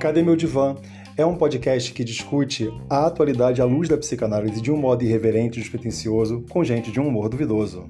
Cadê 0.00 0.22
meu 0.22 0.36
divã? 0.36 0.76
É 1.16 1.26
um 1.26 1.34
podcast 1.34 1.92
que 1.92 2.04
discute 2.04 2.70
a 2.88 3.06
atualidade 3.06 3.60
à 3.60 3.64
luz 3.64 3.88
da 3.88 3.98
psicanálise 3.98 4.60
de 4.60 4.70
um 4.70 4.76
modo 4.76 5.02
irreverente 5.02 5.58
e 5.58 5.62
despretensioso, 5.62 6.44
com 6.48 6.62
gente 6.62 6.92
de 6.92 7.00
um 7.00 7.08
humor 7.08 7.28
duvidoso. 7.28 7.86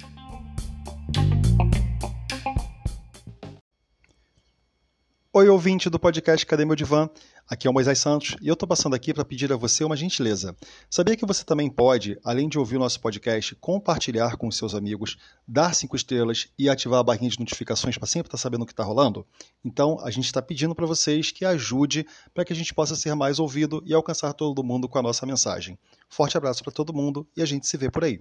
Oi, 5.39 5.49
ouvinte 5.49 5.89
do 5.89 6.01
podcast 6.01 6.45
Cadê 6.45 6.65
Meu 6.65 6.75
Divã? 6.75 7.09
Aqui 7.49 7.69
é 7.69 7.71
o 7.71 7.73
Moisés 7.73 8.01
Santos 8.01 8.35
e 8.43 8.49
eu 8.49 8.55
estou 8.55 8.69
passando 8.69 8.97
aqui 8.97 9.15
para 9.15 9.25
pedir 9.25 9.53
a 9.53 9.57
você 9.57 9.85
uma 9.85 9.97
gentileza. 9.97 10.57
Sabia 10.91 11.17
que 11.17 11.25
você 11.25 11.45
também 11.45 11.71
pode, 11.71 12.19
além 12.25 12.49
de 12.49 12.59
ouvir 12.59 12.75
o 12.75 12.81
nosso 12.81 13.01
podcast, 13.01 13.55
compartilhar 13.55 14.37
com 14.37 14.51
seus 14.51 14.75
amigos, 14.75 15.17
dar 15.47 15.77
cinco 15.77 15.95
estrelas 15.95 16.49
e 16.59 16.69
ativar 16.69 16.99
a 16.99 17.05
barrinha 17.05 17.31
de 17.31 17.39
notificações 17.39 17.97
para 17.97 18.09
sempre 18.09 18.27
estar 18.27 18.37
tá 18.37 18.43
sabendo 18.43 18.63
o 18.63 18.67
que 18.67 18.73
está 18.73 18.83
rolando? 18.83 19.25
Então, 19.65 20.01
a 20.01 20.11
gente 20.11 20.25
está 20.25 20.43
pedindo 20.43 20.75
para 20.75 20.87
vocês 20.87 21.31
que 21.31 21.45
ajude 21.45 22.05
para 22.35 22.45
que 22.45 22.53
a 22.53 22.57
gente 22.57 22.75
possa 22.75 22.97
ser 22.97 23.15
mais 23.15 23.39
ouvido 23.39 23.81
e 23.87 23.95
alcançar 23.95 24.33
todo 24.33 24.65
mundo 24.65 24.89
com 24.89 24.99
a 24.99 25.03
nossa 25.03 25.25
mensagem. 25.25 25.79
Forte 26.09 26.37
abraço 26.37 26.65
para 26.65 26.73
todo 26.73 26.93
mundo 26.93 27.25
e 27.37 27.43
a 27.43 27.47
gente 27.47 27.65
se 27.65 27.77
vê 27.77 27.89
por 27.89 28.03
aí. 28.03 28.21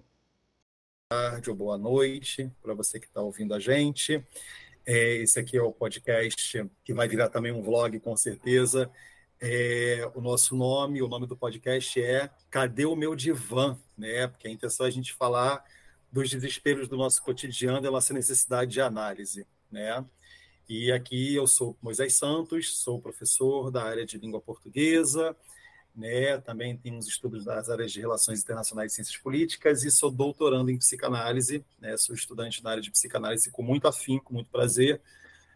Boa 1.09 1.31
tarde 1.31 1.49
ou 1.49 1.55
boa 1.55 1.79
noite 1.79 2.51
para 2.61 2.75
você 2.75 2.99
que 2.99 3.07
está 3.07 3.21
ouvindo 3.21 3.55
a 3.55 3.59
gente. 3.59 4.23
É, 4.89 5.15
esse 5.17 5.37
aqui 5.37 5.57
é 5.57 5.61
o 5.61 5.69
podcast 5.69 6.65
que 6.81 6.93
vai 6.93 7.09
virar 7.09 7.27
também 7.27 7.51
um 7.51 7.61
vlog, 7.61 7.99
com 7.99 8.15
certeza. 8.15 8.89
É, 9.37 10.09
o 10.15 10.21
nosso 10.21 10.55
nome, 10.55 11.01
o 11.01 11.09
nome 11.09 11.27
do 11.27 11.35
podcast 11.35 12.01
é 12.01 12.29
Cadê 12.49 12.85
o 12.85 12.95
meu 12.95 13.13
divã? 13.13 13.77
Né? 13.97 14.27
Porque 14.27 14.47
a 14.47 14.51
intenção 14.51 14.85
é 14.85 14.89
a 14.89 14.91
gente 14.91 15.13
falar 15.13 15.61
dos 16.09 16.29
desesperos 16.29 16.87
do 16.87 16.95
nosso 16.95 17.21
cotidiano 17.21 17.85
e 17.85 17.91
nossa 17.91 18.13
necessidade 18.13 18.71
de 18.71 18.79
análise. 18.79 19.45
Né? 19.69 20.05
E 20.69 20.89
aqui 20.89 21.35
eu 21.35 21.45
sou 21.47 21.77
Moisés 21.81 22.13
Santos, 22.13 22.77
sou 22.77 23.01
professor 23.01 23.69
da 23.69 23.83
área 23.83 24.05
de 24.05 24.17
língua 24.17 24.39
portuguesa, 24.39 25.35
né? 25.97 26.37
também 26.37 26.77
tenho 26.77 26.95
uns 26.95 27.07
estudos 27.07 27.43
das 27.43 27.69
áreas 27.69 27.91
de 27.91 27.99
relações 27.99 28.41
internacionais 28.41 28.91
e 28.91 28.95
ciências 28.95 29.17
políticas 29.17 29.83
e 29.83 29.89
sou 29.89 30.11
doutorando 30.11 30.69
em 30.69 30.77
psicanálise, 30.77 31.65
né? 31.81 31.97
sou 31.97 32.13
estudante 32.13 32.61
da 32.61 32.69
área 32.69 32.81
de 32.81 32.91
psicanálise 32.91 33.49
com 33.51 33.63
muito 33.63 33.87
afim, 33.87 34.19
com 34.19 34.35
muito 34.35 34.49
prazer, 34.51 35.01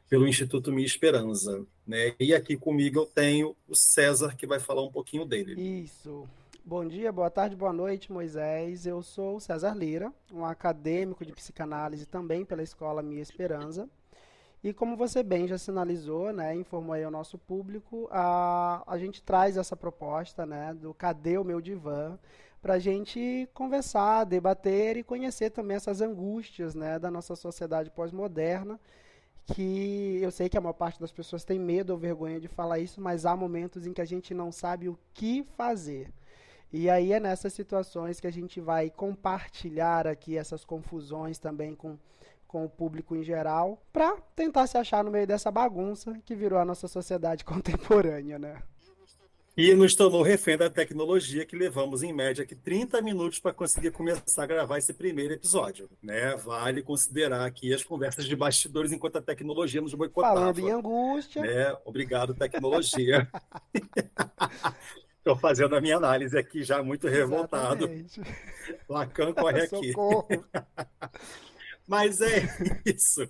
pelo 0.09 0.27
Instituto 0.27 0.71
Minha 0.71 0.85
Esperança. 0.85 1.63
Né? 1.85 2.15
E 2.19 2.33
aqui 2.33 2.57
comigo 2.57 2.99
eu 2.99 3.05
tenho 3.05 3.55
o 3.67 3.75
César, 3.75 4.35
que 4.35 4.47
vai 4.47 4.59
falar 4.59 4.83
um 4.83 4.91
pouquinho 4.91 5.25
dele. 5.25 5.53
Isso. 5.83 6.27
Bom 6.65 6.85
dia, 6.85 7.11
boa 7.11 7.29
tarde, 7.29 7.55
boa 7.55 7.73
noite, 7.73 8.11
Moisés. 8.11 8.85
Eu 8.85 9.01
sou 9.01 9.37
o 9.37 9.39
César 9.39 9.75
Lira, 9.75 10.11
um 10.31 10.45
acadêmico 10.45 11.25
de 11.25 11.31
psicanálise 11.33 12.05
também 12.05 12.45
pela 12.45 12.61
Escola 12.61 13.01
Minha 13.01 13.21
Esperança. 13.21 13.89
E 14.63 14.73
como 14.73 14.95
você 14.95 15.23
bem 15.23 15.47
já 15.47 15.57
sinalizou, 15.57 16.31
né, 16.31 16.55
informou 16.55 16.93
aí 16.93 17.03
ao 17.03 17.11
nosso 17.11 17.37
público, 17.37 18.07
a, 18.11 18.83
a 18.85 18.97
gente 18.97 19.21
traz 19.23 19.57
essa 19.57 19.75
proposta 19.75 20.45
né, 20.45 20.73
do 20.73 20.93
Cadê 20.93 21.37
o 21.37 21.43
Meu 21.43 21.59
Divã, 21.59 22.17
para 22.61 22.75
a 22.75 22.79
gente 22.79 23.49
conversar, 23.55 24.23
debater 24.23 24.97
e 24.97 25.03
conhecer 25.03 25.49
também 25.49 25.75
essas 25.75 25.99
angústias 25.99 26.75
né, 26.75 26.99
da 26.99 27.09
nossa 27.09 27.35
sociedade 27.35 27.89
pós-moderna 27.89 28.79
que 29.53 30.19
eu 30.21 30.31
sei 30.31 30.47
que 30.47 30.57
a 30.57 30.61
maior 30.61 30.73
parte 30.73 30.99
das 30.99 31.11
pessoas 31.11 31.43
tem 31.43 31.59
medo 31.59 31.91
ou 31.91 31.97
vergonha 31.97 32.39
de 32.39 32.47
falar 32.47 32.79
isso, 32.79 33.01
mas 33.01 33.25
há 33.25 33.35
momentos 33.35 33.85
em 33.85 33.93
que 33.93 34.01
a 34.01 34.05
gente 34.05 34.33
não 34.33 34.51
sabe 34.51 34.87
o 34.87 34.97
que 35.13 35.43
fazer. 35.57 36.11
E 36.71 36.89
aí 36.89 37.11
é 37.11 37.19
nessas 37.19 37.53
situações 37.53 38.19
que 38.19 38.27
a 38.27 38.31
gente 38.31 38.61
vai 38.61 38.89
compartilhar 38.89 40.07
aqui 40.07 40.37
essas 40.37 40.63
confusões 40.63 41.37
também 41.37 41.75
com, 41.75 41.97
com 42.51 42.65
o 42.65 42.69
público 42.69 43.15
em 43.15 43.23
geral, 43.23 43.81
para 43.93 44.17
tentar 44.35 44.67
se 44.67 44.77
achar 44.77 45.03
no 45.03 45.09
meio 45.09 45.25
dessa 45.25 45.49
bagunça 45.49 46.19
que 46.25 46.35
virou 46.35 46.59
a 46.59 46.65
nossa 46.65 46.87
sociedade 46.87 47.45
contemporânea, 47.45 48.37
né? 48.37 48.61
E 49.55 49.73
nos 49.73 49.95
tornou 49.95 50.21
refém 50.21 50.57
da 50.57 50.69
tecnologia 50.69 51.45
que 51.45 51.57
levamos, 51.57 52.03
em 52.03 52.13
média, 52.13 52.43
aqui 52.43 52.55
30 52.55 53.01
minutos 53.01 53.37
para 53.37 53.53
conseguir 53.53 53.91
começar 53.91 54.43
a 54.43 54.45
gravar 54.45 54.77
esse 54.77 54.93
primeiro 54.93 55.33
episódio. 55.33 55.89
Né? 56.01 56.35
Vale 56.37 56.81
considerar 56.81 57.45
aqui 57.45 57.73
as 57.73 57.83
conversas 57.83 58.25
de 58.25 58.35
bastidores 58.35 58.93
enquanto 58.93 59.17
a 59.17 59.21
tecnologia 59.21 59.81
nos 59.81 59.93
boicotava. 59.93 60.35
Falando 60.35 60.59
em 60.59 60.71
angústia. 60.71 61.41
Né? 61.41 61.77
Obrigado, 61.83 62.33
tecnologia. 62.33 63.29
Estou 65.17 65.35
fazendo 65.35 65.75
a 65.75 65.81
minha 65.81 65.97
análise 65.97 66.35
aqui 66.37 66.63
já 66.63 66.81
muito 66.81 67.07
revoltado. 67.07 67.87
Lacan 68.89 69.33
corre 69.33 69.61
aqui. 69.67 69.93
Mas 71.91 72.21
é 72.21 72.47
isso. 72.87 73.29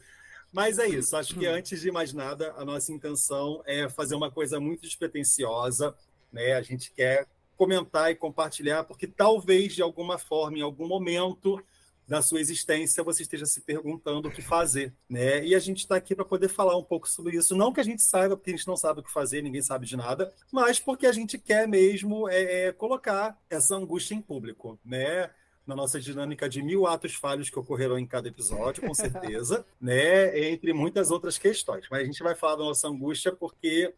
Mas 0.54 0.78
é 0.78 0.88
isso. 0.88 1.18
Acho 1.18 1.34
que 1.34 1.48
antes 1.48 1.82
de 1.82 1.92
mais 1.92 2.14
nada, 2.14 2.54
a 2.56 2.64
nossa 2.64 2.94
intenção 2.94 3.64
é 3.66 3.90
fazer 3.90 4.14
uma 4.14 4.30
coisa 4.30 4.60
muito 4.60 4.84
despretensiosa, 4.84 5.96
né? 6.32 6.54
A 6.54 6.62
gente 6.62 6.92
quer 6.92 7.28
comentar 7.58 8.12
e 8.12 8.16
compartilhar, 8.16 8.84
porque 8.84 9.08
talvez, 9.08 9.74
de 9.74 9.82
alguma 9.82 10.20
forma, 10.20 10.60
em 10.60 10.62
algum 10.62 10.88
momento 10.88 11.60
da 12.08 12.22
sua 12.22 12.40
existência, 12.40 13.04
você 13.04 13.24
esteja 13.24 13.48
se 13.48 13.62
perguntando 13.62 14.28
o 14.28 14.32
que 14.32 14.44
fazer, 14.44 14.94
né? 15.10 15.44
E 15.44 15.56
a 15.56 15.60
gente 15.60 15.80
está 15.80 15.96
aqui 15.96 16.14
para 16.14 16.26
poder 16.26 16.48
falar 16.48 16.78
um 16.78 16.84
pouco 16.84 17.10
sobre 17.10 17.38
isso. 17.38 17.56
Não 17.56 17.74
que 17.74 17.80
a 17.80 17.84
gente 17.84 18.04
saiba, 18.04 18.38
porque 18.38 18.52
a 18.52 18.56
gente 18.56 18.68
não 18.68 18.78
sabe 18.78 19.00
o 19.00 19.04
que 19.04 19.12
fazer, 19.12 19.42
ninguém 19.42 19.64
sabe 19.64 19.88
de 19.88 19.98
nada, 19.98 20.32
mas 20.52 20.80
porque 20.80 21.08
a 21.08 21.12
gente 21.12 21.40
quer 21.40 21.68
mesmo 21.68 22.30
é, 22.30 22.68
é, 22.68 22.72
colocar 22.72 23.36
essa 23.50 23.76
angústia 23.76 24.14
em 24.14 24.22
público, 24.22 24.80
né? 24.86 25.32
Na 25.72 25.76
nossa 25.76 26.02
dinâmica 26.02 26.50
de 26.50 26.62
mil 26.62 26.86
atos 26.86 27.14
falhos 27.14 27.50
que 27.50 27.58
ocorreram 27.58 27.98
em 27.98 28.06
cada 28.06 28.28
episódio, 28.28 28.84
com 28.84 28.94
certeza, 28.94 29.66
né? 29.80 30.52
Entre 30.52 30.74
muitas 30.74 31.12
outras 31.12 31.38
questões. 31.38 31.86
Mas 31.90 32.02
a 32.02 32.06
gente 32.06 32.22
vai 32.22 32.36
falar 32.36 32.58
da 32.58 32.66
nossa 32.66 32.90
angústia 32.90 33.32
porque 33.32 33.94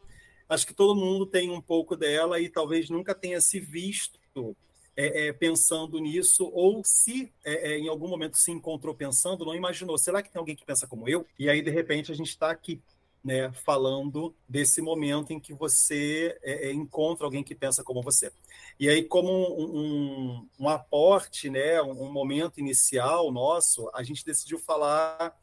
acho 0.47 0.67
que 0.67 0.73
todo 0.73 0.95
mundo 0.95 1.25
tem 1.25 1.49
um 1.49 1.59
pouco 1.59 1.95
dela 1.95 2.39
e 2.39 2.47
talvez 2.47 2.91
nunca 2.91 3.15
tenha 3.15 3.41
se 3.41 3.59
visto 3.59 4.55
é, 4.95 5.27
é, 5.27 5.33
pensando 5.33 5.97
nisso, 5.97 6.47
ou 6.53 6.83
se 6.85 7.33
é, 7.43 7.71
é 7.71 7.79
em 7.79 7.87
algum 7.87 8.07
momento 8.07 8.37
se 8.37 8.51
encontrou 8.51 8.93
pensando, 8.93 9.43
não 9.43 9.55
imaginou, 9.55 9.97
será 9.97 10.21
que 10.21 10.29
tem 10.29 10.39
alguém 10.39 10.55
que 10.55 10.63
pensa 10.63 10.85
como 10.85 11.09
eu? 11.09 11.25
E 11.39 11.49
aí, 11.49 11.63
de 11.63 11.71
repente, 11.71 12.11
a 12.11 12.15
gente 12.15 12.29
está 12.29 12.51
aqui. 12.51 12.79
Né, 13.23 13.49
falando 13.53 14.35
desse 14.49 14.81
momento 14.81 15.31
em 15.31 15.39
que 15.39 15.53
você 15.53 16.37
é, 16.43 16.67
é, 16.67 16.73
encontra 16.73 17.25
alguém 17.25 17.41
que 17.41 17.55
pensa 17.55 17.81
como 17.81 18.01
você. 18.01 18.29
E 18.77 18.89
aí, 18.89 19.01
como 19.01 19.29
um, 19.29 19.79
um, 19.79 20.49
um 20.59 20.67
aporte, 20.67 21.49
né, 21.49 21.81
um, 21.81 22.11
momento 22.11 22.59
inicial 22.59 23.31
nosso, 23.31 23.89
a 23.93 24.03
gente 24.03 24.25
decidiu 24.25 24.59
falar 24.59 25.33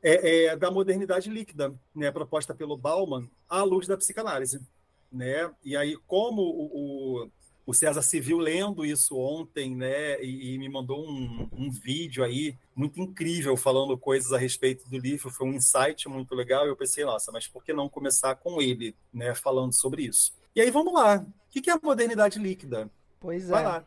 é, 0.00 0.44
é, 0.44 0.56
da 0.56 0.70
modernidade 0.70 1.28
líquida, 1.28 1.74
né, 1.92 2.12
proposta 2.12 2.54
pelo 2.54 2.76
Bauman, 2.76 3.28
à 3.48 3.64
luz 3.64 3.88
da 3.88 3.96
psicanálise. 3.96 4.64
Né? 5.10 5.52
E 5.64 5.76
aí, 5.76 5.96
como 6.06 6.40
o, 6.42 7.24
o, 7.24 7.30
o 7.66 7.72
César 7.72 8.02
se 8.02 8.20
viu 8.20 8.38
lendo 8.38 8.84
isso 8.84 9.16
ontem, 9.16 9.74
né, 9.74 10.20
e, 10.22 10.54
e 10.54 10.58
me 10.58 10.68
mandou 10.68 11.04
um, 11.04 11.48
um, 11.52 11.70
vídeo 11.70 12.24
aí 12.24 12.58
muito 12.74 13.00
incrível 13.00 13.56
falando 13.56 13.96
coisas 13.96 14.32
a 14.32 14.38
respeito 14.38 14.88
do 14.88 14.98
livro, 14.98 15.30
foi 15.30 15.46
um 15.46 15.54
insight 15.54 16.08
muito 16.08 16.34
legal, 16.34 16.66
e 16.66 16.68
eu 16.68 16.76
pensei, 16.76 17.04
nossa, 17.04 17.30
mas 17.30 17.46
por 17.46 17.64
que 17.64 17.72
não 17.72 17.88
começar 17.88 18.34
com 18.34 18.60
ele, 18.60 18.96
né, 19.12 19.34
falando 19.34 19.72
sobre 19.72 20.02
isso? 20.02 20.32
E 20.54 20.60
aí, 20.60 20.70
vamos 20.70 20.92
lá. 20.92 21.24
O 21.24 21.50
que 21.50 21.70
é 21.70 21.72
a 21.72 21.80
modernidade 21.82 22.38
líquida? 22.38 22.90
Pois 23.18 23.48
Vai 23.48 23.62
é. 23.62 23.66
Lá. 23.66 23.84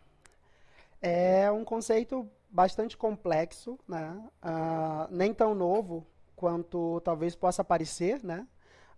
É 1.01 1.51
um 1.51 1.63
conceito 1.63 2.27
bastante 2.49 2.97
complexo, 2.97 3.77
né? 3.87 4.17
Uh, 4.43 5.07
nem 5.11 5.33
tão 5.33 5.53
novo 5.53 6.07
quanto 6.35 6.99
talvez 7.01 7.35
possa 7.35 7.63
parecer, 7.63 8.23
né? 8.23 8.47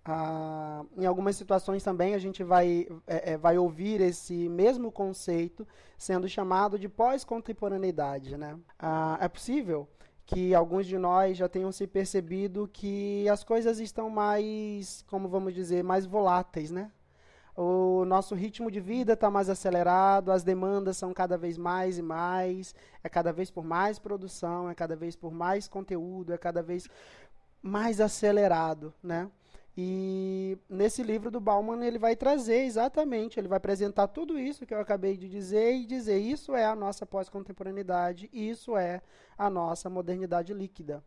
Uh, 0.05 0.87
em 1.01 1.05
algumas 1.05 1.35
situações 1.35 1.83
também 1.83 2.13
a 2.15 2.17
gente 2.17 2.41
vai, 2.43 2.87
é, 3.05 3.33
é, 3.33 3.37
vai 3.37 3.57
ouvir 3.57 3.99
esse 3.99 4.47
mesmo 4.47 4.89
conceito 4.89 5.67
sendo 5.97 6.29
chamado 6.29 6.79
de 6.79 6.87
pós-contemporaneidade. 6.87 8.37
Né? 8.37 8.53
Uh, 8.53 9.17
é 9.19 9.27
possível 9.27 9.87
que 10.25 10.53
alguns 10.55 10.85
de 10.85 10.97
nós 10.97 11.37
já 11.37 11.49
tenham 11.49 11.71
se 11.71 11.87
percebido 11.87 12.69
que 12.71 13.27
as 13.29 13.43
coisas 13.43 13.79
estão 13.79 14.09
mais, 14.09 15.03
como 15.09 15.27
vamos 15.27 15.53
dizer, 15.53 15.83
mais 15.83 16.05
voláteis, 16.05 16.71
né? 16.71 16.91
o 17.57 18.05
nosso 18.05 18.35
ritmo 18.35 18.69
de 18.69 18.79
vida 18.79 19.13
está 19.13 19.31
mais 19.31 19.49
acelerado, 19.49 20.31
as 20.31 20.43
demandas 20.43 20.95
são 20.95 21.11
cada 21.11 21.35
vez 21.35 21.57
mais 21.57 21.97
e 21.97 22.03
mais, 22.03 22.75
é 23.03 23.09
cada 23.09 23.33
vez 23.33 23.49
por 23.49 23.65
mais 23.65 23.97
produção, 23.97 24.69
é 24.69 24.75
cada 24.75 24.95
vez 24.95 25.15
por 25.15 25.33
mais 25.33 25.67
conteúdo, 25.67 26.31
é 26.31 26.37
cada 26.37 26.61
vez 26.61 26.87
mais 27.59 27.99
acelerado, 27.99 28.93
né? 29.01 29.27
E 29.77 30.57
nesse 30.67 31.03
livro 31.03 31.29
do 31.29 31.39
Bauman 31.39 31.85
ele 31.85 31.99
vai 31.99 32.15
trazer 32.15 32.63
exatamente, 32.63 33.39
ele 33.39 33.47
vai 33.47 33.57
apresentar 33.57 34.07
tudo 34.07 34.39
isso 34.39 34.65
que 34.65 34.73
eu 34.73 34.79
acabei 34.79 35.15
de 35.15 35.29
dizer 35.29 35.75
e 35.75 35.85
dizer 35.85 36.17
isso 36.17 36.55
é 36.55 36.65
a 36.65 36.75
nossa 36.75 37.05
pós-contemporaneidade, 37.05 38.27
isso 38.33 38.75
é 38.75 39.01
a 39.37 39.51
nossa 39.51 39.87
modernidade 39.87 40.51
líquida. 40.51 41.03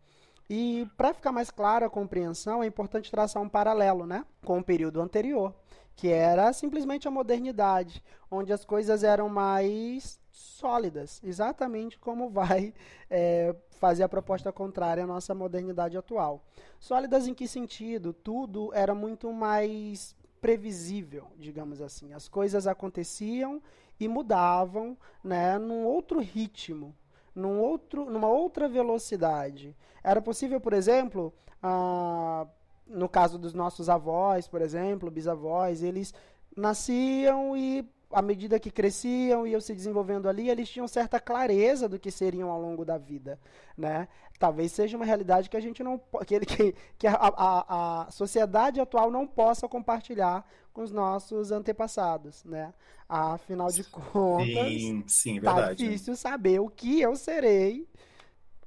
E 0.49 0.87
para 0.97 1.13
ficar 1.13 1.33
mais 1.33 1.51
clara 1.51 1.87
a 1.87 1.91
compreensão, 1.91 2.63
é 2.63 2.67
importante 2.67 3.11
traçar 3.11 3.43
um 3.43 3.49
paralelo, 3.49 4.07
né, 4.07 4.25
com 4.45 4.59
o 4.59 4.65
período 4.65 5.01
anterior 5.01 5.53
que 5.97 6.09
era 6.09 6.53
simplesmente 6.53 7.07
a 7.07 7.11
modernidade, 7.11 8.03
onde 8.31 8.53
as 8.53 8.65
coisas 8.65 9.05
eram 9.05 9.29
mais 9.29 10.20
sólidas, 10.31 11.21
exatamente 11.25 11.99
como 11.99 12.31
vai 12.31 12.73
é, 13.11 13.55
fazer 13.79 14.03
a 14.03 14.09
proposta 14.09 14.53
contrária 14.53 15.05
à 15.05 15.07
nossa 15.07 15.35
modernidade 15.35 15.97
atual. 15.97 16.45
Sólidas 16.79 17.27
em 17.27 17.35
que 17.35 17.49
sentido? 17.49 18.13
Tudo 18.13 18.73
era 18.75 18.95
muito 18.95 19.33
mais 19.33 20.15
previsível, 20.41 21.27
digamos 21.37 21.81
assim. 21.83 22.13
As 22.13 22.29
coisas 22.29 22.67
aconteciam 22.67 23.63
e 23.99 24.09
mudavam, 24.09 24.97
né, 25.23 25.59
num 25.59 25.85
outro 25.85 26.21
ritmo, 26.21 26.95
num 27.35 27.61
outro, 27.61 28.07
numa 28.07 28.29
outra 28.29 28.69
velocidade. 28.69 29.77
Era 30.03 30.23
possível, 30.23 30.61
por 30.61 30.73
exemplo, 30.73 31.35
ah, 31.63 32.47
no 32.87 33.09
caso 33.09 33.39
dos 33.39 33.53
nossos 33.53 33.89
avós, 33.89 34.49
por 34.49 34.63
exemplo, 34.63 35.11
bisavós, 35.11 35.83
eles 35.83 36.15
nasciam 36.57 37.57
e 37.57 37.89
à 38.13 38.21
medida 38.21 38.59
que 38.59 38.71
cresciam 38.71 39.47
e 39.47 39.51
iam 39.51 39.61
se 39.61 39.75
desenvolvendo 39.75 40.29
ali, 40.29 40.51
eles 40.51 40.69
tinham 40.69 40.89
certa 40.89 41.21
clareza 41.21 41.89
do 41.89 41.99
que 41.99 42.11
seriam 42.11 42.51
ao 42.51 42.61
longo 42.61 42.85
da 42.85 42.99
vida, 42.99 43.39
né? 43.77 44.09
Talvez 44.39 44.73
seja 44.73 44.97
uma 44.97 45.07
realidade 45.07 45.49
que 45.49 45.57
a 45.57 45.61
gente 45.61 45.83
não 45.83 46.01
que, 46.27 46.41
que, 46.41 46.75
que 46.99 47.07
a, 47.07 47.15
a, 47.15 48.03
a 48.07 48.11
sociedade 48.11 48.81
atual 48.81 49.11
não 49.11 49.27
possa 49.27 49.69
compartilhar 49.69 50.45
com 50.73 50.83
os 50.83 50.91
nossos 50.91 51.53
antepassados, 51.53 52.45
né? 52.45 52.73
Afinal 53.09 53.69
de 53.69 53.85
contas, 53.85 54.47
sim, 54.47 55.05
sim, 55.07 55.41
tá 55.41 55.55
verdade. 55.55 55.85
difícil 55.85 56.17
saber 56.17 56.61
o 56.61 56.69
que 56.69 57.01
eu 57.01 57.15
serei 57.17 57.89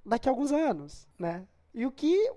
daqui 0.06 0.28
a 0.28 0.32
alguns 0.32 0.52
anos, 0.52 1.08
né? 1.18 1.46
E 1.74 1.86
o 1.86 1.92
que 1.92 2.32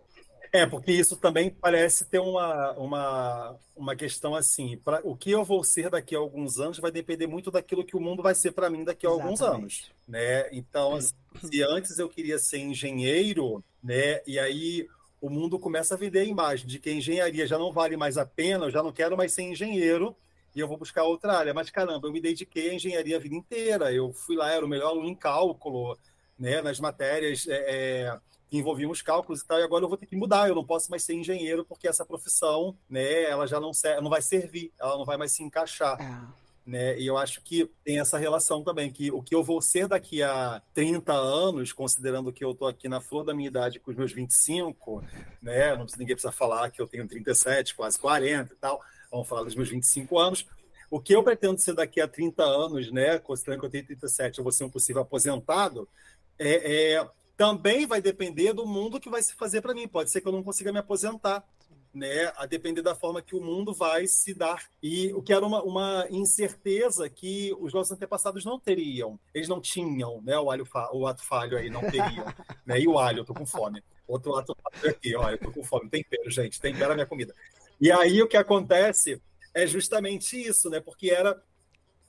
é, 0.53 0.67
porque 0.67 0.93
isso 0.93 1.17
também 1.17 1.51
parece 1.51 2.05
ter 2.05 2.19
uma, 2.19 2.73
uma, 2.73 3.57
uma 3.77 3.97
questão 3.97 4.35
assim. 4.35 4.79
Pra, 4.79 5.01
o 5.05 5.17
que 5.17 5.31
eu 5.31 5.45
vou 5.45 5.63
ser 5.65 5.91
daqui 5.91 6.15
a 6.15 6.19
alguns 6.19 6.59
anos 6.59 6.79
vai 6.79 6.91
depender 6.91 7.27
muito 7.27 7.51
daquilo 7.51 7.85
que 7.85 7.97
o 7.97 8.01
mundo 8.01 8.23
vai 8.23 8.35
ser 8.35 8.53
para 8.53 8.71
mim 8.71 8.85
daqui 8.85 9.07
a 9.07 9.11
Exatamente. 9.11 9.43
alguns 9.43 9.57
anos. 9.57 9.93
Né? 10.07 10.49
Então, 10.53 10.95
assim, 10.95 11.15
se 11.45 11.63
antes 11.63 11.99
eu 11.99 12.09
queria 12.09 12.39
ser 12.39 12.59
engenheiro, 12.59 13.63
né? 13.83 14.21
e 14.27 14.39
aí 14.39 14.89
o 15.21 15.31
mundo 15.31 15.59
começa 15.59 15.95
a 15.95 15.99
vender 15.99 16.21
a 16.21 16.25
imagem 16.25 16.67
de 16.67 16.79
que 16.79 16.91
a 16.91 16.93
engenharia 16.93 17.47
já 17.47 17.59
não 17.59 17.73
vale 17.73 17.97
mais 17.97 18.17
a 18.17 18.27
pena, 18.27 18.67
eu 18.67 18.71
já 18.71 18.83
não 18.83 18.93
quero 18.93 19.17
mais 19.17 19.33
ser 19.33 19.43
engenheiro, 19.43 20.17
e 20.55 20.61
eu 20.61 20.69
vou 20.69 20.79
buscar 20.79 21.05
outra 21.05 21.37
área. 21.37 21.53
Mas 21.53 21.71
caramba, 21.71 22.09
eu 22.09 22.13
me 22.13 22.21
dediquei 22.21 22.71
à 22.71 22.75
engenharia 22.75 23.17
a 23.17 23.21
vida 23.21 23.35
inteira. 23.35 23.93
Eu 23.93 24.13
fui 24.13 24.37
lá, 24.37 24.51
era 24.51 24.65
o 24.65 24.69
melhor 24.69 24.89
aluno 24.89 25.09
em 25.09 25.15
cálculo, 25.15 25.99
né? 26.39 26.63
nas 26.63 26.81
matérias. 26.81 27.47
É, 27.47 27.65
é 27.69 28.19
que 28.49 28.59
envolviam 28.59 28.91
os 28.91 29.03
cálculos 29.03 29.41
e 29.41 29.47
tal, 29.47 29.59
e 29.59 29.63
agora 29.63 29.85
eu 29.85 29.89
vou 29.89 29.99
ter 29.99 30.07
que 30.07 30.17
mudar, 30.17 30.49
eu 30.49 30.55
não 30.55 30.65
posso 30.65 30.91
mais 30.91 31.03
ser 31.03 31.15
engenheiro 31.15 31.65
porque 31.65 31.89
essa 31.89 32.05
profissão, 32.05 32.77
né, 32.89 33.25
ela 33.25 33.47
já 33.47 33.61
não, 33.61 33.73
não 34.03 34.11
vai 34.11 34.23
servir, 34.23 34.73
ela 34.79 34.97
não 34.97 35.05
vai 35.05 35.17
mais 35.17 35.33
se 35.33 35.43
encaixar. 35.43 36.01
É. 36.01 36.47
Né? 36.67 36.99
E 36.99 37.07
eu 37.07 37.17
acho 37.17 37.41
que 37.43 37.71
tem 37.85 38.01
essa 38.01 38.19
relação 38.19 38.63
também, 38.63 38.91
que 38.91 39.13
o 39.13 39.23
que 39.23 39.35
eu 39.35 39.45
vou 39.45 39.63
ser 39.63 39.87
daqui 39.87 40.21
a 40.21 40.61
30 40.75 41.13
anos, 41.13 41.73
considerando 41.73 42.33
que 42.33 42.45
eu 42.45 42.51
estou 42.51 42.67
aqui 42.67 42.89
na 42.89 43.01
flor 43.01 43.25
da 43.25 43.33
minha 43.33 43.47
idade 43.47 43.79
com 43.79 43.93
os 43.93 43.97
meus 43.97 44.11
25, 44.11 45.01
né? 45.41 45.71
Não 45.71 45.83
precisa, 45.83 46.01
ninguém 46.01 46.17
precisa 46.17 46.33
falar 46.33 46.69
que 46.71 46.83
eu 46.83 46.89
tenho 46.89 47.07
37, 47.07 47.73
quase 47.73 47.97
40 47.97 48.53
e 48.53 48.57
tal. 48.57 48.81
Vamos 49.13 49.29
falar 49.29 49.45
dos 49.45 49.55
meus 49.55 49.69
25 49.69 50.19
anos. 50.19 50.45
O 50.91 51.01
que 51.01 51.15
eu 51.15 51.23
pretendo 51.23 51.61
ser 51.61 51.73
daqui 51.73 52.01
a 52.01 52.09
30 52.09 52.43
anos, 52.43 52.91
né? 52.91 53.17
Considerando 53.21 53.61
que 53.61 53.67
eu 53.67 53.71
tenho 53.71 53.87
37, 53.87 54.39
eu 54.39 54.45
vou 54.45 54.53
ser 54.53 54.65
um 54.65 54.71
possível 54.71 55.03
aposentado, 55.03 55.89
é, 56.37 56.95
é 56.95 57.11
também 57.37 57.87
vai 57.87 58.01
depender 58.01 58.53
do 58.53 58.67
mundo 58.67 58.99
que 58.99 59.11
vai 59.11 59.23
se 59.23 59.35
fazer 59.35 59.61
para 59.61 59.75
mim. 59.75 59.87
Pode 59.87 60.11
ser 60.11 60.21
que 60.21 60.29
eu 60.29 60.33
não 60.33 60.43
consiga 60.43 60.73
me 60.73 60.79
aposentar, 60.79 61.45
né? 61.93 62.33
A 62.37 62.47
depender 62.47 62.83
da 62.83 62.95
forma 62.95 63.21
que 63.21 63.37
o 63.37 63.41
mundo 63.41 63.75
vai 63.75 64.07
se 64.07 64.33
dar. 64.33 64.67
E 64.83 65.13
o 65.13 65.23
que 65.23 65.33
era 65.33 65.45
uma, 65.45 65.63
uma 65.63 66.07
incerteza 66.11 67.09
que 67.09 67.55
os 67.61 67.75
nossos 67.75 67.93
antepassados 67.93 68.45
não 68.45 68.59
teriam. 68.59 69.21
Eles 69.35 69.49
não 69.49 69.61
tinham, 69.61 70.23
né? 70.23 70.39
O, 70.39 70.51
alho 70.51 70.67
o 70.93 71.07
ato 71.07 71.23
falho 71.25 71.59
aí 71.59 71.69
não 71.69 71.83
teriam. 71.83 72.25
né? 72.65 72.81
E 72.81 72.89
o 72.89 72.99
alho, 72.99 73.21
eu 73.21 73.25
tô 73.25 73.35
com 73.35 73.47
fome. 73.47 73.83
Outro 74.09 74.35
ato 74.37 74.57
falho 74.63 74.91
aqui, 74.91 75.15
ó, 75.15 75.31
eu 75.31 75.39
tô 75.39 75.51
com 75.51 75.63
fome. 75.63 75.91
Tempero, 75.91 76.31
gente, 76.31 76.61
tempera 76.61 76.93
a 76.93 76.95
minha 76.95 77.07
comida. 77.07 77.35
E 77.79 77.93
aí 77.93 78.23
o 78.23 78.29
que 78.29 78.37
acontece 78.37 79.21
é 79.53 79.67
justamente 79.67 80.41
isso, 80.41 80.71
né? 80.71 80.81
Porque 80.81 81.11
era 81.11 81.43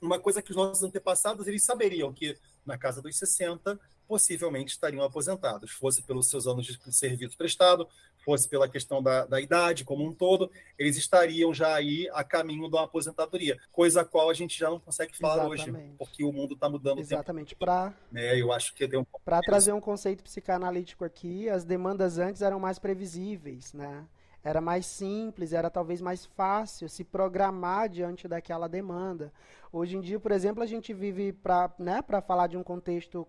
uma 0.01 0.19
coisa 0.19 0.41
que 0.41 0.51
os 0.51 0.57
nossos 0.57 0.83
antepassados 0.83 1.47
eles 1.47 1.63
saberiam 1.63 2.13
que 2.13 2.37
na 2.65 2.77
casa 2.77 3.01
dos 3.01 3.17
60 3.17 3.79
possivelmente 4.07 4.71
estariam 4.71 5.03
aposentados, 5.03 5.71
fosse 5.71 6.01
pelos 6.01 6.29
seus 6.29 6.47
anos 6.47 6.65
de 6.65 6.93
serviço 6.93 7.37
prestado, 7.37 7.87
fosse 8.23 8.49
pela 8.49 8.67
questão 8.67 9.01
da, 9.01 9.25
da 9.25 9.39
idade 9.39 9.85
como 9.85 10.05
um 10.05 10.13
todo, 10.13 10.51
eles 10.77 10.97
estariam 10.97 11.53
já 11.53 11.75
aí 11.75 12.09
a 12.13 12.23
caminho 12.23 12.69
da 12.69 12.83
aposentadoria, 12.83 13.57
coisa 13.71 14.01
a 14.01 14.05
qual 14.05 14.29
a 14.29 14.33
gente 14.33 14.57
já 14.57 14.69
não 14.69 14.79
consegue 14.79 15.17
falar 15.17 15.45
Exatamente. 15.53 15.69
hoje, 15.69 15.95
porque 15.97 16.23
o 16.23 16.31
mundo 16.31 16.53
está 16.53 16.69
mudando. 16.69 16.99
Exatamente. 16.99 17.55
Para 17.55 17.93
né, 18.11 18.39
eu 18.39 18.51
acho 18.51 18.73
que 18.73 18.87
tem 18.87 18.99
um 18.99 19.05
para 19.23 19.41
trazer 19.41 19.71
um 19.71 19.81
conceito 19.81 20.23
psicanalítico 20.23 21.05
aqui, 21.05 21.49
as 21.49 21.63
demandas 21.63 22.17
antes 22.17 22.41
eram 22.41 22.59
mais 22.59 22.79
previsíveis, 22.79 23.73
né? 23.73 24.05
Era 24.43 24.61
mais 24.61 24.85
simples, 24.85 25.51
era 25.51 25.69
talvez 25.69 26.01
mais 26.01 26.25
fácil 26.25 26.87
se 26.87 27.03
programar 27.03 27.89
diante 27.89 28.27
daquela 28.27 28.67
demanda. 28.69 29.33
Hoje 29.73 29.97
em 29.97 30.01
dia, 30.01 30.19
por 30.19 30.31
exemplo, 30.31 30.63
a 30.63 30.65
gente 30.65 30.93
vive 30.93 31.33
para 31.33 31.69
né, 31.77 32.01
falar 32.25 32.47
de 32.47 32.55
um 32.55 32.63
contexto 32.63 33.27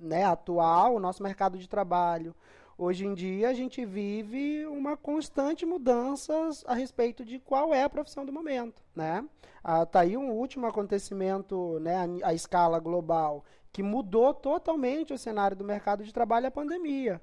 né, 0.00 0.24
atual, 0.24 0.94
o 0.94 1.00
nosso 1.00 1.22
mercado 1.22 1.58
de 1.58 1.68
trabalho. 1.68 2.34
Hoje 2.76 3.04
em 3.04 3.12
dia 3.12 3.50
a 3.50 3.54
gente 3.54 3.84
vive 3.84 4.64
uma 4.66 4.96
constante 4.96 5.66
mudança 5.66 6.32
a 6.66 6.74
respeito 6.74 7.24
de 7.24 7.38
qual 7.38 7.74
é 7.74 7.82
a 7.82 7.90
profissão 7.90 8.24
do 8.24 8.32
momento, 8.32 8.82
né? 8.96 9.24
Ah, 9.62 9.84
tá 9.84 10.00
aí 10.00 10.16
um 10.16 10.30
último 10.30 10.66
acontecimento, 10.66 11.78
né, 11.80 11.96
a, 12.22 12.28
a 12.28 12.34
escala 12.34 12.78
global, 12.78 13.44
que 13.70 13.82
mudou 13.82 14.32
totalmente 14.32 15.12
o 15.12 15.18
cenário 15.18 15.56
do 15.56 15.64
mercado 15.64 16.02
de 16.02 16.12
trabalho 16.12 16.46
a 16.46 16.50
pandemia 16.50 17.20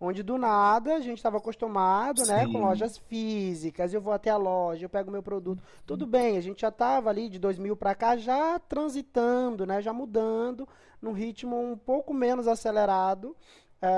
onde 0.00 0.22
do 0.22 0.38
nada 0.38 0.94
a 0.94 1.00
gente 1.00 1.18
estava 1.18 1.36
acostumado, 1.36 2.24
Sim. 2.24 2.32
né, 2.32 2.46
com 2.46 2.58
lojas 2.58 2.96
físicas, 2.96 3.92
eu 3.92 4.00
vou 4.00 4.12
até 4.12 4.30
a 4.30 4.36
loja, 4.36 4.86
eu 4.86 4.88
pego 4.88 5.10
meu 5.10 5.22
produto, 5.22 5.62
tudo 5.84 6.06
bem, 6.06 6.38
a 6.38 6.40
gente 6.40 6.62
já 6.62 6.68
estava 6.68 7.10
ali 7.10 7.28
de 7.28 7.38
2000 7.38 7.76
para 7.76 7.94
cá 7.94 8.16
já 8.16 8.58
transitando, 8.58 9.66
né, 9.66 9.82
já 9.82 9.92
mudando 9.92 10.66
num 11.02 11.12
ritmo 11.12 11.60
um 11.60 11.76
pouco 11.76 12.14
menos 12.14 12.48
acelerado 12.48 13.36
é, 13.82 13.88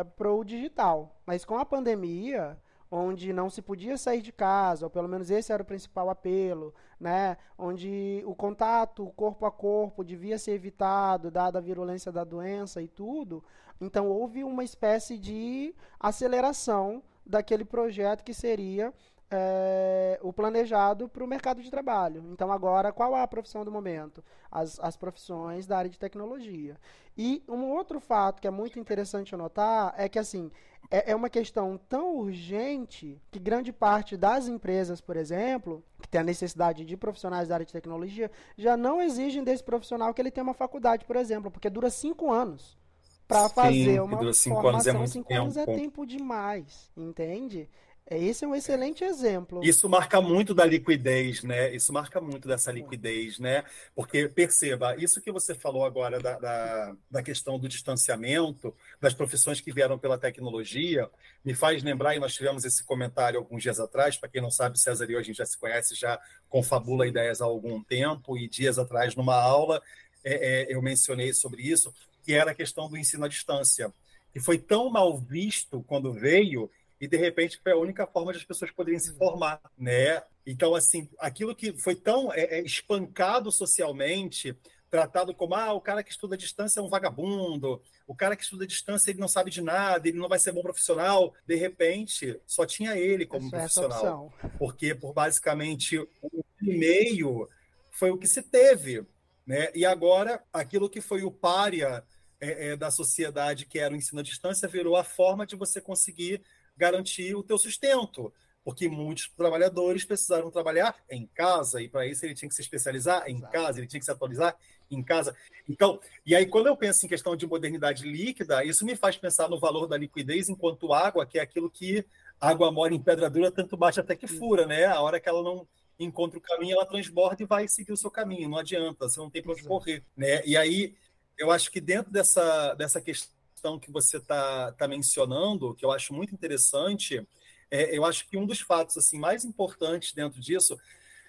eh, 0.00 0.04
para 0.16 0.30
o 0.30 0.44
digital, 0.44 1.16
mas 1.24 1.44
com 1.44 1.58
a 1.58 1.64
pandemia 1.64 2.58
onde 2.90 3.32
não 3.32 3.50
se 3.50 3.60
podia 3.60 3.96
sair 3.96 4.22
de 4.22 4.32
casa, 4.32 4.86
ou 4.86 4.90
pelo 4.90 5.08
menos 5.08 5.30
esse 5.30 5.52
era 5.52 5.62
o 5.62 5.66
principal 5.66 6.08
apelo, 6.08 6.74
né? 7.00 7.36
Onde 7.58 8.22
o 8.26 8.34
contato 8.34 9.12
corpo 9.16 9.44
a 9.46 9.50
corpo 9.50 10.04
devia 10.04 10.38
ser 10.38 10.52
evitado, 10.52 11.30
dada 11.30 11.58
a 11.58 11.62
virulência 11.62 12.12
da 12.12 12.24
doença 12.24 12.80
e 12.80 12.88
tudo. 12.88 13.42
Então 13.80 14.08
houve 14.08 14.44
uma 14.44 14.64
espécie 14.64 15.18
de 15.18 15.74
aceleração 15.98 17.02
daquele 17.24 17.64
projeto 17.64 18.22
que 18.22 18.32
seria 18.32 18.94
é, 19.30 20.18
o 20.22 20.32
planejado 20.32 21.08
para 21.08 21.24
o 21.24 21.26
mercado 21.26 21.62
de 21.62 21.70
trabalho. 21.70 22.24
Então, 22.30 22.52
agora, 22.52 22.92
qual 22.92 23.16
é 23.16 23.22
a 23.22 23.26
profissão 23.26 23.64
do 23.64 23.72
momento? 23.72 24.22
As, 24.50 24.78
as 24.80 24.96
profissões 24.96 25.66
da 25.66 25.78
área 25.78 25.90
de 25.90 25.98
tecnologia. 25.98 26.76
E 27.16 27.42
um 27.48 27.70
outro 27.70 27.98
fato 27.98 28.40
que 28.40 28.46
é 28.46 28.50
muito 28.50 28.78
interessante 28.78 29.34
notar 29.34 29.94
é 29.96 30.08
que, 30.08 30.18
assim, 30.18 30.50
é, 30.90 31.12
é 31.12 31.16
uma 31.16 31.28
questão 31.28 31.78
tão 31.88 32.16
urgente 32.16 33.20
que 33.30 33.38
grande 33.38 33.72
parte 33.72 34.16
das 34.16 34.48
empresas, 34.48 35.00
por 35.00 35.16
exemplo, 35.16 35.82
que 36.00 36.08
tem 36.08 36.20
a 36.20 36.24
necessidade 36.24 36.84
de 36.84 36.96
profissionais 36.96 37.48
da 37.48 37.54
área 37.54 37.66
de 37.66 37.72
tecnologia, 37.72 38.30
já 38.56 38.76
não 38.76 39.02
exigem 39.02 39.42
desse 39.42 39.64
profissional 39.64 40.12
que 40.14 40.20
ele 40.20 40.30
tenha 40.30 40.44
uma 40.44 40.54
faculdade, 40.54 41.04
por 41.04 41.16
exemplo, 41.16 41.50
porque 41.50 41.70
dura 41.70 41.90
cinco 41.90 42.32
anos 42.32 42.78
para 43.26 43.48
fazer 43.48 44.00
uma 44.00 44.32
cinco 44.32 44.62
formação. 44.62 44.96
Anos 44.96 45.10
é 45.10 45.12
cinco 45.12 45.34
anos 45.34 45.56
é 45.56 45.66
tempo 45.66 46.06
demais, 46.06 46.92
entende? 46.96 47.68
É, 48.08 48.16
esse 48.18 48.44
é 48.44 48.48
um 48.48 48.54
excelente 48.54 49.02
exemplo. 49.02 49.64
Isso 49.64 49.88
marca 49.88 50.20
muito 50.20 50.54
da 50.54 50.64
liquidez, 50.64 51.42
né? 51.42 51.74
Isso 51.74 51.92
marca 51.92 52.20
muito 52.20 52.46
dessa 52.46 52.70
liquidez, 52.70 53.40
né? 53.40 53.64
Porque, 53.96 54.28
perceba, 54.28 54.94
isso 54.96 55.20
que 55.20 55.32
você 55.32 55.56
falou 55.56 55.84
agora 55.84 56.20
da, 56.20 56.38
da, 56.38 56.96
da, 57.10 57.22
questão 57.22 57.58
do 57.58 57.68
distanciamento, 57.68 58.72
das 59.00 59.12
profissões 59.12 59.60
que 59.60 59.72
vieram 59.72 59.98
pela 59.98 60.16
tecnologia, 60.16 61.10
me 61.44 61.52
faz 61.52 61.82
lembrar, 61.82 62.14
e 62.14 62.20
nós 62.20 62.32
tivemos 62.32 62.64
esse 62.64 62.84
comentário 62.84 63.40
alguns 63.40 63.60
dias 63.60 63.80
atrás, 63.80 64.16
para 64.16 64.28
quem 64.28 64.40
não 64.40 64.52
sabe, 64.52 64.78
César 64.78 65.10
e 65.10 65.14
eu, 65.14 65.18
a 65.18 65.22
gente 65.22 65.38
já 65.38 65.46
se 65.46 65.58
conhece, 65.58 65.96
já 65.96 66.16
confabula 66.48 67.08
ideias 67.08 67.40
há 67.40 67.44
algum 67.44 67.82
tempo, 67.82 68.38
e 68.38 68.48
dias 68.48 68.78
atrás, 68.78 69.16
numa 69.16 69.34
aula, 69.34 69.82
é, 70.22 70.62
é, 70.62 70.72
eu 70.72 70.80
mencionei 70.80 71.34
sobre 71.34 71.62
isso, 71.62 71.92
que 72.22 72.34
era 72.34 72.52
a 72.52 72.54
questão 72.54 72.88
do 72.88 72.96
ensino 72.96 73.24
à 73.24 73.28
distância, 73.28 73.92
que 74.32 74.38
foi 74.38 74.58
tão 74.58 74.90
mal 74.90 75.18
visto 75.18 75.82
quando 75.88 76.12
veio 76.12 76.70
e 77.00 77.06
de 77.06 77.16
repente 77.16 77.60
foi 77.62 77.72
a 77.72 77.76
única 77.76 78.06
forma 78.06 78.32
de 78.32 78.38
as 78.38 78.44
pessoas 78.44 78.70
poderem 78.70 78.98
se 78.98 79.14
formar, 79.16 79.60
né? 79.76 80.22
Então, 80.46 80.74
assim, 80.74 81.08
aquilo 81.18 81.54
que 81.54 81.72
foi 81.72 81.94
tão 81.94 82.32
é, 82.32 82.58
é, 82.58 82.62
espancado 82.62 83.50
socialmente, 83.50 84.56
tratado 84.88 85.34
como 85.34 85.54
ah, 85.54 85.72
o 85.72 85.80
cara 85.80 86.02
que 86.02 86.10
estuda 86.10 86.36
à 86.36 86.38
distância 86.38 86.80
é 86.80 86.82
um 86.82 86.88
vagabundo, 86.88 87.82
o 88.06 88.14
cara 88.14 88.36
que 88.36 88.42
estuda 88.44 88.64
à 88.64 88.66
distância 88.66 89.10
ele 89.10 89.18
não 89.18 89.28
sabe 89.28 89.50
de 89.50 89.60
nada, 89.60 90.08
ele 90.08 90.18
não 90.18 90.28
vai 90.28 90.38
ser 90.38 90.52
bom 90.52 90.62
profissional. 90.62 91.34
De 91.46 91.56
repente, 91.56 92.40
só 92.46 92.64
tinha 92.64 92.96
ele 92.96 93.26
como 93.26 93.46
Essa 93.48 93.56
profissional, 93.56 94.32
porque 94.58 94.94
por 94.94 95.12
basicamente 95.12 95.98
um 95.98 96.42
e 96.62 96.78
meio 96.78 97.48
foi 97.90 98.10
o 98.10 98.18
que 98.18 98.26
se 98.26 98.42
teve 98.42 99.04
Né? 99.46 99.70
E 99.74 99.84
agora, 99.84 100.42
aquilo 100.52 100.90
que 100.90 101.00
foi 101.00 101.22
o 101.22 101.30
pária 101.30 102.02
é, 102.40 102.68
é, 102.68 102.76
da 102.76 102.90
sociedade, 102.90 103.64
que 103.64 103.78
era 103.78 103.94
o 103.94 103.96
ensino 103.96 104.20
à 104.20 104.22
distância, 104.22 104.68
virou 104.68 104.96
a 104.96 105.04
forma 105.04 105.46
de 105.46 105.56
você 105.56 105.80
conseguir 105.80 106.42
garantir 106.76 107.34
o 107.34 107.42
teu 107.42 107.58
sustento 107.58 108.32
porque 108.66 108.88
muitos 108.88 109.28
trabalhadores 109.28 110.04
precisaram 110.04 110.50
trabalhar 110.50 110.96
em 111.08 111.24
casa, 111.24 111.80
e 111.80 111.88
para 111.88 112.04
isso 112.04 112.26
ele 112.26 112.34
tinha 112.34 112.48
que 112.48 112.54
se 112.56 112.62
especializar 112.62 113.22
em 113.28 113.36
Exato. 113.36 113.52
casa, 113.52 113.78
ele 113.78 113.86
tinha 113.86 114.00
que 114.00 114.04
se 114.04 114.10
atualizar 114.10 114.56
em 114.90 115.04
casa. 115.04 115.36
Então, 115.68 116.00
e 116.26 116.34
aí 116.34 116.46
quando 116.46 116.66
eu 116.66 116.76
penso 116.76 117.06
em 117.06 117.08
questão 117.08 117.36
de 117.36 117.46
modernidade 117.46 118.02
líquida, 118.02 118.64
isso 118.64 118.84
me 118.84 118.96
faz 118.96 119.16
pensar 119.16 119.48
no 119.48 119.60
valor 119.60 119.86
da 119.86 119.96
liquidez 119.96 120.48
enquanto 120.48 120.92
água, 120.92 121.24
que 121.24 121.38
é 121.38 121.42
aquilo 121.42 121.70
que 121.70 122.04
água 122.40 122.72
mora 122.72 122.92
em 122.92 123.00
pedra 123.00 123.30
dura, 123.30 123.52
tanto 123.52 123.76
bate 123.76 124.00
até 124.00 124.16
que 124.16 124.26
fura, 124.26 124.66
né? 124.66 124.84
A 124.86 125.00
hora 125.00 125.20
que 125.20 125.28
ela 125.28 125.44
não 125.44 125.64
encontra 125.96 126.36
o 126.36 126.42
caminho, 126.42 126.74
ela 126.74 126.84
transborda 126.84 127.40
e 127.40 127.46
vai 127.46 127.68
seguir 127.68 127.92
o 127.92 127.96
seu 127.96 128.10
caminho, 128.10 128.48
não 128.48 128.58
adianta, 128.58 129.08
você 129.08 129.20
não 129.20 129.30
tem 129.30 129.44
para 129.44 129.52
onde 129.52 129.62
correr, 129.62 130.02
né? 130.16 130.44
E 130.44 130.56
aí, 130.56 130.92
eu 131.38 131.52
acho 131.52 131.70
que 131.70 131.80
dentro 131.80 132.10
dessa, 132.10 132.74
dessa 132.74 133.00
questão 133.00 133.35
que 133.78 133.90
você 133.90 134.18
está 134.18 134.70
tá 134.72 134.86
mencionando, 134.86 135.74
que 135.74 135.84
eu 135.84 135.90
acho 135.90 136.14
muito 136.14 136.32
interessante, 136.32 137.26
é, 137.70 137.96
eu 137.96 138.04
acho 138.04 138.28
que 138.28 138.36
um 138.36 138.46
dos 138.46 138.60
fatos 138.60 138.96
assim 138.96 139.18
mais 139.18 139.44
importantes 139.44 140.12
dentro 140.12 140.40
disso, 140.40 140.78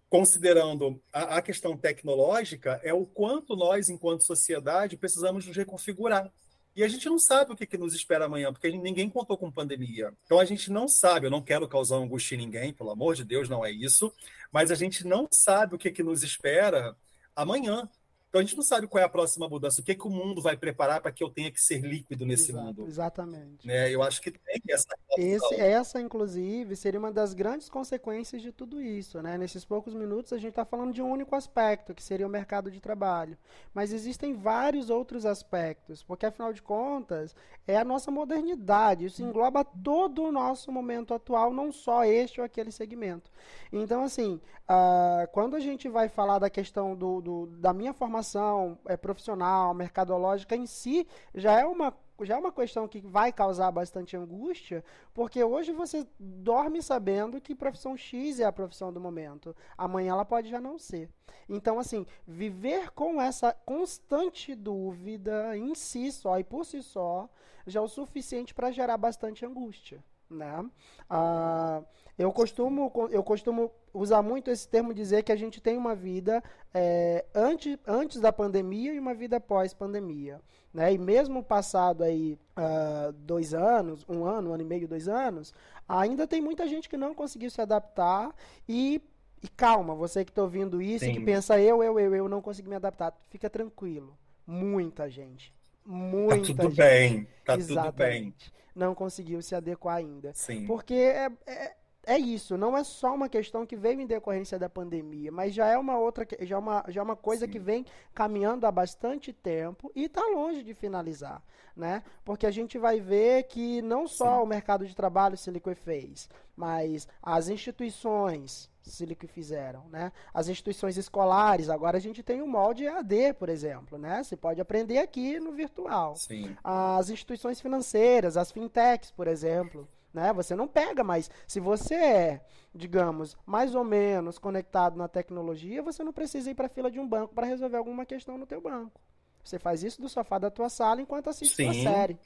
considerando 0.08 1.02
a, 1.12 1.38
a 1.38 1.42
questão 1.42 1.76
tecnológica, 1.76 2.80
é 2.84 2.94
o 2.94 3.06
quanto 3.06 3.56
nós, 3.56 3.90
enquanto 3.90 4.24
sociedade, 4.24 4.96
precisamos 4.96 5.46
nos 5.48 5.58
reconfigurar. 5.58 6.32
E 6.78 6.84
a 6.84 6.88
gente 6.88 7.08
não 7.10 7.18
sabe 7.18 7.52
o 7.52 7.56
que, 7.56 7.66
que 7.66 7.76
nos 7.76 7.96
espera 7.96 8.26
amanhã, 8.26 8.54
porque 8.54 8.70
ninguém 8.70 9.10
contou 9.10 9.36
com 9.36 9.52
pandemia. 9.52 10.14
Então 10.26 10.40
a 10.40 10.46
gente 10.46 10.72
não 10.72 10.88
sabe, 10.88 11.26
eu 11.26 11.32
não 11.32 11.42
quero 11.42 11.68
causar 11.68 11.96
angústia 11.96 12.36
em 12.36 12.38
ninguém, 12.38 12.72
pelo 12.72 12.92
amor 12.92 13.16
de 13.16 13.26
Deus, 13.26 13.50
não 13.50 13.66
é 13.66 13.72
isso, 13.72 14.14
mas 14.52 14.70
a 14.70 14.76
gente 14.76 15.04
não 15.04 15.28
sabe 15.32 15.74
o 15.74 15.78
que, 15.80 15.90
que 15.90 16.04
nos 16.04 16.22
espera 16.22 16.96
amanhã. 17.36 17.90
Então 18.30 18.42
a 18.42 18.44
gente 18.44 18.58
não 18.58 18.64
sabe 18.64 18.88
qual 18.88 19.02
é 19.02 19.06
a 19.06 19.10
próxima 19.10 19.48
mudança, 19.48 19.80
o 19.80 19.84
que, 19.84 19.96
que 19.96 20.06
o 20.06 20.10
mundo 20.10 20.42
vai 20.42 20.58
preparar 20.58 21.00
para 21.00 21.14
que 21.14 21.24
eu 21.24 21.30
tenha 21.30 21.50
que 21.50 21.62
ser 21.62 21.80
líquido 21.80 22.26
nesse 22.26 22.52
Exato, 22.52 22.66
mundo. 22.66 22.88
Exatamente. 22.88 23.66
Né? 23.66 23.90
Eu 23.90 24.04
acho 24.04 24.22
que 24.22 24.32
tem 24.32 24.62
essa. 24.70 24.88
Esse, 25.18 25.56
essa, 25.56 26.02
inclusive, 26.02 26.76
seria 26.76 27.00
uma 27.00 27.12
das 27.12 27.34
grandes 27.34 27.70
consequências 27.70 28.42
de 28.42 28.52
tudo 28.52 28.82
isso. 28.82 29.22
Né? 29.22 29.38
Nesses 29.38 29.64
poucos 29.64 29.94
minutos, 29.94 30.34
a 30.34 30.38
gente 30.38 30.50
está 30.50 30.66
falando 30.66 30.94
de 30.94 31.02
um 31.02 31.10
único 31.10 31.36
aspecto, 31.36 31.96
que 31.96 32.04
seria 32.04 32.28
o 32.28 32.30
mercado 32.30 32.70
de 32.70 32.82
trabalho. 32.82 33.38
Mas 33.74 33.94
existem 33.94 34.34
vários 34.34 34.90
outros 34.90 35.26
aspectos, 35.26 36.04
porque 36.04 36.26
afinal 36.26 36.52
de 36.52 36.62
contas, 36.62 37.34
é 37.66 37.78
a 37.78 37.86
nossa 37.86 38.12
modernidade. 38.12 39.06
Isso 39.06 39.24
engloba 39.24 39.64
todo 39.64 40.24
o 40.24 40.32
nosso 40.34 40.70
momento 40.70 41.14
atual, 41.14 41.54
não 41.54 41.72
só 41.72 42.04
este 42.04 42.42
ou 42.42 42.46
aquele 42.46 42.72
segmento. 42.72 43.32
Então, 43.72 44.04
assim, 44.04 44.42
uh, 44.70 45.28
quando 45.32 45.56
a 45.56 45.60
gente 45.60 45.88
vai 45.88 46.10
falar 46.10 46.40
da 46.40 46.50
questão 46.50 46.96
do, 46.96 47.22
do 47.22 47.48
da 47.48 47.74
minha 47.74 47.94
formação 47.94 48.17
formação 48.18 48.78
é, 48.86 48.98
profissional, 48.98 49.74
mercadológica 49.74 50.56
em 50.56 50.66
si, 50.66 51.08
já 51.34 51.60
é 51.60 51.66
uma 51.66 51.94
já 52.22 52.34
é 52.34 52.38
uma 52.40 52.52
questão 52.52 52.88
que 52.88 53.00
vai 53.00 53.32
causar 53.32 53.70
bastante 53.70 54.18
angústia, 54.18 54.84
porque 55.14 55.44
hoje 55.44 55.72
você 55.72 56.04
dorme 56.20 56.82
sabendo 56.82 57.40
que 57.40 57.54
profissão 57.54 57.96
X 57.96 58.40
é 58.40 58.44
a 58.44 58.52
profissão 58.52 58.92
do 58.92 59.00
momento. 59.00 59.56
Amanhã 59.78 60.14
ela 60.14 60.26
pode 60.26 60.50
já 60.50 60.60
não 60.60 60.80
ser. 60.80 61.12
Então, 61.48 61.78
assim, 61.78 62.08
viver 62.26 62.90
com 62.90 63.22
essa 63.22 63.54
constante 63.54 64.56
dúvida 64.56 65.56
em 65.56 65.76
si 65.76 66.12
só 66.12 66.40
e 66.40 66.44
por 66.44 66.66
si 66.66 66.82
só 66.82 67.30
já 67.68 67.82
é 67.82 67.84
o 67.84 67.88
suficiente 67.88 68.52
para 68.52 68.72
gerar 68.72 68.98
bastante 68.98 69.46
angústia. 69.46 70.04
Né? 70.28 70.68
Ah, 71.08 71.84
eu, 72.18 72.34
costumo, 72.34 72.92
eu 73.12 73.24
costumo 73.24 73.72
usar 73.98 74.22
muito 74.22 74.52
esse 74.52 74.68
termo 74.68 74.94
dizer 74.94 75.24
que 75.24 75.32
a 75.32 75.36
gente 75.36 75.60
tem 75.60 75.78
uma 75.78 75.96
vida 75.96 76.44
é, 76.74 77.26
antes, 77.34 77.78
antes 77.86 78.22
da 78.22 78.32
pandemia 78.32 78.94
e 78.94 79.00
uma 79.00 79.14
vida 79.14 79.40
pós-pandemia. 79.40 80.40
Né? 80.74 80.94
E 80.94 80.98
mesmo 80.98 81.42
passado 81.42 82.04
aí 82.04 82.38
uh, 82.56 83.12
dois 83.14 83.54
anos, 83.54 84.06
um 84.08 84.24
ano, 84.24 84.52
um 84.52 84.54
ano 84.54 84.64
e 84.64 84.66
meio, 84.66 84.88
dois 84.88 85.08
anos, 85.08 85.54
ainda 85.88 86.28
tem 86.28 86.42
muita 86.42 86.68
gente 86.68 86.88
que 86.88 86.98
não 86.98 87.14
conseguiu 87.14 87.50
se 87.50 87.62
adaptar 87.62 88.34
e 88.68 89.02
e 89.42 89.48
calma, 89.48 89.94
você 89.94 90.26
que 90.26 90.32
está 90.32 90.42
ouvindo 90.42 90.82
isso 90.82 91.06
Sim. 91.06 91.12
e 91.12 91.14
que 91.14 91.20
pensa 91.20 91.60
eu, 91.60 91.84
eu, 91.84 92.00
eu, 92.00 92.16
eu 92.16 92.28
não 92.28 92.42
consegui 92.42 92.68
me 92.68 92.76
adaptar, 92.76 93.16
fica 93.30 93.48
tranquilo. 93.48 94.18
Muita 94.48 95.08
gente. 95.08 95.54
Muita 95.86 96.54
tá 96.56 96.64
tudo 96.64 96.76
gente. 96.76 96.76
bem, 96.76 97.28
tá 97.46 97.56
Exatamente. 97.56 98.50
tudo 98.50 98.54
bem. 98.54 98.74
Não 98.76 98.96
conseguiu 98.96 99.42
se 99.42 99.54
adequar 99.54 99.98
ainda. 99.98 100.32
Sim. 100.34 100.66
Porque 100.66 100.96
é, 100.96 101.32
é 101.46 101.76
é 102.08 102.18
isso, 102.18 102.58
não 102.58 102.78
é 102.78 102.86
só 102.86 103.14
uma 103.14 103.28
questão 103.28 103.66
que 103.66 103.76
veio 103.76 104.00
em 104.00 104.08
decorrência 104.08 104.58
da 104.58 104.70
pandemia, 104.70 105.30
mas 105.30 105.54
já 105.54 105.68
é 105.68 105.78
uma 105.78 106.00
outra, 106.00 106.26
já 106.40 106.56
é 106.56 106.60
uma, 106.60 106.82
já 106.88 107.02
é 107.02 107.04
uma 107.04 107.18
coisa 107.18 107.46
Sim. 107.46 107.52
que 107.52 107.60
vem 107.60 107.86
caminhando 108.14 108.66
há 108.66 108.72
bastante 108.72 109.34
tempo 109.34 109.92
e 109.94 110.06
está 110.06 110.22
longe 110.22 110.64
de 110.64 110.74
finalizar, 110.74 111.44
né? 111.76 112.02
Porque 112.24 112.48
a 112.48 112.52
gente 112.52 112.78
vai 112.78 113.02
ver 113.02 113.44
que 113.44 113.82
não 113.82 114.08
só 114.08 114.38
Sim. 114.38 114.44
o 114.44 114.46
mercado 114.46 114.88
de 114.88 114.96
trabalho 114.96 115.36
se 115.36 115.52
liquefez, 115.52 116.30
mas 116.56 117.10
as 117.22 117.50
instituições 117.50 118.72
se 118.82 119.06
liquefizeram, 119.06 119.84
né? 119.90 120.14
As 120.34 120.48
instituições 120.48 120.96
escolares, 120.96 121.70
agora 121.70 121.98
a 121.98 122.02
gente 122.02 122.24
tem 122.24 122.42
o 122.42 122.48
molde 122.48 122.86
EAD, 122.86 123.34
por 123.34 123.50
exemplo, 123.50 123.98
né? 123.98 124.24
Você 124.24 124.38
pode 124.38 124.62
aprender 124.62 125.00
aqui 125.00 125.42
no 125.42 125.52
virtual. 125.52 126.16
Sim. 126.16 126.56
As 126.64 127.10
instituições 127.10 127.60
financeiras, 127.60 128.38
as 128.38 128.50
fintechs, 128.50 129.12
por 129.12 129.28
exemplo, 129.28 129.86
né? 130.14 130.34
Você 130.34 130.56
não 130.56 130.68
pega 130.68 131.04
mais. 131.04 131.30
Se 131.48 131.60
você 131.60 131.96
é, 131.96 132.46
digamos, 132.74 133.38
mais 133.46 133.76
ou 133.76 133.84
menos 133.84 134.38
conectado 134.38 134.98
na 134.98 135.08
tecnologia, 135.08 135.82
você 135.82 136.04
não 136.04 136.14
precisa 136.14 136.52
ir 136.52 136.56
para 136.56 136.68
a 136.68 136.70
fila 136.70 136.90
de 136.90 137.00
um 137.00 137.08
banco 137.08 137.34
para 137.34 137.48
resolver 137.48 137.78
alguma 137.78 138.06
questão 138.06 138.38
no 138.38 138.46
teu 138.46 138.62
banco. 138.62 139.00
Você 139.44 139.58
faz 139.58 139.84
isso 139.84 140.02
do 140.02 140.10
sofá 140.10 140.38
da 140.38 140.52
tua 140.52 140.70
sala 140.70 141.02
enquanto 141.02 141.30
assiste 141.30 141.56
Sim. 141.56 141.72
sua 141.72 141.84
série. 141.84 142.18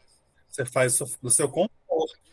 Você 0.50 0.66
faz 0.66 1.00
do 1.22 1.30
seu 1.30 1.48
conforto. 1.48 1.72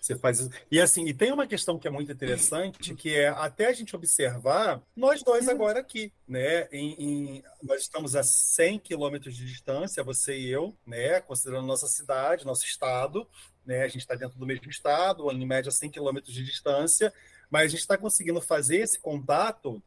Você 0.00 0.16
faz 0.16 0.40
isso. 0.40 0.50
E 0.70 0.80
assim, 0.80 1.06
e 1.06 1.14
tem 1.14 1.32
uma 1.32 1.46
questão 1.46 1.78
que 1.78 1.88
é 1.88 1.90
muito 1.90 2.10
interessante, 2.12 2.94
que 2.94 3.14
é 3.14 3.28
até 3.28 3.66
a 3.66 3.72
gente 3.72 3.94
observar, 3.94 4.82
nós 4.96 5.22
dois 5.22 5.48
agora 5.48 5.80
aqui, 5.80 6.12
né? 6.26 6.68
Em, 6.72 6.94
em, 6.98 7.44
nós 7.62 7.82
estamos 7.82 8.14
a 8.14 8.22
100 8.22 8.78
quilômetros 8.78 9.36
de 9.36 9.44
distância, 9.44 10.04
você 10.04 10.38
e 10.38 10.48
eu, 10.50 10.74
né? 10.86 11.20
Considerando 11.20 11.66
nossa 11.66 11.86
cidade, 11.86 12.46
nosso 12.46 12.64
estado, 12.64 13.26
né? 13.66 13.82
A 13.82 13.88
gente 13.88 13.98
está 13.98 14.14
dentro 14.14 14.38
do 14.38 14.46
mesmo 14.46 14.70
estado, 14.70 15.30
em 15.30 15.46
média 15.46 15.70
100 15.70 15.90
quilômetros 15.90 16.32
de 16.32 16.44
distância, 16.44 17.12
mas 17.50 17.64
a 17.64 17.68
gente 17.68 17.80
está 17.80 17.98
conseguindo 17.98 18.40
fazer 18.40 18.78
esse 18.78 18.98
contato, 18.98 19.82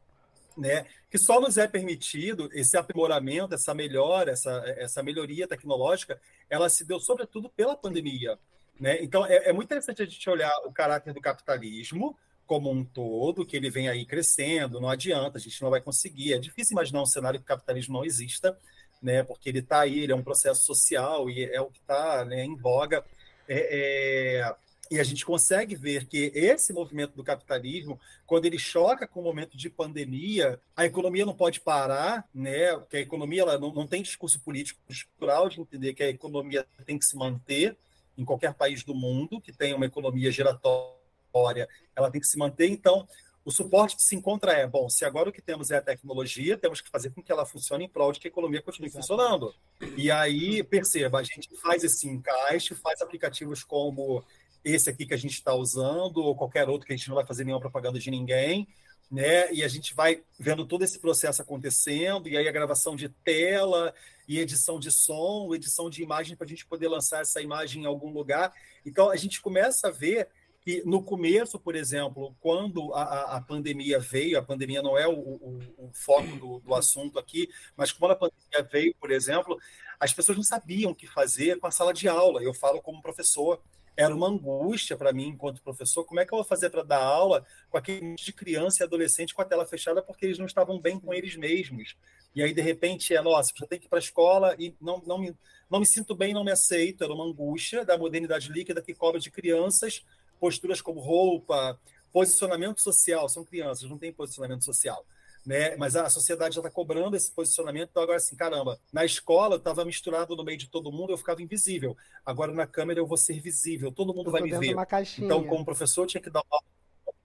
né? 0.56 0.86
Que 1.10 1.18
só 1.18 1.40
nos 1.40 1.56
é 1.56 1.66
permitido 1.66 2.50
esse 2.52 2.76
aprimoramento, 2.76 3.54
essa 3.54 3.74
melhora, 3.74 4.32
essa, 4.32 4.50
essa 4.76 5.02
melhoria 5.02 5.48
tecnológica, 5.48 6.20
ela 6.48 6.68
se 6.68 6.84
deu 6.84 7.00
sobretudo 7.00 7.48
pela 7.48 7.76
pandemia, 7.76 8.38
né? 8.82 8.98
Então 9.00 9.24
é, 9.24 9.50
é 9.50 9.52
muito 9.52 9.68
interessante 9.68 10.02
a 10.02 10.04
gente 10.04 10.28
olhar 10.28 10.52
o 10.66 10.72
caráter 10.72 11.14
do 11.14 11.20
capitalismo 11.20 12.18
como 12.44 12.68
um 12.68 12.84
todo, 12.84 13.46
que 13.46 13.56
ele 13.56 13.70
vem 13.70 13.88
aí 13.88 14.04
crescendo, 14.04 14.80
não 14.80 14.90
adianta, 14.90 15.38
a 15.38 15.40
gente 15.40 15.62
não 15.62 15.70
vai 15.70 15.80
conseguir. 15.80 16.32
É 16.32 16.38
difícil 16.38 16.72
imaginar 16.72 17.00
um 17.00 17.06
cenário 17.06 17.38
que 17.38 17.44
o 17.44 17.46
capitalismo 17.46 17.94
não 17.94 18.04
exista, 18.04 18.58
né? 19.00 19.22
Porque 19.22 19.48
ele 19.48 19.60
está 19.60 19.82
aí, 19.82 20.00
ele 20.00 20.10
é 20.10 20.16
um 20.16 20.22
processo 20.22 20.66
social 20.66 21.30
e 21.30 21.44
é 21.44 21.60
o 21.60 21.70
que 21.70 21.78
está 21.78 22.24
né, 22.24 22.44
em 22.44 22.56
voga. 22.56 23.04
É, 23.48 24.40
é, 24.40 24.54
e 24.90 24.98
a 24.98 25.04
gente 25.04 25.24
consegue 25.24 25.76
ver 25.76 26.06
que 26.06 26.32
esse 26.34 26.72
movimento 26.72 27.14
do 27.14 27.22
capitalismo, 27.22 28.00
quando 28.26 28.46
ele 28.46 28.58
choca 28.58 29.06
com 29.06 29.20
o 29.20 29.22
momento 29.22 29.56
de 29.56 29.70
pandemia, 29.70 30.60
a 30.76 30.84
economia 30.84 31.24
não 31.24 31.34
pode 31.34 31.60
parar, 31.60 32.28
né? 32.34 32.76
Que 32.90 32.96
a 32.96 33.00
economia 33.00 33.42
ela 33.42 33.58
não, 33.58 33.72
não 33.72 33.86
tem 33.86 34.02
discurso 34.02 34.40
político 34.40 34.80
estrutural 34.90 35.48
de 35.48 35.60
entender 35.60 35.94
que 35.94 36.02
a 36.02 36.08
economia 36.08 36.66
tem 36.84 36.98
que 36.98 37.06
se 37.06 37.16
manter 37.16 37.78
em 38.16 38.24
qualquer 38.24 38.54
país 38.54 38.82
do 38.84 38.94
mundo 38.94 39.40
que 39.40 39.52
tenha 39.52 39.76
uma 39.76 39.86
economia 39.86 40.30
giratória, 40.30 41.68
ela 41.96 42.10
tem 42.10 42.20
que 42.20 42.26
se 42.26 42.38
manter. 42.38 42.68
Então, 42.68 43.06
o 43.44 43.50
suporte 43.50 43.96
que 43.96 44.02
se 44.02 44.14
encontra 44.14 44.52
é, 44.52 44.66
bom, 44.66 44.88
se 44.88 45.04
agora 45.04 45.28
o 45.28 45.32
que 45.32 45.42
temos 45.42 45.70
é 45.70 45.76
a 45.76 45.82
tecnologia, 45.82 46.56
temos 46.56 46.80
que 46.80 46.88
fazer 46.88 47.10
com 47.10 47.22
que 47.22 47.32
ela 47.32 47.44
funcione 47.44 47.84
em 47.84 47.88
prol 47.88 48.12
de 48.12 48.20
que 48.20 48.28
a 48.28 48.30
economia 48.30 48.62
continue 48.62 48.88
Exatamente. 48.88 49.08
funcionando. 49.08 49.54
E 49.96 50.10
aí, 50.10 50.62
perceba, 50.62 51.18
a 51.18 51.22
gente 51.22 51.48
faz 51.56 51.82
esse 51.82 52.08
encaixe, 52.08 52.74
faz 52.74 53.00
aplicativos 53.00 53.64
como 53.64 54.24
esse 54.64 54.88
aqui 54.88 55.04
que 55.04 55.14
a 55.14 55.18
gente 55.18 55.34
está 55.34 55.52
usando, 55.54 56.18
ou 56.18 56.36
qualquer 56.36 56.68
outro 56.68 56.86
que 56.86 56.92
a 56.92 56.96
gente 56.96 57.08
não 57.08 57.16
vai 57.16 57.26
fazer 57.26 57.44
nenhuma 57.44 57.60
propaganda 57.60 57.98
de 57.98 58.10
ninguém, 58.10 58.68
né? 59.12 59.52
E 59.52 59.62
a 59.62 59.68
gente 59.68 59.94
vai 59.94 60.22
vendo 60.40 60.64
todo 60.64 60.82
esse 60.82 60.98
processo 60.98 61.42
acontecendo, 61.42 62.30
e 62.30 62.36
aí 62.36 62.48
a 62.48 62.52
gravação 62.52 62.96
de 62.96 63.10
tela, 63.10 63.94
e 64.26 64.38
edição 64.38 64.80
de 64.80 64.90
som, 64.90 65.54
edição 65.54 65.90
de 65.90 66.02
imagem 66.02 66.34
para 66.34 66.46
a 66.46 66.48
gente 66.48 66.64
poder 66.64 66.88
lançar 66.88 67.20
essa 67.20 67.42
imagem 67.42 67.82
em 67.82 67.86
algum 67.86 68.10
lugar. 68.10 68.50
Então 68.86 69.10
a 69.10 69.16
gente 69.16 69.42
começa 69.42 69.88
a 69.88 69.90
ver 69.90 70.28
que 70.62 70.82
no 70.86 71.02
começo, 71.02 71.58
por 71.58 71.74
exemplo, 71.74 72.34
quando 72.40 72.94
a, 72.94 73.36
a 73.36 73.40
pandemia 73.40 73.98
veio, 73.98 74.38
a 74.38 74.42
pandemia 74.42 74.80
não 74.80 74.96
é 74.96 75.06
o, 75.06 75.12
o, 75.12 75.58
o 75.76 75.90
foco 75.92 76.36
do, 76.36 76.60
do, 76.60 76.74
assunto 76.74 77.18
aqui, 77.18 77.50
mas 77.76 77.92
quando 77.92 78.12
a 78.12 78.16
pandemia 78.16 78.62
veio, 78.70 78.94
por 78.94 79.10
exemplo, 79.10 79.58
as 80.00 80.14
pessoas 80.14 80.38
não 80.38 80.44
sabiam 80.44 80.92
o 80.92 80.94
que 80.94 81.06
fazer 81.06 81.58
com 81.58 81.66
a 81.66 81.70
sala 81.70 81.92
de 81.92 82.08
aula. 82.08 82.42
Eu 82.42 82.54
falo 82.54 82.80
como 82.80 83.02
professor. 83.02 83.60
Era 83.96 84.14
uma 84.14 84.28
angústia 84.28 84.96
para 84.96 85.12
mim, 85.12 85.28
enquanto 85.28 85.62
professor, 85.62 86.04
como 86.04 86.20
é 86.20 86.26
que 86.26 86.32
eu 86.32 86.38
vou 86.38 86.44
fazer 86.44 86.70
para 86.70 86.82
dar 86.82 87.02
aula 87.02 87.44
com 87.70 87.76
aquele 87.76 88.14
de 88.14 88.32
criança 88.32 88.82
e 88.82 88.84
adolescente 88.84 89.34
com 89.34 89.42
a 89.42 89.44
tela 89.44 89.66
fechada 89.66 90.02
porque 90.02 90.26
eles 90.26 90.38
não 90.38 90.46
estavam 90.46 90.80
bem 90.80 90.98
com 90.98 91.12
eles 91.12 91.36
mesmos. 91.36 91.96
E 92.34 92.42
aí, 92.42 92.54
de 92.54 92.62
repente, 92.62 93.14
é, 93.14 93.20
nossa, 93.20 93.52
já 93.54 93.66
tem 93.66 93.78
que 93.78 93.86
ir 93.86 93.88
para 93.88 93.98
a 93.98 94.00
escola 94.00 94.56
e 94.58 94.74
não, 94.80 95.02
não, 95.06 95.18
me, 95.18 95.36
não 95.70 95.80
me 95.80 95.86
sinto 95.86 96.14
bem, 96.14 96.32
não 96.32 96.44
me 96.44 96.50
aceito. 96.50 97.04
Era 97.04 97.12
uma 97.12 97.24
angústia 97.24 97.84
da 97.84 97.98
modernidade 97.98 98.50
líquida 98.50 98.80
que 98.80 98.94
cobra 98.94 99.20
de 99.20 99.30
crianças 99.30 100.04
posturas 100.40 100.80
como 100.80 100.98
roupa, 100.98 101.78
posicionamento 102.10 102.80
social. 102.80 103.28
São 103.28 103.44
crianças, 103.44 103.88
não 103.88 103.98
tem 103.98 104.12
posicionamento 104.12 104.64
social 104.64 105.04
né? 105.44 105.76
Mas 105.76 105.96
a 105.96 106.08
sociedade 106.08 106.54
já 106.54 106.60
está 106.60 106.70
cobrando 106.70 107.16
esse 107.16 107.30
posicionamento. 107.30 107.90
Então, 107.90 108.02
agora, 108.02 108.18
assim, 108.18 108.36
caramba, 108.36 108.78
na 108.92 109.04
escola 109.04 109.54
eu 109.54 109.58
estava 109.58 109.84
misturado 109.84 110.36
no 110.36 110.44
meio 110.44 110.58
de 110.58 110.68
todo 110.68 110.92
mundo, 110.92 111.12
eu 111.12 111.18
ficava 111.18 111.42
invisível. 111.42 111.96
Agora, 112.24 112.52
na 112.52 112.66
câmera, 112.66 113.00
eu 113.00 113.06
vou 113.06 113.16
ser 113.16 113.40
visível, 113.40 113.92
todo 113.92 114.14
mundo 114.14 114.30
vai 114.30 114.42
me 114.42 114.50
ver. 114.50 114.74
Então, 115.18 115.44
como 115.44 115.64
professor, 115.64 116.02
eu 116.02 116.06
tinha 116.06 116.22
que 116.22 116.30
dar 116.30 116.42
uma 116.50 116.60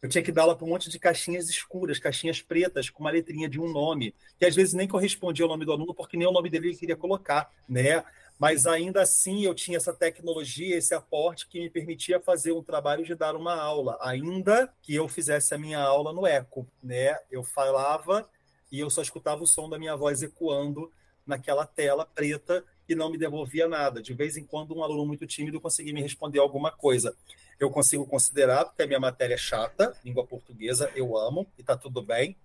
eu 0.02 0.08
tinha 0.08 0.24
que 0.24 0.32
dar 0.32 0.44
aula 0.44 0.56
para 0.56 0.66
um 0.66 0.70
monte 0.70 0.90
de 0.90 1.00
caixinhas 1.00 1.50
escuras, 1.50 1.98
caixinhas 1.98 2.40
pretas, 2.40 2.90
com 2.90 3.04
uma 3.04 3.10
letrinha 3.10 3.50
de 3.50 3.60
um 3.60 3.68
nome, 3.68 4.14
que 4.38 4.46
às 4.46 4.56
vezes 4.56 4.74
nem 4.74 4.88
correspondia 4.88 5.44
ao 5.44 5.50
nome 5.50 5.66
do 5.66 5.72
aluno, 5.72 5.94
porque 5.94 6.16
nem 6.16 6.28
o 6.28 6.32
nome 6.32 6.50
dele 6.50 6.68
ele 6.68 6.78
queria 6.78 6.96
colocar, 6.96 7.52
né? 7.68 8.04
Mas 8.40 8.68
ainda 8.68 9.02
assim 9.02 9.46
eu 9.46 9.56
tinha 9.56 9.78
essa 9.78 9.94
tecnologia, 9.94 10.78
esse 10.78 10.94
aporte 10.94 11.48
que 11.48 11.60
me 11.60 11.70
permitia 11.70 12.20
fazer 12.20 12.52
um 12.52 12.64
trabalho 12.64 13.04
de 13.04 13.16
dar 13.16 13.36
uma 13.36 13.56
aula, 13.56 13.98
ainda 14.00 14.72
que 14.82 14.94
eu 14.94 15.08
fizesse 15.08 15.56
a 15.56 15.58
minha 15.58 15.80
aula 15.80 16.14
no 16.14 16.26
eco, 16.26 16.68
né? 16.84 17.18
Eu 17.32 17.44
falava 17.44 18.30
e 18.72 18.80
eu 18.80 18.90
só 18.90 19.02
escutava 19.02 19.42
o 19.42 19.48
som 19.48 19.68
da 19.68 19.80
minha 19.80 19.96
voz 19.96 20.22
ecoando 20.22 20.92
naquela 21.26 21.66
tela 21.66 22.06
preta 22.06 22.64
e 22.88 22.96
não 22.96 23.10
me 23.10 23.18
devolvia 23.18 23.68
nada. 23.68 24.02
De 24.02 24.14
vez 24.14 24.38
em 24.38 24.46
quando 24.46 24.76
um 24.76 24.84
aluno 24.84 25.06
muito 25.06 25.26
tímido 25.26 25.60
conseguia 25.60 25.94
me 25.94 26.02
responder 26.02 26.40
alguma 26.40 26.72
coisa. 26.72 27.16
Eu 27.60 27.72
consigo 27.72 28.06
considerar 28.06 28.66
porque 28.66 28.84
a 28.84 28.88
minha 28.88 29.00
matéria 29.00 29.34
é 29.34 29.38
chata, 29.38 29.98
língua 30.06 30.26
portuguesa 30.26 30.92
eu 30.96 31.18
amo 31.18 31.48
e 31.58 31.62
está 31.62 31.76
tudo 31.76 32.02
bem. 32.02 32.38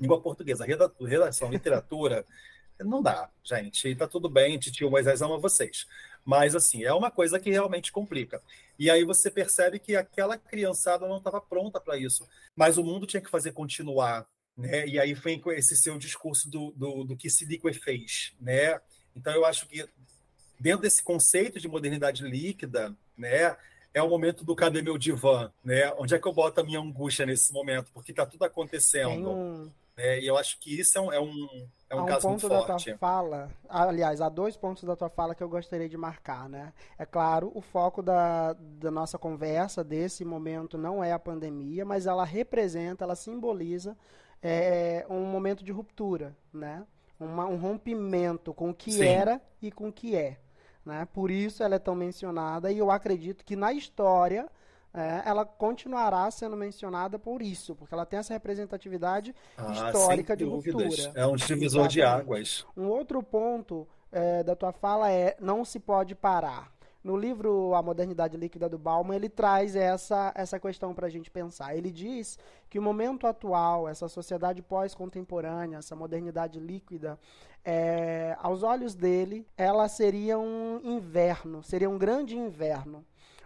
Língua 0.00 0.20
portuguesa, 0.20 0.64
redação, 0.64 1.50
literatura, 1.50 2.24
não 2.84 3.02
dá, 3.02 3.28
gente. 3.42 3.94
Tá 3.94 4.06
tudo 4.06 4.28
bem, 4.28 4.58
Titio 4.58 4.90
Moisés 4.90 5.22
ama 5.22 5.38
vocês. 5.38 5.86
Mas, 6.24 6.54
assim, 6.54 6.84
é 6.84 6.92
uma 6.92 7.10
coisa 7.10 7.40
que 7.40 7.50
realmente 7.50 7.90
complica. 7.90 8.40
E 8.78 8.90
aí 8.90 9.04
você 9.04 9.30
percebe 9.30 9.78
que 9.78 9.96
aquela 9.96 10.38
criançada 10.38 11.06
não 11.06 11.18
estava 11.18 11.40
pronta 11.40 11.80
para 11.80 11.96
isso. 11.96 12.28
Mas 12.54 12.78
o 12.78 12.84
mundo 12.84 13.06
tinha 13.06 13.20
que 13.20 13.30
fazer 13.30 13.52
continuar. 13.52 14.26
Né? 14.56 14.86
E 14.86 14.98
aí 14.98 15.14
vem 15.14 15.40
esse 15.48 15.76
seu 15.76 15.98
discurso 15.98 16.48
do, 16.50 16.72
do, 16.72 17.04
do 17.04 17.16
que 17.16 17.30
Silique 17.30 17.72
fez. 17.72 18.32
Né? 18.40 18.80
Então, 19.16 19.32
eu 19.32 19.44
acho 19.44 19.66
que 19.66 19.84
dentro 20.60 20.82
desse 20.82 21.02
conceito 21.02 21.58
de 21.58 21.66
modernidade 21.66 22.22
líquida, 22.22 22.96
né, 23.16 23.56
é 23.92 24.02
o 24.02 24.08
momento 24.08 24.44
do 24.44 24.54
cadê 24.54 24.80
meu 24.80 24.96
divã, 24.96 25.52
né? 25.62 25.92
Onde 25.98 26.14
é 26.14 26.18
que 26.18 26.26
eu 26.26 26.32
boto 26.32 26.60
a 26.60 26.64
minha 26.64 26.80
angústia 26.80 27.26
nesse 27.26 27.52
momento? 27.52 27.90
Porque 27.92 28.12
está 28.12 28.24
tudo 28.24 28.44
acontecendo. 28.44 29.30
Um... 29.30 29.70
Né? 29.96 30.20
E 30.20 30.26
eu 30.26 30.36
acho 30.36 30.58
que 30.58 30.78
isso 30.78 30.98
é 30.98 31.00
um, 31.00 31.12
é 31.12 31.20
um 31.20 31.68
é 31.92 31.94
um, 31.94 31.98
há 31.98 32.02
um 32.04 32.06
caso 32.06 32.26
ponto 32.26 32.48
da 32.48 32.62
tua 32.62 32.96
fala, 32.96 33.50
aliás, 33.68 34.22
há 34.22 34.30
dois 34.30 34.56
pontos 34.56 34.84
da 34.84 34.96
tua 34.96 35.10
fala 35.10 35.34
que 35.34 35.42
eu 35.42 35.48
gostaria 35.48 35.88
de 35.88 35.96
marcar, 35.98 36.48
né? 36.48 36.72
É 36.98 37.04
claro, 37.04 37.52
o 37.54 37.60
foco 37.60 38.02
da, 38.02 38.54
da 38.54 38.90
nossa 38.90 39.18
conversa 39.18 39.84
desse 39.84 40.24
momento 40.24 40.78
não 40.78 41.04
é 41.04 41.12
a 41.12 41.18
pandemia, 41.18 41.84
mas 41.84 42.06
ela 42.06 42.24
representa, 42.24 43.04
ela 43.04 43.14
simboliza 43.14 43.94
é, 44.42 45.04
um 45.10 45.26
momento 45.26 45.62
de 45.62 45.70
ruptura, 45.70 46.34
né? 46.50 46.86
Uma, 47.20 47.46
um 47.46 47.56
rompimento 47.56 48.54
com 48.54 48.70
o 48.70 48.74
que 48.74 48.92
Sim. 48.92 49.04
era 49.04 49.40
e 49.60 49.70
com 49.70 49.88
o 49.88 49.92
que 49.92 50.16
é. 50.16 50.38
Né? 50.84 51.06
Por 51.12 51.30
isso 51.30 51.62
ela 51.62 51.74
é 51.74 51.78
tão 51.78 51.94
mencionada 51.94 52.72
e 52.72 52.78
eu 52.78 52.90
acredito 52.90 53.44
que 53.44 53.54
na 53.54 53.72
história 53.72 54.48
é, 54.94 55.22
ela 55.24 55.44
continuará 55.44 56.30
sendo 56.30 56.56
mencionada 56.56 57.18
por 57.18 57.40
isso, 57.40 57.74
porque 57.74 57.94
ela 57.94 58.04
tem 58.04 58.18
essa 58.18 58.34
representatividade 58.34 59.34
ah, 59.56 59.72
histórica 59.72 60.36
de 60.36 60.44
ruptura. 60.44 61.12
É 61.14 61.26
um 61.26 61.34
divisor 61.36 61.86
Exatamente. 61.86 61.92
de 61.92 62.02
águas. 62.02 62.66
Um 62.76 62.88
outro 62.88 63.22
ponto 63.22 63.88
é, 64.10 64.42
da 64.42 64.54
tua 64.54 64.72
fala 64.72 65.10
é 65.10 65.34
não 65.40 65.64
se 65.64 65.80
pode 65.80 66.14
parar. 66.14 66.70
No 67.02 67.16
livro 67.16 67.74
A 67.74 67.82
Modernidade 67.82 68.36
Líquida 68.36 68.68
do 68.68 68.78
Bauman, 68.78 69.16
ele 69.16 69.28
traz 69.28 69.74
essa, 69.74 70.30
essa 70.36 70.60
questão 70.60 70.94
para 70.94 71.08
a 71.08 71.10
gente 71.10 71.32
pensar. 71.32 71.74
Ele 71.76 71.90
diz 71.90 72.38
que 72.70 72.78
o 72.78 72.82
momento 72.82 73.26
atual, 73.26 73.88
essa 73.88 74.08
sociedade 74.08 74.62
pós-contemporânea, 74.62 75.78
essa 75.78 75.96
modernidade 75.96 76.60
líquida, 76.60 77.18
é, 77.64 78.36
aos 78.40 78.62
olhos 78.62 78.94
dele, 78.94 79.44
ela 79.56 79.88
seria 79.88 80.38
um 80.38 80.80
inverno, 80.84 81.60
seria 81.64 81.90
um 81.90 81.98
grande 81.98 82.36
inverno 82.36 83.04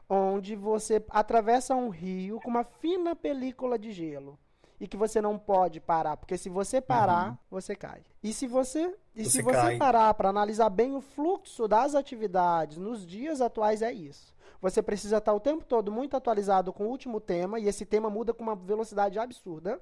onde 0.09 0.55
você 0.55 1.05
atravessa 1.11 1.75
um 1.75 1.89
rio 1.89 2.41
com 2.41 2.51
uma 2.51 2.65
fina 2.65 3.15
película 3.15 3.79
de 3.79 3.93
gelo 3.93 4.39
e 4.79 4.87
que 4.87 4.97
você 4.97 5.21
não 5.21 5.39
pode 5.39 5.81
parar, 5.81 6.17
porque 6.17 6.37
se 6.37 6.49
você 6.49 6.81
parar, 6.81 7.31
uhum. 7.31 7.39
você 7.51 7.75
cai. 7.75 8.03
E 8.23 8.33
se 8.33 8.47
você 8.47 8.95
e 9.15 9.25
você 9.25 9.31
se 9.31 9.43
você 9.43 9.53
cai. 9.53 9.77
parar 9.79 10.13
para 10.15 10.29
analisar 10.29 10.69
bem 10.69 10.95
o 10.95 11.01
fluxo 11.01 11.67
das 11.67 11.95
atividades 11.95 12.77
nos 12.77 13.07
dias 13.07 13.41
atuais 13.41 13.83
é 13.83 13.93
isso. 13.93 14.35
Você 14.61 14.83
precisa 14.83 15.19
estar 15.19 15.33
o 15.33 15.41
tempo 15.41 15.65
todo 15.65 15.93
muito 15.93 16.17
atualizado 16.17 16.73
com 16.73 16.85
o 16.85 16.89
último 16.89 17.21
tema 17.21 17.59
e 17.59 17.69
esse 17.69 17.85
tema 17.85 18.11
muda 18.11 18.35
com 18.35 18.43
uma 18.43 18.57
velocidade 18.57 19.19
absurda. 19.19 19.81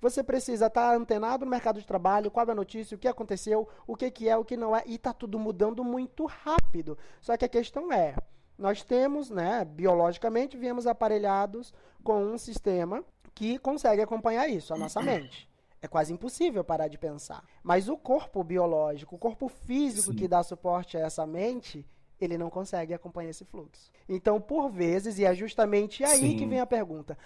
Você 0.00 0.22
precisa 0.22 0.66
estar 0.66 0.96
antenado 0.96 1.44
no 1.44 1.50
mercado 1.50 1.78
de 1.80 1.86
trabalho, 1.86 2.30
qual 2.30 2.46
é 2.46 2.50
a 2.50 2.54
notícia, 2.54 2.96
o 2.96 2.98
que 2.98 3.06
aconteceu, 3.06 3.68
o 3.86 3.94
que, 3.94 4.10
que 4.10 4.28
é, 4.28 4.36
o 4.36 4.44
que 4.44 4.56
não 4.56 4.74
é, 4.74 4.82
e 4.84 4.96
está 4.96 5.12
tudo 5.12 5.38
mudando 5.38 5.84
muito 5.84 6.26
rápido. 6.26 6.98
Só 7.20 7.36
que 7.36 7.44
a 7.44 7.48
questão 7.48 7.92
é, 7.92 8.16
nós 8.62 8.84
temos, 8.84 9.28
né, 9.28 9.64
biologicamente, 9.64 10.56
viemos 10.56 10.86
aparelhados 10.86 11.74
com 12.04 12.22
um 12.22 12.38
sistema 12.38 13.04
que 13.34 13.58
consegue 13.58 14.00
acompanhar 14.00 14.48
isso, 14.48 14.72
a 14.72 14.78
nossa 14.78 15.02
mente. 15.02 15.50
É 15.82 15.88
quase 15.88 16.12
impossível 16.12 16.62
parar 16.62 16.86
de 16.86 16.96
pensar. 16.96 17.42
Mas 17.60 17.88
o 17.88 17.96
corpo 17.96 18.44
biológico, 18.44 19.16
o 19.16 19.18
corpo 19.18 19.48
físico 19.48 20.12
Sim. 20.12 20.16
que 20.16 20.28
dá 20.28 20.44
suporte 20.44 20.96
a 20.96 21.00
essa 21.00 21.26
mente, 21.26 21.84
ele 22.20 22.38
não 22.38 22.48
consegue 22.48 22.94
acompanhar 22.94 23.30
esse 23.30 23.44
fluxo. 23.44 23.90
Então, 24.08 24.40
por 24.40 24.70
vezes, 24.70 25.18
e 25.18 25.24
é 25.24 25.34
justamente 25.34 26.04
aí 26.04 26.20
Sim. 26.20 26.36
que 26.36 26.46
vem 26.46 26.60
a 26.60 26.66
pergunta: 26.66 27.18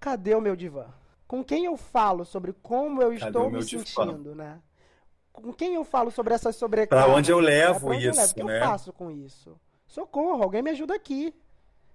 cadê 0.00 0.34
o 0.34 0.40
meu 0.40 0.56
divã? 0.56 0.86
Com 1.28 1.44
quem 1.44 1.64
eu 1.64 1.76
falo 1.76 2.24
sobre 2.24 2.52
como 2.54 3.00
eu 3.00 3.10
cadê 3.10 3.26
estou 3.26 3.48
me 3.48 3.62
sentindo, 3.62 4.34
né? 4.34 4.60
Com 5.32 5.52
quem 5.52 5.74
eu 5.74 5.84
falo 5.84 6.10
sobre 6.10 6.34
essa 6.34 6.50
sobrecarga? 6.50 7.04
Para 7.04 7.14
onde 7.14 7.30
eu 7.30 7.38
levo 7.38 7.88
né? 7.88 7.94
onde 7.94 8.08
isso, 8.08 8.18
eu 8.18 8.22
levo? 8.22 8.32
O 8.32 8.34
que 8.34 8.42
né? 8.42 8.58
eu 8.58 8.64
faço 8.64 8.92
com 8.92 9.10
isso? 9.12 9.56
Socorro, 9.92 10.42
alguém 10.42 10.62
me 10.62 10.70
ajuda 10.70 10.94
aqui. 10.94 11.34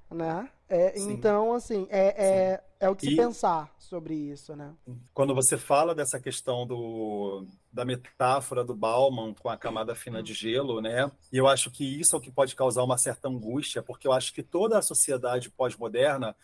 Né? 0.10 0.50
É, 0.70 0.98
então, 1.00 1.54
assim, 1.54 1.86
é, 1.90 2.26
é, 2.26 2.64
é 2.80 2.90
o 2.90 2.96
que 2.96 3.08
se 3.08 3.14
e, 3.14 3.16
pensar 3.18 3.70
sobre 3.78 4.14
isso, 4.14 4.56
né? 4.56 4.74
Quando 5.14 5.36
você 5.36 5.58
fala 5.58 5.94
dessa 5.94 6.20
questão 6.20 6.66
do, 6.66 7.46
da 7.72 7.84
metáfora 7.84 8.64
do 8.64 8.74
Bauman 8.76 9.34
com 9.34 9.50
a 9.50 9.58
camada 9.58 9.96
fina 9.96 10.24
de 10.24 10.34
gelo, 10.34 10.82
né? 10.82 11.12
E 11.32 11.38
eu 11.38 11.48
acho 11.48 11.70
que 11.72 12.00
isso 12.00 12.16
é 12.16 12.20
o 12.20 12.22
que 12.22 12.32
pode 12.32 12.56
causar 12.56 12.84
uma 12.84 12.98
certa 12.98 13.28
angústia, 13.28 13.82
porque 13.82 14.08
eu 14.08 14.14
acho 14.14 14.34
que 14.34 14.44
toda 14.44 14.78
a 14.78 14.82
sociedade 14.82 15.50
pós-moderna 15.50 16.36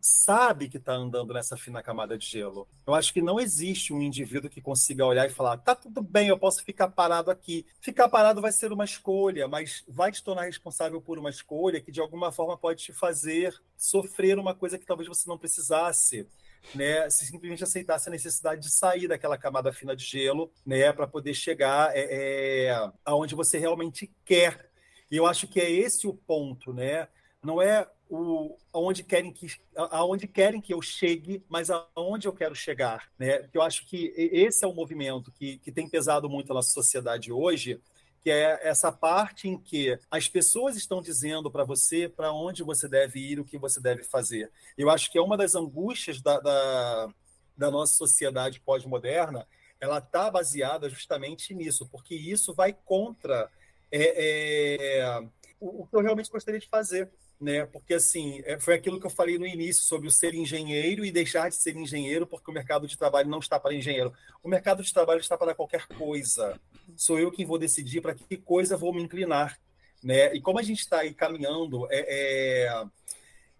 sabe 0.00 0.68
que 0.68 0.76
está 0.76 0.92
andando 0.92 1.34
nessa 1.34 1.56
fina 1.56 1.82
camada 1.82 2.16
de 2.16 2.26
gelo. 2.26 2.68
Eu 2.86 2.94
acho 2.94 3.12
que 3.12 3.20
não 3.20 3.40
existe 3.40 3.92
um 3.92 4.00
indivíduo 4.00 4.50
que 4.50 4.60
consiga 4.60 5.04
olhar 5.04 5.26
e 5.26 5.32
falar: 5.32 5.58
tá 5.58 5.74
tudo 5.74 6.02
bem, 6.02 6.28
eu 6.28 6.38
posso 6.38 6.62
ficar 6.64 6.88
parado 6.88 7.30
aqui. 7.30 7.66
Ficar 7.80 8.08
parado 8.08 8.40
vai 8.40 8.52
ser 8.52 8.72
uma 8.72 8.84
escolha, 8.84 9.48
mas 9.48 9.84
vai 9.88 10.12
te 10.12 10.22
tornar 10.22 10.42
responsável 10.42 11.00
por 11.00 11.18
uma 11.18 11.30
escolha 11.30 11.80
que 11.80 11.90
de 11.90 12.00
alguma 12.00 12.30
forma 12.30 12.56
pode 12.56 12.84
te 12.84 12.92
fazer 12.92 13.54
sofrer 13.76 14.38
uma 14.38 14.54
coisa 14.54 14.78
que 14.78 14.86
talvez 14.86 15.08
você 15.08 15.28
não 15.28 15.38
precisasse. 15.38 16.26
Né, 16.74 17.10
se 17.10 17.26
simplesmente 17.26 17.62
aceitasse 17.62 18.08
a 18.08 18.10
necessidade 18.10 18.62
de 18.62 18.70
sair 18.70 19.06
daquela 19.06 19.36
camada 19.36 19.70
fina 19.70 19.94
de 19.94 20.02
gelo, 20.02 20.50
né, 20.64 20.90
para 20.94 21.06
poder 21.06 21.34
chegar 21.34 21.94
é, 21.94 22.68
é, 22.68 22.90
aonde 23.04 23.34
você 23.34 23.58
realmente 23.58 24.10
quer. 24.24 24.70
E 25.10 25.16
eu 25.16 25.26
acho 25.26 25.46
que 25.46 25.60
é 25.60 25.70
esse 25.70 26.06
o 26.06 26.14
ponto, 26.14 26.72
né? 26.72 27.06
Não 27.42 27.60
é 27.60 27.86
o, 28.08 28.56
aonde 28.72 29.02
querem 29.02 29.32
que 29.32 29.46
aonde 29.74 30.28
querem 30.28 30.60
que 30.60 30.74
eu 30.74 30.82
chegue, 30.82 31.44
mas 31.48 31.70
aonde 31.70 32.28
eu 32.28 32.32
quero 32.32 32.54
chegar, 32.54 33.10
né? 33.18 33.48
Eu 33.52 33.62
acho 33.62 33.86
que 33.86 34.12
esse 34.16 34.64
é 34.64 34.68
o 34.68 34.74
movimento 34.74 35.32
que, 35.32 35.58
que 35.58 35.72
tem 35.72 35.88
pesado 35.88 36.28
muito 36.28 36.52
na 36.52 36.62
sociedade 36.62 37.32
hoje, 37.32 37.80
que 38.22 38.30
é 38.30 38.60
essa 38.62 38.90
parte 38.90 39.48
em 39.48 39.58
que 39.58 39.98
as 40.10 40.28
pessoas 40.28 40.76
estão 40.76 41.02
dizendo 41.02 41.50
para 41.50 41.64
você 41.64 42.08
para 42.08 42.32
onde 42.32 42.62
você 42.62 42.88
deve 42.88 43.20
ir, 43.20 43.40
o 43.40 43.44
que 43.44 43.58
você 43.58 43.80
deve 43.80 44.04
fazer. 44.04 44.50
Eu 44.76 44.90
acho 44.90 45.10
que 45.10 45.18
é 45.18 45.22
uma 45.22 45.36
das 45.36 45.54
angústias 45.54 46.20
da, 46.20 46.38
da, 46.40 47.08
da 47.56 47.70
nossa 47.70 47.94
sociedade 47.94 48.60
pós-moderna, 48.60 49.46
ela 49.80 49.98
está 49.98 50.30
baseada 50.30 50.88
justamente 50.88 51.54
nisso, 51.54 51.86
porque 51.90 52.14
isso 52.14 52.54
vai 52.54 52.72
contra 52.72 53.50
é, 53.92 55.00
é, 55.00 55.20
o, 55.60 55.82
o 55.82 55.86
que 55.86 55.94
eu 55.94 56.00
realmente 56.00 56.30
gostaria 56.30 56.60
de 56.60 56.68
fazer 56.68 57.10
né? 57.44 57.66
Porque 57.66 57.94
assim, 57.94 58.40
é, 58.44 58.58
foi 58.58 58.74
aquilo 58.74 58.98
que 58.98 59.06
eu 59.06 59.10
falei 59.10 59.38
no 59.38 59.46
início 59.46 59.82
sobre 59.82 60.08
o 60.08 60.10
ser 60.10 60.34
engenheiro 60.34 61.04
e 61.04 61.12
deixar 61.12 61.50
de 61.50 61.56
ser 61.56 61.76
engenheiro 61.76 62.26
porque 62.26 62.50
o 62.50 62.54
mercado 62.54 62.88
de 62.88 62.96
trabalho 62.96 63.28
não 63.28 63.38
está 63.38 63.60
para 63.60 63.74
engenheiro. 63.74 64.12
O 64.42 64.48
mercado 64.48 64.82
de 64.82 64.92
trabalho 64.92 65.20
está 65.20 65.36
para 65.36 65.54
qualquer 65.54 65.86
coisa. 65.86 66.58
Sou 66.96 67.18
eu 67.18 67.30
quem 67.30 67.44
vou 67.44 67.58
decidir 67.58 68.00
para 68.00 68.14
que 68.14 68.38
coisa 68.38 68.78
vou 68.78 68.94
me 68.94 69.02
inclinar. 69.02 69.60
né? 70.02 70.34
E 70.34 70.40
como 70.40 70.58
a 70.58 70.62
gente 70.62 70.80
está 70.80 71.00
aí 71.00 71.12
caminhando 71.12 71.86
é, 71.90 72.06
é, 72.08 72.84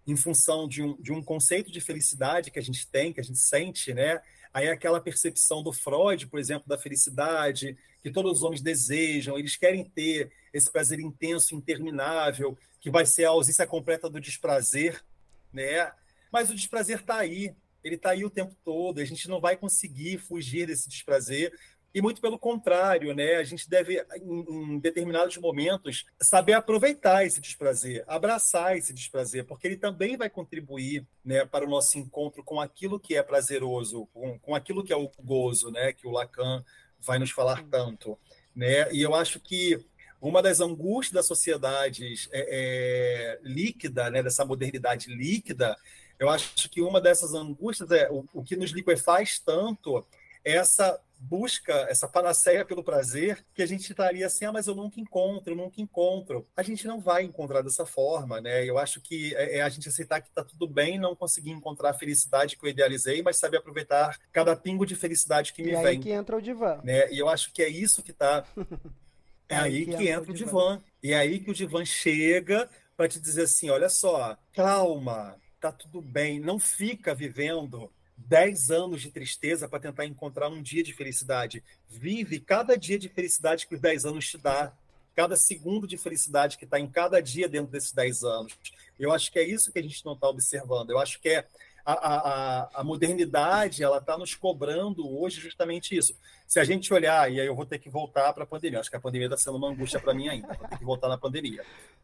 em 0.07 0.15
função 0.15 0.67
de 0.67 0.81
um, 0.81 0.99
de 0.99 1.13
um 1.13 1.23
conceito 1.23 1.71
de 1.71 1.79
felicidade 1.79 2.49
que 2.49 2.59
a 2.59 2.63
gente 2.63 2.87
tem, 2.87 3.13
que 3.13 3.19
a 3.19 3.23
gente 3.23 3.39
sente, 3.39 3.93
né? 3.93 4.19
Aí 4.51 4.69
aquela 4.69 5.01
percepção 5.01 5.61
do 5.61 5.73
Freud, 5.73 6.27
por 6.27 6.39
exemplo, 6.39 6.67
da 6.67 6.77
felicidade, 6.77 7.77
que 8.01 8.09
todos 8.09 8.37
os 8.37 8.43
homens 8.43 8.61
desejam, 8.61 9.37
eles 9.37 9.57
querem 9.57 9.83
ter 9.83 10.31
esse 10.53 10.71
prazer 10.71 10.99
intenso, 10.99 11.53
interminável, 11.53 12.57
que 12.85 12.91
vai 12.91 13.03
ser 13.03 13.25
a 13.25 13.29
ausência 13.29 13.65
completa 13.65 14.07
do 14.07 14.21
desprazer, 14.21 15.03
né? 15.51 15.91
Mas 16.31 16.51
o 16.51 16.55
desprazer 16.55 16.99
está 16.99 17.17
aí, 17.17 17.51
ele 17.83 17.95
está 17.95 18.11
aí 18.11 18.23
o 18.23 18.29
tempo 18.29 18.55
todo, 18.63 18.99
a 18.99 19.05
gente 19.05 19.27
não 19.27 19.41
vai 19.41 19.57
conseguir 19.57 20.19
fugir 20.19 20.67
desse 20.67 20.87
desprazer, 20.87 21.51
e 21.95 21.99
muito 21.99 22.21
pelo 22.21 22.37
contrário, 22.37 23.11
né? 23.15 23.37
A 23.37 23.43
gente 23.43 23.67
deve, 23.67 24.05
em, 24.21 24.77
determinados 24.77 25.35
momentos, 25.37 26.05
saber 26.21 26.53
aproveitar 26.53 27.25
esse 27.25 27.41
desprazer, 27.41 28.03
abraçar 28.05 28.77
esse 28.77 28.93
desprazer, 28.93 29.45
porque 29.45 29.65
ele 29.65 29.77
também 29.77 30.15
vai 30.15 30.29
contribuir 30.29 31.07
né, 31.23 31.43
para 31.43 31.65
o 31.65 31.69
nosso 31.69 31.97
encontro 31.97 32.43
com 32.43 32.61
aquilo 32.61 32.99
que 32.99 33.15
é 33.15 33.23
prazeroso, 33.23 34.05
com, 34.13 34.37
com 34.37 34.53
aquilo 34.53 34.83
que 34.83 34.93
é 34.93 34.95
o 34.95 35.09
gozo, 35.23 35.71
né? 35.71 35.91
Que 35.91 36.05
o 36.05 36.11
Lacan 36.11 36.63
vai 36.99 37.17
nos 37.17 37.31
falar 37.31 37.63
tanto. 37.63 38.15
Né? 38.55 38.93
E 38.93 39.01
eu 39.01 39.15
acho 39.15 39.39
que 39.39 39.83
uma 40.27 40.41
das 40.41 40.59
angústias 40.59 41.13
das 41.13 41.25
sociedades 41.25 42.27
é, 42.31 42.47
é, 42.49 43.39
líquida, 43.43 44.09
né, 44.09 44.23
dessa 44.23 44.43
modernidade 44.43 45.13
líquida, 45.13 45.77
eu 46.17 46.29
acho 46.29 46.69
que 46.69 46.81
uma 46.81 46.99
dessas 46.99 47.33
angústias 47.33 47.91
é 47.91 48.09
o, 48.09 48.25
o 48.33 48.43
que 48.43 48.55
nos 48.55 48.71
liquefaz 48.71 49.39
tanto 49.39 50.05
é 50.43 50.53
essa 50.53 50.99
busca, 51.19 51.73
essa 51.89 52.07
panaceia 52.07 52.63
pelo 52.63 52.83
prazer, 52.83 53.43
que 53.53 53.61
a 53.61 53.65
gente 53.65 53.89
estaria 53.89 54.25
assim, 54.25 54.45
ah, 54.45 54.51
mas 54.51 54.67
eu 54.67 54.75
nunca 54.75 54.99
encontro, 54.99 55.53
eu 55.53 55.57
nunca 55.57 55.81
encontro. 55.81 56.45
A 56.55 56.61
gente 56.61 56.85
não 56.85 56.99
vai 56.99 57.23
encontrar 57.23 57.61
dessa 57.61 57.85
forma, 57.85 58.39
né? 58.41 58.63
Eu 58.63 58.77
acho 58.77 59.01
que 59.01 59.33
é, 59.35 59.57
é 59.57 59.61
a 59.61 59.69
gente 59.69 59.89
aceitar 59.89 60.21
que 60.21 60.29
está 60.29 60.43
tudo 60.43 60.67
bem 60.67 60.99
não 60.99 61.15
conseguir 61.15 61.51
encontrar 61.51 61.91
a 61.91 61.93
felicidade 61.93 62.57
que 62.57 62.65
eu 62.65 62.69
idealizei, 62.69 63.23
mas 63.23 63.37
saber 63.37 63.57
aproveitar 63.57 64.19
cada 64.31 64.55
pingo 64.55 64.85
de 64.85 64.95
felicidade 64.95 65.53
que 65.53 65.63
me 65.63 65.69
e 65.69 65.75
vem. 65.75 65.83
E 65.83 65.87
aí 65.87 65.99
que 65.99 66.11
entra 66.11 66.37
o 66.37 66.41
divã. 66.41 66.79
Né? 66.83 67.11
E 67.11 67.17
eu 67.17 67.29
acho 67.29 67.51
que 67.51 67.61
é 67.61 67.69
isso 67.69 68.03
que 68.03 68.11
está... 68.11 68.43
É 69.47 69.55
aí 69.55 69.85
que, 69.85 69.97
que 69.97 70.09
entra 70.09 70.31
o 70.31 70.33
divã. 70.33 70.81
E 71.01 71.11
é 71.11 71.17
aí 71.17 71.39
que 71.39 71.51
o 71.51 71.53
divã 71.53 71.83
chega 71.85 72.69
para 72.97 73.07
te 73.07 73.19
dizer 73.19 73.43
assim, 73.43 73.69
olha 73.69 73.89
só, 73.89 74.37
calma, 74.53 75.35
tá 75.59 75.71
tudo 75.71 76.01
bem, 76.01 76.39
não 76.39 76.57
fica 76.57 77.13
vivendo 77.13 77.91
10 78.17 78.71
anos 78.71 79.01
de 79.01 79.11
tristeza 79.11 79.67
para 79.67 79.79
tentar 79.79 80.05
encontrar 80.05 80.47
um 80.47 80.61
dia 80.61 80.83
de 80.83 80.93
felicidade. 80.93 81.63
Vive 81.89 82.39
cada 82.39 82.77
dia 82.77 82.97
de 82.97 83.09
felicidade 83.09 83.67
que 83.67 83.75
os 83.75 83.81
10 83.81 84.05
anos 84.05 84.29
te 84.29 84.37
dá, 84.37 84.73
cada 85.13 85.35
segundo 85.35 85.87
de 85.87 85.97
felicidade 85.97 86.57
que 86.57 86.65
está 86.65 86.79
em 86.79 86.87
cada 86.87 87.21
dia 87.21 87.47
dentro 87.47 87.71
desses 87.71 87.91
10 87.91 88.23
anos. 88.23 88.57
Eu 88.97 89.11
acho 89.11 89.31
que 89.31 89.39
é 89.39 89.43
isso 89.43 89.71
que 89.71 89.79
a 89.79 89.83
gente 89.83 90.03
não 90.05 90.13
está 90.13 90.27
observando. 90.27 90.89
Eu 90.89 90.99
acho 90.99 91.19
que 91.19 91.29
é 91.29 91.47
a, 91.85 91.93
a, 91.93 92.69
a 92.81 92.83
modernidade 92.83 93.83
ela 93.83 93.99
está 93.99 94.17
nos 94.17 94.33
cobrando 94.33 95.07
hoje 95.07 95.39
justamente 95.39 95.95
isso. 95.95 96.17
Se 96.47 96.59
a 96.59 96.63
gente 96.63 96.91
olhar, 96.93 97.31
e 97.31 97.39
aí 97.39 97.45
eu 97.45 97.55
vou 97.55 97.65
ter 97.65 97.77
que 97.77 97.89
voltar 97.89 98.33
para 98.33 98.43
a 98.43 98.47
pandemia, 98.47 98.79
acho 98.79 98.89
que 98.89 98.95
a 98.95 98.99
pandemia 98.99 99.27
está 99.27 99.37
sendo 99.37 99.57
uma 99.57 99.69
angústia 99.69 99.99
para 99.99 100.13
mim 100.13 100.27
ainda, 100.27 100.47
vou 100.47 100.67
ter 100.67 100.77
que 100.79 100.85
voltar 100.85 101.07
na 101.07 101.17
pandemia. 101.17 101.63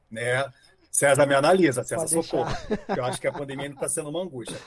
Né? 0.10 0.46
César 0.92 1.26
me 1.26 1.34
analisa, 1.34 1.84
César 1.84 2.08
Pode 2.08 2.12
socorro. 2.12 2.52
Eu 2.96 3.06
acho 3.06 3.20
que 3.20 3.28
a 3.28 3.32
pandemia 3.32 3.68
está 3.68 3.88
sendo 3.88 4.10
uma 4.10 4.22
angústia. 4.22 4.60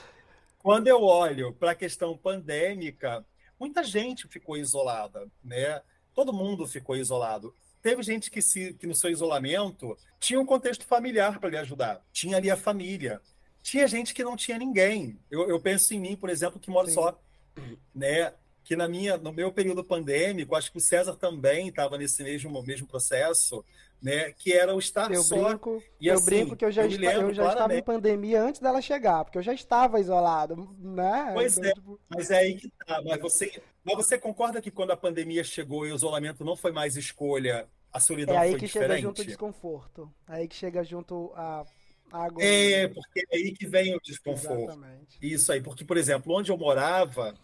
Quando 0.57 0.87
eu 0.87 1.03
olho 1.03 1.53
para 1.53 1.71
a 1.71 1.75
questão 1.75 2.17
pandêmica, 2.17 3.23
muita 3.59 3.83
gente 3.83 4.27
ficou 4.27 4.57
isolada, 4.57 5.27
né? 5.43 5.81
Todo 6.13 6.33
mundo 6.33 6.65
ficou 6.65 6.95
isolado. 6.97 7.53
Teve 7.83 8.01
gente 8.01 8.31
que, 8.31 8.41
se, 8.41 8.73
que 8.73 8.87
no 8.87 8.95
seu 8.95 9.11
isolamento 9.11 9.95
tinha 10.19 10.39
um 10.39 10.45
contexto 10.45 10.83
familiar 10.83 11.39
para 11.39 11.51
lhe 11.51 11.57
ajudar. 11.57 12.01
Tinha 12.11 12.37
ali 12.37 12.49
a 12.49 12.57
família. 12.57 13.21
Tinha 13.65 13.87
gente 13.87 14.13
que 14.13 14.23
não 14.23 14.37
tinha 14.37 14.59
ninguém. 14.59 15.17
Eu, 15.29 15.49
eu 15.49 15.59
penso 15.59 15.91
em 15.95 15.99
mim, 15.99 16.15
por 16.15 16.29
exemplo, 16.29 16.59
que 16.59 16.69
moro 16.69 16.87
Sim. 16.87 16.93
só, 16.93 17.19
né? 17.95 18.31
Que 18.63 18.75
na 18.75 18.87
minha, 18.87 19.17
no 19.17 19.33
meu 19.33 19.51
período 19.51 19.83
pandêmico, 19.83 20.55
acho 20.55 20.71
que 20.71 20.77
o 20.77 20.81
César 20.81 21.15
também 21.15 21.69
estava 21.69 21.97
nesse 21.97 22.21
mesmo, 22.21 22.61
mesmo 22.61 22.85
processo 22.85 23.65
né? 24.05 24.31
Que 24.33 24.53
era 24.53 24.75
o 24.75 24.77
estar 24.77 25.11
eu 25.11 25.23
só. 25.23 25.35
Brinco, 25.35 25.81
e 25.99 26.09
eu 26.09 26.13
assim, 26.13 26.25
brinco 26.25 26.55
que 26.55 26.63
eu 26.63 26.71
já, 26.71 26.83
eu 26.83 26.89
está, 26.89 27.13
eu 27.13 27.33
já 27.33 27.47
estava 27.49 27.75
em 27.75 27.81
pandemia 27.81 28.39
antes 28.39 28.61
dela 28.61 28.79
chegar, 28.79 29.25
porque 29.25 29.39
eu 29.39 29.41
já 29.41 29.51
estava 29.51 29.99
isolado, 29.99 30.75
né? 30.79 31.31
Pois 31.33 31.57
então, 31.57 31.71
é, 31.71 31.73
tipo... 31.73 31.99
mas 32.07 32.29
é 32.29 32.37
aí 32.37 32.53
que 32.53 32.69
tá. 32.85 33.01
Mas 33.03 33.19
você, 33.19 33.63
mas 33.83 33.95
você 33.95 34.19
concorda 34.19 34.61
que 34.61 34.69
quando 34.69 34.91
a 34.91 34.97
pandemia 34.97 35.43
chegou 35.43 35.87
e 35.87 35.91
o 35.91 35.95
isolamento 35.95 36.45
não 36.45 36.55
foi 36.55 36.71
mais 36.71 36.95
escolha, 36.95 37.67
a 37.91 37.99
solidão 37.99 38.35
é 38.35 38.39
aí 38.39 38.51
foi 38.51 38.59
que 38.59 38.67
diferente? 38.67 38.89
chega 38.89 39.01
junto 39.01 39.21
o 39.23 39.25
desconforto. 39.25 40.13
É 40.29 40.33
aí 40.35 40.47
que 40.47 40.55
chega 40.55 40.83
junto 40.83 41.31
a 41.35 41.65
Água. 42.11 42.43
É, 42.43 42.87
porque 42.87 43.25
é 43.31 43.35
aí 43.35 43.51
que 43.51 43.67
vem 43.67 43.95
o 43.95 44.01
desconforto. 44.01 44.63
Exatamente. 44.63 45.17
Isso 45.21 45.51
aí, 45.51 45.61
porque, 45.61 45.83
por 45.83 45.97
exemplo, 45.97 46.33
onde 46.33 46.51
eu 46.51 46.57
morava, 46.57 47.35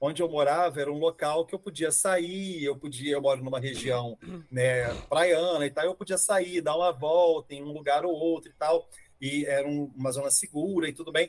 onde 0.00 0.22
eu 0.22 0.28
morava 0.28 0.80
era 0.80 0.92
um 0.92 0.98
local 0.98 1.44
que 1.46 1.54
eu 1.54 1.58
podia 1.58 1.90
sair, 1.90 2.62
eu 2.64 2.76
podia, 2.76 3.12
eu 3.12 3.22
moro 3.22 3.42
numa 3.42 3.58
região 3.58 4.18
né, 4.50 4.92
praiana 5.08 5.66
e 5.66 5.70
tal, 5.70 5.84
eu 5.84 5.94
podia 5.94 6.18
sair, 6.18 6.60
dar 6.60 6.76
uma 6.76 6.92
volta 6.92 7.54
em 7.54 7.62
um 7.62 7.72
lugar 7.72 8.04
ou 8.04 8.12
outro 8.12 8.50
e 8.50 8.54
tal, 8.54 8.88
e 9.20 9.44
era 9.46 9.66
um, 9.66 9.92
uma 9.96 10.12
zona 10.12 10.30
segura 10.30 10.88
e 10.88 10.92
tudo 10.92 11.10
bem. 11.10 11.28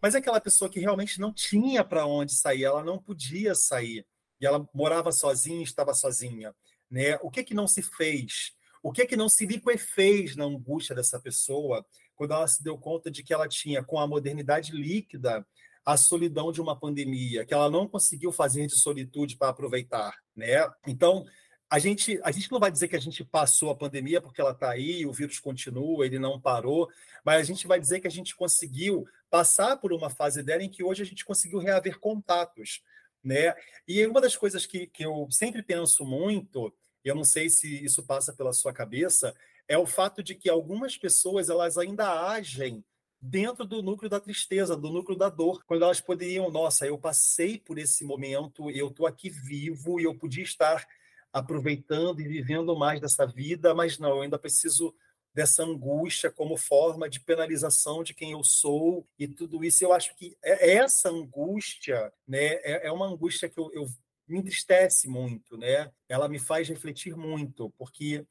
Mas 0.00 0.14
aquela 0.14 0.40
pessoa 0.40 0.68
que 0.68 0.80
realmente 0.80 1.20
não 1.20 1.32
tinha 1.32 1.84
para 1.84 2.06
onde 2.06 2.34
sair, 2.34 2.64
ela 2.64 2.82
não 2.82 2.98
podia 2.98 3.54
sair, 3.54 4.04
e 4.40 4.46
ela 4.46 4.68
morava 4.74 5.12
sozinha, 5.12 5.62
estava 5.62 5.94
sozinha, 5.94 6.54
né? 6.90 7.16
O 7.22 7.30
que 7.30 7.44
que 7.44 7.54
não 7.54 7.68
se 7.68 7.80
fez? 7.82 8.52
O 8.82 8.90
que 8.90 9.06
que 9.06 9.16
não 9.16 9.28
se 9.28 9.46
liquefez 9.46 10.34
na 10.34 10.44
angústia 10.44 10.96
dessa 10.96 11.20
pessoa 11.20 11.86
quando 12.22 12.34
ela 12.34 12.46
se 12.46 12.62
deu 12.62 12.78
conta 12.78 13.10
de 13.10 13.20
que 13.24 13.34
ela 13.34 13.48
tinha, 13.48 13.82
com 13.82 13.98
a 13.98 14.06
modernidade 14.06 14.70
líquida, 14.70 15.44
a 15.84 15.96
solidão 15.96 16.52
de 16.52 16.60
uma 16.60 16.78
pandemia, 16.78 17.44
que 17.44 17.52
ela 17.52 17.68
não 17.68 17.88
conseguiu 17.88 18.30
fazer 18.30 18.64
de 18.68 18.76
solitude 18.76 19.36
para 19.36 19.48
aproveitar, 19.48 20.14
né? 20.36 20.70
Então, 20.86 21.26
a 21.68 21.80
gente, 21.80 22.20
a 22.22 22.30
gente 22.30 22.48
não 22.52 22.60
vai 22.60 22.70
dizer 22.70 22.86
que 22.86 22.94
a 22.94 23.00
gente 23.00 23.24
passou 23.24 23.70
a 23.70 23.74
pandemia 23.74 24.20
porque 24.20 24.40
ela 24.40 24.52
está 24.52 24.70
aí, 24.70 25.04
o 25.04 25.12
vírus 25.12 25.40
continua, 25.40 26.06
ele 26.06 26.16
não 26.16 26.40
parou, 26.40 26.88
mas 27.24 27.40
a 27.40 27.42
gente 27.42 27.66
vai 27.66 27.80
dizer 27.80 27.98
que 27.98 28.06
a 28.06 28.10
gente 28.10 28.36
conseguiu 28.36 29.04
passar 29.28 29.76
por 29.78 29.92
uma 29.92 30.08
fase 30.08 30.44
dela 30.44 30.62
em 30.62 30.70
que 30.70 30.84
hoje 30.84 31.02
a 31.02 31.06
gente 31.06 31.24
conseguiu 31.24 31.58
reaver 31.58 31.98
contatos, 31.98 32.84
né? 33.24 33.52
E 33.88 34.06
uma 34.06 34.20
das 34.20 34.36
coisas 34.36 34.64
que, 34.64 34.86
que 34.86 35.04
eu 35.04 35.26
sempre 35.28 35.60
penso 35.60 36.04
muito, 36.04 36.72
eu 37.04 37.16
não 37.16 37.24
sei 37.24 37.50
se 37.50 37.84
isso 37.84 38.06
passa 38.06 38.32
pela 38.32 38.52
sua 38.52 38.72
cabeça, 38.72 39.34
é 39.72 39.78
o 39.78 39.86
fato 39.86 40.22
de 40.22 40.34
que 40.34 40.50
algumas 40.50 40.98
pessoas 40.98 41.48
elas 41.48 41.78
ainda 41.78 42.28
agem 42.28 42.84
dentro 43.18 43.64
do 43.64 43.82
núcleo 43.82 44.10
da 44.10 44.20
tristeza, 44.20 44.76
do 44.76 44.90
núcleo 44.90 45.16
da 45.16 45.30
dor, 45.30 45.64
quando 45.64 45.82
elas 45.82 45.98
poderiam, 45.98 46.50
nossa, 46.50 46.86
eu 46.86 46.98
passei 46.98 47.58
por 47.58 47.78
esse 47.78 48.04
momento, 48.04 48.70
eu 48.70 48.88
estou 48.88 49.06
aqui 49.06 49.30
vivo 49.30 49.98
e 49.98 50.04
eu 50.04 50.14
podia 50.14 50.44
estar 50.44 50.86
aproveitando 51.32 52.20
e 52.20 52.28
vivendo 52.28 52.76
mais 52.76 53.00
dessa 53.00 53.24
vida, 53.24 53.74
mas 53.74 53.98
não, 53.98 54.10
eu 54.10 54.20
ainda 54.20 54.38
preciso 54.38 54.94
dessa 55.32 55.62
angústia 55.62 56.30
como 56.30 56.58
forma 56.58 57.08
de 57.08 57.20
penalização 57.20 58.02
de 58.02 58.12
quem 58.12 58.32
eu 58.32 58.44
sou 58.44 59.06
e 59.18 59.26
tudo 59.26 59.64
isso. 59.64 59.82
Eu 59.82 59.94
acho 59.94 60.14
que 60.16 60.36
é, 60.44 60.72
essa 60.72 61.08
angústia, 61.08 62.12
né, 62.28 62.56
é, 62.56 62.88
é 62.88 62.92
uma 62.92 63.06
angústia 63.06 63.48
que 63.48 63.58
eu, 63.58 63.72
eu 63.72 63.86
me 64.28 64.38
entristece 64.38 65.08
muito, 65.08 65.56
né? 65.56 65.90
Ela 66.08 66.28
me 66.28 66.38
faz 66.38 66.68
refletir 66.68 67.16
muito, 67.16 67.72
porque 67.78 68.26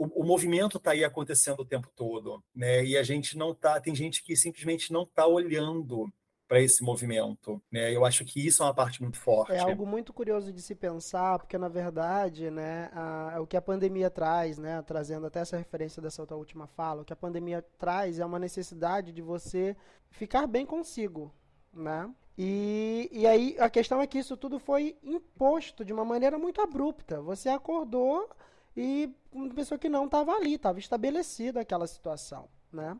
o, 0.00 0.22
o 0.22 0.24
movimento 0.24 0.78
está 0.78 0.92
aí 0.92 1.04
acontecendo 1.04 1.60
o 1.60 1.64
tempo 1.64 1.90
todo, 1.94 2.42
né? 2.54 2.82
E 2.82 2.96
a 2.96 3.02
gente 3.02 3.36
não 3.36 3.54
tá, 3.54 3.78
tem 3.78 3.94
gente 3.94 4.24
que 4.24 4.34
simplesmente 4.34 4.90
não 4.90 5.02
está 5.02 5.26
olhando 5.26 6.08
para 6.48 6.60
esse 6.60 6.82
movimento, 6.82 7.62
né? 7.70 7.94
Eu 7.94 8.04
acho 8.04 8.24
que 8.24 8.44
isso 8.44 8.62
é 8.62 8.66
uma 8.66 8.74
parte 8.74 9.02
muito 9.02 9.18
forte. 9.18 9.52
É 9.52 9.58
algo 9.58 9.86
muito 9.86 10.10
curioso 10.12 10.52
de 10.52 10.62
se 10.62 10.74
pensar, 10.74 11.38
porque 11.38 11.58
na 11.58 11.68
verdade, 11.68 12.50
né, 12.50 12.90
a, 12.94 13.40
o 13.40 13.46
que 13.46 13.58
a 13.58 13.62
pandemia 13.62 14.10
traz, 14.10 14.58
né, 14.58 14.82
trazendo 14.82 15.26
até 15.26 15.40
essa 15.40 15.58
referência 15.58 16.00
dessa 16.00 16.22
outra 16.22 16.36
última 16.36 16.66
fala, 16.66 17.02
o 17.02 17.04
que 17.04 17.12
a 17.12 17.16
pandemia 17.16 17.62
traz 17.78 18.18
é 18.18 18.24
uma 18.24 18.38
necessidade 18.38 19.12
de 19.12 19.20
você 19.20 19.76
ficar 20.10 20.46
bem 20.46 20.64
consigo, 20.64 21.32
né? 21.72 22.10
E, 22.38 23.08
e 23.12 23.26
aí 23.26 23.54
a 23.60 23.68
questão 23.68 24.00
é 24.00 24.06
que 24.06 24.18
isso 24.18 24.34
tudo 24.34 24.58
foi 24.58 24.96
imposto 25.02 25.84
de 25.84 25.92
uma 25.92 26.06
maneira 26.06 26.38
muito 26.38 26.62
abrupta. 26.62 27.20
Você 27.20 27.50
acordou 27.50 28.30
e 28.76 29.12
uma 29.32 29.52
pessoa 29.54 29.78
que 29.78 29.88
não 29.88 30.06
estava 30.06 30.32
ali, 30.32 30.54
estava 30.54 30.78
estabelecida 30.78 31.60
aquela 31.60 31.86
situação, 31.86 32.48
né? 32.72 32.96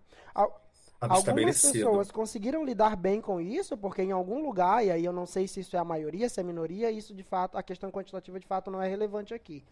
Algumas 1.01 1.63
pessoas 1.63 2.11
conseguiram 2.11 2.63
lidar 2.63 2.95
bem 2.95 3.23
com 3.23 3.41
isso, 3.41 3.77
porque 3.77 4.03
em 4.03 4.13
algum 4.13 4.43
lugar, 4.43 4.85
e 4.85 4.91
aí 4.91 5.05
eu 5.05 5.13
não 5.13 5.25
sei 5.25 5.49
se 5.49 5.61
isso 5.61 5.75
é 5.75 5.79
a 5.79 5.85
maioria, 5.85 6.29
se 6.29 6.41
é 6.41 6.43
a 6.43 6.47
minoria, 6.47 6.91
isso 6.91 7.15
de 7.15 7.23
fato, 7.23 7.57
a 7.57 7.63
questão 7.63 7.91
quantitativa 7.91 8.39
de 8.39 8.47
fato 8.47 8.71
não 8.71 8.83
é 8.83 8.89
relevante 8.89 9.33
aqui. 9.33 9.65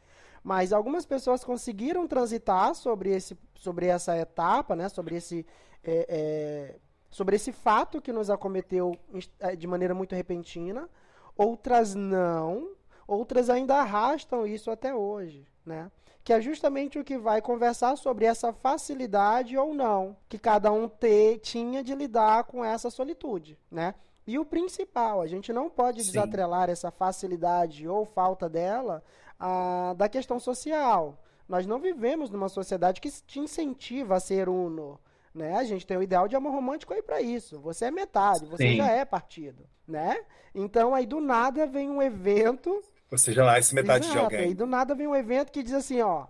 Mas 0.43 0.73
algumas 0.73 1.05
pessoas 1.05 1.45
conseguiram 1.45 2.07
transitar 2.07 2.75
sobre, 2.75 3.11
esse, 3.11 3.37
sobre 3.55 3.87
essa 3.87 4.17
etapa, 4.17 4.75
né, 4.75 4.89
sobre, 4.89 5.17
esse, 5.17 5.45
é, 5.85 6.07
é, 6.09 6.77
sobre 7.11 7.37
esse 7.37 7.53
fato 7.53 8.01
que 8.01 8.13
nos 8.13 8.31
acometeu 8.31 8.97
é, 9.39 9.55
de 9.55 9.67
maneira 9.67 9.95
muito 9.95 10.15
repentina, 10.15 10.89
outras 11.37 11.95
não, 11.95 12.71
outras 13.07 13.51
ainda 13.51 13.77
arrastam 13.77 14.47
isso 14.47 14.71
até 14.71 14.95
hoje. 14.95 15.47
Né? 15.69 15.91
Que 16.25 16.33
é 16.33 16.41
justamente 16.41 16.99
o 16.99 17.05
que 17.05 17.17
vai 17.17 17.41
conversar 17.41 17.97
sobre 17.97 18.25
essa 18.25 18.53
facilidade 18.53 19.57
ou 19.57 19.73
não 19.73 20.17
que 20.29 20.39
cada 20.39 20.73
um 20.73 20.89
te, 20.89 21.39
tinha 21.39 21.83
de 21.85 21.95
lidar 21.95 22.45
com 22.45 22.65
essa 22.65 22.91
solitude, 22.91 23.59
né? 23.71 23.95
E 24.27 24.39
o 24.39 24.45
principal, 24.45 25.23
a 25.23 25.27
gente 25.27 25.53
não 25.53 25.71
pode 25.71 26.03
Sim. 26.03 26.11
desatrelar 26.11 26.69
essa 26.69 26.91
facilidade 26.91 27.89
ou 27.89 28.05
falta 28.05 28.49
dela 28.49 29.03
a, 29.39 29.95
da 29.97 30.09
questão 30.09 30.39
social. 30.39 31.19
Nós 31.49 31.67
não 31.67 31.79
vivemos 31.79 32.29
numa 32.29 32.49
sociedade 32.51 33.01
que 33.01 33.11
te 33.11 33.41
incentiva 33.41 34.17
a 34.17 34.21
ser 34.21 34.49
uno. 34.49 35.01
Né? 35.35 35.57
A 35.57 35.65
gente 35.65 35.87
tem 35.87 35.97
o 35.97 36.03
ideal 36.03 36.29
de 36.29 36.37
amor 36.37 36.53
romântico 36.53 36.93
aí 36.93 37.01
para 37.01 37.23
isso. 37.23 37.59
Você 37.61 37.87
é 37.87 37.91
metade, 37.91 38.45
você 38.45 38.69
Sim. 38.69 38.77
já 38.77 38.91
é 38.91 39.05
partido, 39.05 39.65
né? 39.87 40.19
Então 40.55 40.95
aí 40.95 41.07
do 41.07 41.21
nada 41.21 41.67
vem 41.67 41.89
um 41.89 42.03
evento. 42.03 42.83
Você 43.11 43.33
já 43.33 43.57
é 43.57 43.59
esse 43.59 43.75
metade 43.75 44.05
Exato, 44.05 44.19
de 44.19 44.25
alguém. 44.25 44.41
Aí 44.41 44.55
do 44.55 44.67
nada 44.67 44.95
vem 44.95 45.07
um 45.07 45.15
evento 45.15 45.51
que 45.51 45.63
diz 45.63 45.73
assim, 45.73 46.01
ó, 46.03 46.27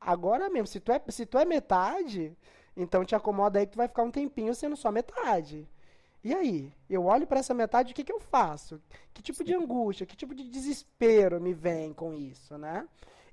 agora 0.00 0.50
mesmo, 0.50 0.66
se 0.66 0.78
tu 0.78 0.92
é, 0.92 1.00
se 1.08 1.24
tu 1.24 1.38
é 1.38 1.44
metade, 1.44 2.36
então 2.76 3.04
te 3.04 3.14
acomoda 3.14 3.58
aí 3.58 3.66
que 3.66 3.72
tu 3.72 3.78
vai 3.78 3.88
ficar 3.88 4.02
um 4.02 4.10
tempinho 4.10 4.54
sendo 4.54 4.76
só 4.76 4.90
metade. 4.90 5.66
E 6.24 6.32
aí? 6.34 6.72
Eu 6.88 7.06
olho 7.06 7.26
para 7.26 7.40
essa 7.40 7.52
metade, 7.52 7.92
o 7.92 7.94
que, 7.94 8.04
que 8.04 8.12
eu 8.12 8.20
faço? 8.20 8.80
Que 9.12 9.22
tipo 9.22 9.42
de 9.42 9.54
angústia, 9.54 10.06
que 10.06 10.16
tipo 10.16 10.34
de 10.34 10.48
desespero 10.48 11.40
me 11.40 11.52
vem 11.52 11.92
com 11.92 12.14
isso, 12.14 12.56
né? 12.56 12.86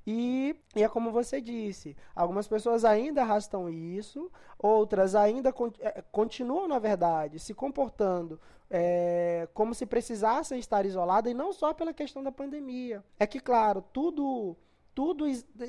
E, 0.07 0.55
e, 0.75 0.83
é 0.83 0.89
como 0.89 1.11
você 1.11 1.39
disse, 1.39 1.95
algumas 2.15 2.47
pessoas 2.47 2.83
ainda 2.83 3.21
arrastam 3.21 3.69
isso, 3.69 4.31
outras 4.57 5.13
ainda 5.13 5.53
é, 5.79 6.01
continuam, 6.11 6.67
na 6.67 6.79
verdade, 6.79 7.39
se 7.39 7.53
comportando 7.53 8.39
é, 8.69 9.47
como 9.53 9.73
se 9.73 9.85
precisassem 9.85 10.59
estar 10.59 10.85
isoladas, 10.85 11.31
e 11.31 11.35
não 11.35 11.51
só 11.51 11.73
pela 11.73 11.93
questão 11.93 12.23
da 12.23 12.31
pandemia. 12.31 13.03
É 13.19 13.27
que, 13.27 13.39
claro, 13.39 13.83
tudo 13.93 14.55
tudo, 14.93 15.25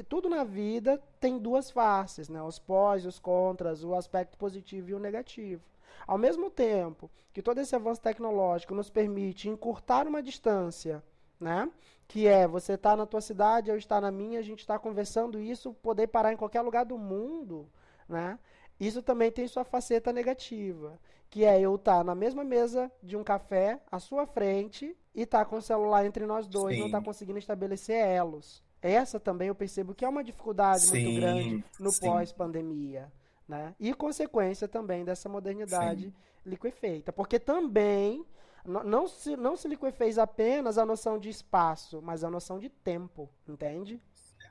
tudo 0.08 0.28
na 0.28 0.42
vida 0.42 1.00
tem 1.20 1.38
duas 1.38 1.70
faces, 1.70 2.28
né? 2.28 2.42
Os 2.42 2.58
pós, 2.58 3.06
os 3.06 3.18
contras, 3.18 3.84
o 3.84 3.94
aspecto 3.94 4.36
positivo 4.36 4.90
e 4.90 4.94
o 4.94 4.98
negativo. 4.98 5.62
Ao 6.04 6.18
mesmo 6.18 6.50
tempo 6.50 7.08
que 7.32 7.42
todo 7.42 7.58
esse 7.58 7.76
avanço 7.76 8.00
tecnológico 8.00 8.74
nos 8.74 8.90
permite 8.90 9.48
encurtar 9.48 10.08
uma 10.08 10.20
distância, 10.20 11.02
né? 11.40 11.70
Que 12.06 12.26
é 12.26 12.46
você 12.46 12.76
tá 12.76 12.96
na 12.96 13.06
tua 13.06 13.20
cidade, 13.20 13.70
eu 13.70 13.76
estar 13.76 14.00
na 14.00 14.10
minha, 14.10 14.38
a 14.38 14.42
gente 14.42 14.60
está 14.60 14.78
conversando 14.78 15.40
isso, 15.40 15.72
poder 15.74 16.08
parar 16.08 16.32
em 16.32 16.36
qualquer 16.36 16.60
lugar 16.60 16.84
do 16.84 16.98
mundo, 16.98 17.68
né? 18.08 18.38
Isso 18.78 19.02
também 19.02 19.30
tem 19.30 19.46
sua 19.46 19.64
faceta 19.64 20.12
negativa, 20.12 20.98
que 21.28 21.44
é 21.44 21.60
eu 21.60 21.74
estar 21.74 21.98
tá 21.98 22.04
na 22.04 22.14
mesma 22.14 22.42
mesa 22.42 22.90
de 23.02 23.16
um 23.16 23.22
café, 23.22 23.80
à 23.90 23.98
sua 23.98 24.26
frente, 24.26 24.96
e 25.14 25.22
estar 25.22 25.40
tá 25.40 25.44
com 25.44 25.56
o 25.56 25.62
celular 25.62 26.04
entre 26.04 26.26
nós 26.26 26.46
dois, 26.46 26.74
Sim. 26.74 26.80
não 26.80 26.86
estar 26.86 27.02
conseguindo 27.02 27.38
estabelecer 27.38 27.96
elos. 27.96 28.62
Essa 28.82 29.20
também 29.20 29.48
eu 29.48 29.54
percebo 29.54 29.94
que 29.94 30.04
é 30.04 30.08
uma 30.08 30.24
dificuldade 30.24 30.82
sim, 30.82 31.04
muito 31.04 31.20
grande 31.20 31.64
no 31.78 31.92
pós-pandemia. 31.92 33.12
Né? 33.46 33.74
E 33.78 33.92
consequência 33.92 34.66
também 34.66 35.04
dessa 35.04 35.28
modernidade 35.28 36.04
sim. 36.04 36.14
liquefeita. 36.46 37.12
Porque 37.12 37.38
também 37.38 38.24
não 38.64 39.08
se, 39.08 39.36
não 39.36 39.56
se 39.56 39.68
liquefez 39.68 40.18
apenas 40.18 40.78
a 40.78 40.86
noção 40.86 41.18
de 41.18 41.28
espaço, 41.28 42.00
mas 42.02 42.24
a 42.24 42.30
noção 42.30 42.58
de 42.58 42.68
tempo, 42.68 43.28
entende? 43.48 44.00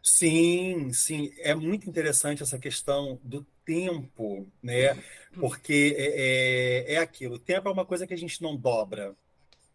Sim, 0.04 0.92
sim. 0.94 1.32
É 1.40 1.54
muito 1.54 1.90
interessante 1.90 2.42
essa 2.42 2.58
questão 2.58 3.20
do 3.24 3.46
tempo, 3.66 4.48
né? 4.64 4.96
Porque 5.40 5.96
é, 5.98 6.92
é, 6.92 6.94
é 6.96 6.98
aquilo. 6.98 7.36
O 7.36 7.40
tempo 7.40 7.68
é 7.68 7.72
uma 7.72 7.86
coisa 7.86 8.08
que 8.08 8.14
a 8.14 8.18
gente 8.18 8.42
não 8.42 8.56
dobra. 8.56 9.16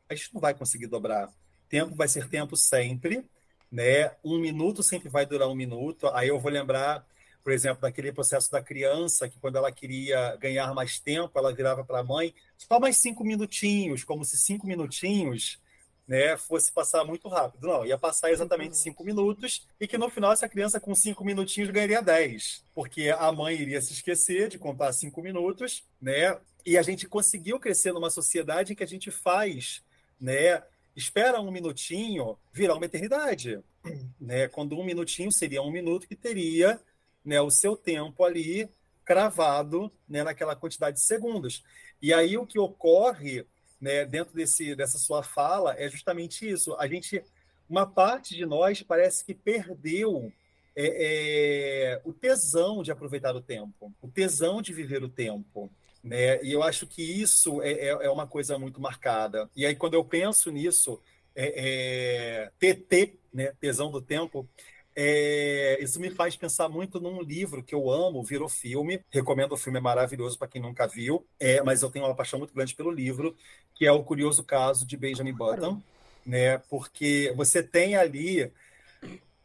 A 0.09 0.15
gente 0.15 0.33
não 0.33 0.41
vai 0.41 0.55
conseguir 0.55 0.87
dobrar. 0.87 1.31
Tempo 1.69 1.95
vai 1.95 2.09
ser 2.09 2.29
tempo 2.29 2.57
sempre 2.57 3.25
né? 3.75 4.13
Um 4.25 4.39
minuto 4.39 4.85
sempre 4.85 5.09
vai 5.09 5.27
durar 5.27 5.49
um 5.49 5.55
minuto. 5.55 6.07
Aí 6.15 6.29
eu 6.29 6.39
vou 6.39 6.51
lembrar, 6.51 7.05
por 7.45 7.53
exemplo, 7.53 7.83
daquele 7.83 8.11
processo 8.11 8.51
da 8.51 8.63
criança 8.63 9.29
que 9.29 9.39
quando 9.39 9.57
ela 9.57 9.71
queria 9.71 10.35
ganhar 10.37 10.73
mais 10.73 10.99
tempo, 10.99 11.39
ela 11.39 11.55
virava 11.55 11.85
para 11.85 12.01
a 12.01 12.05
mãe 12.05 12.35
só 12.57 12.81
mais 12.81 12.97
cinco 12.97 13.23
minutinhos, 13.23 14.03
como 14.03 14.25
se 14.25 14.39
cinco 14.39 14.67
minutinhos 14.67 15.61
né, 16.09 16.37
fosse 16.39 16.73
passar 16.73 17.05
muito 17.05 17.29
rápido. 17.29 17.67
Não, 17.67 17.85
ia 17.85 17.99
passar 17.99 18.31
exatamente 18.31 18.79
cinco 18.79 19.05
minutos 19.05 19.67
e 19.79 19.87
que 19.87 19.99
no 19.99 20.09
final 20.09 20.33
essa 20.33 20.49
criança 20.49 20.81
com 20.81 20.95
cinco 20.95 21.23
minutinhos 21.23 21.71
ganharia 21.71 22.01
dez, 22.01 22.65
porque 22.75 23.11
a 23.11 23.31
mãe 23.31 23.61
iria 23.61 23.81
se 23.83 23.93
esquecer 23.93 24.49
de 24.49 24.59
contar 24.59 24.93
cinco 24.95 25.21
minutos, 25.23 25.85
né? 26.01 26.39
E 26.65 26.79
a 26.79 26.83
gente 26.83 27.07
conseguiu 27.07 27.61
crescer 27.61 27.93
numa 27.93 28.09
sociedade 28.09 28.73
em 28.73 28.77
que 28.77 28.85
a 28.85 28.89
gente 28.89 29.11
faz, 29.11 29.83
né, 30.19 30.63
espera 30.97 31.41
um 31.43 31.51
minutinho 31.51 32.39
virar 32.53 32.75
uma 32.75 32.87
eternidade. 32.87 33.61
Né? 34.19 34.49
Quando 34.49 34.79
um 34.79 34.85
minutinho 34.85 35.31
seria 35.31 35.61
um 35.61 35.71
minuto 35.71 36.09
que 36.09 36.17
teria 36.17 36.81
né, 37.25 37.41
o 37.41 37.51
seu 37.51 37.77
tempo 37.77 38.25
ali 38.25 38.69
cravado 39.05 39.91
né, 40.09 40.23
naquela 40.23 40.57
quantidade 40.57 40.97
de 40.97 41.03
segundos. 41.03 41.63
E 42.01 42.13
aí 42.13 42.37
o 42.37 42.47
que 42.47 42.59
ocorre 42.59 43.47
né, 43.81 44.05
dentro 44.05 44.35
desse, 44.35 44.75
dessa 44.75 44.99
sua 44.99 45.23
fala 45.23 45.75
é 45.79 45.89
justamente 45.89 46.49
isso. 46.49 46.75
A 46.77 46.87
gente, 46.87 47.23
uma 47.69 47.87
parte 47.87 48.35
de 48.35 48.47
nós 48.47 48.83
parece 48.83 49.25
que 49.25 49.35
perdeu 49.35 50.33
é, 50.77 51.93
é, 51.95 52.01
o 52.05 52.13
tesão 52.13 52.83
de 52.83 52.91
aproveitar 52.91 53.35
o 53.37 53.41
tempo, 53.41 53.93
o 54.03 54.09
tesão 54.09 54.61
de 54.61 54.73
viver 54.73 55.03
o 55.03 55.09
tempo. 55.09 55.71
Né? 56.03 56.43
E 56.43 56.53
eu 56.53 56.63
acho 56.63 56.87
que 56.87 57.03
isso 57.03 57.63
é, 57.63 57.73
é, 57.73 57.89
é 57.89 58.11
uma 58.11 58.27
coisa 58.27 58.59
muito 58.59 58.81
marcada. 58.81 59.49
E 59.57 59.65
aí, 59.65 59.75
quando 59.75 59.95
eu 59.95 60.05
penso 60.05 60.51
nisso, 60.51 61.01
é, 61.35 62.51
é, 62.51 62.51
TT, 62.59 63.19
né, 63.33 63.53
Tesão 63.61 63.91
do 63.91 64.01
Tempo, 64.01 64.49
é, 64.97 65.79
isso 65.81 66.01
me 66.01 66.11
faz 66.11 66.37
pensar 66.37 66.69
muito 66.69 67.01
num 67.01 67.21
livro 67.21 67.63
que 67.63 67.75
eu 67.75 67.91
amo, 67.91 68.23
virou 68.23 68.49
filme. 68.49 69.01
Recomendo 69.11 69.53
o 69.53 69.57
filme, 69.57 69.79
é 69.79 69.83
maravilhoso 69.83 70.39
para 70.39 70.49
quem 70.49 70.61
nunca 70.61 70.87
viu. 70.87 71.27
É, 71.39 71.63
mas 71.63 71.83
eu 71.83 71.91
tenho 71.91 72.05
uma 72.05 72.15
paixão 72.15 72.39
muito 72.39 72.55
grande 72.55 72.75
pelo 72.75 72.91
livro, 72.91 73.37
que 73.75 73.87
é 73.87 73.93
o 73.93 74.05
Curioso 74.05 74.45
Caso 74.45 74.87
de 74.87 74.97
Benjamin 74.97 75.33
Button, 75.33 75.81
né? 76.25 76.59
Porque 76.71 77.33
você 77.37 77.63
tem 77.63 77.97
ali 77.97 78.53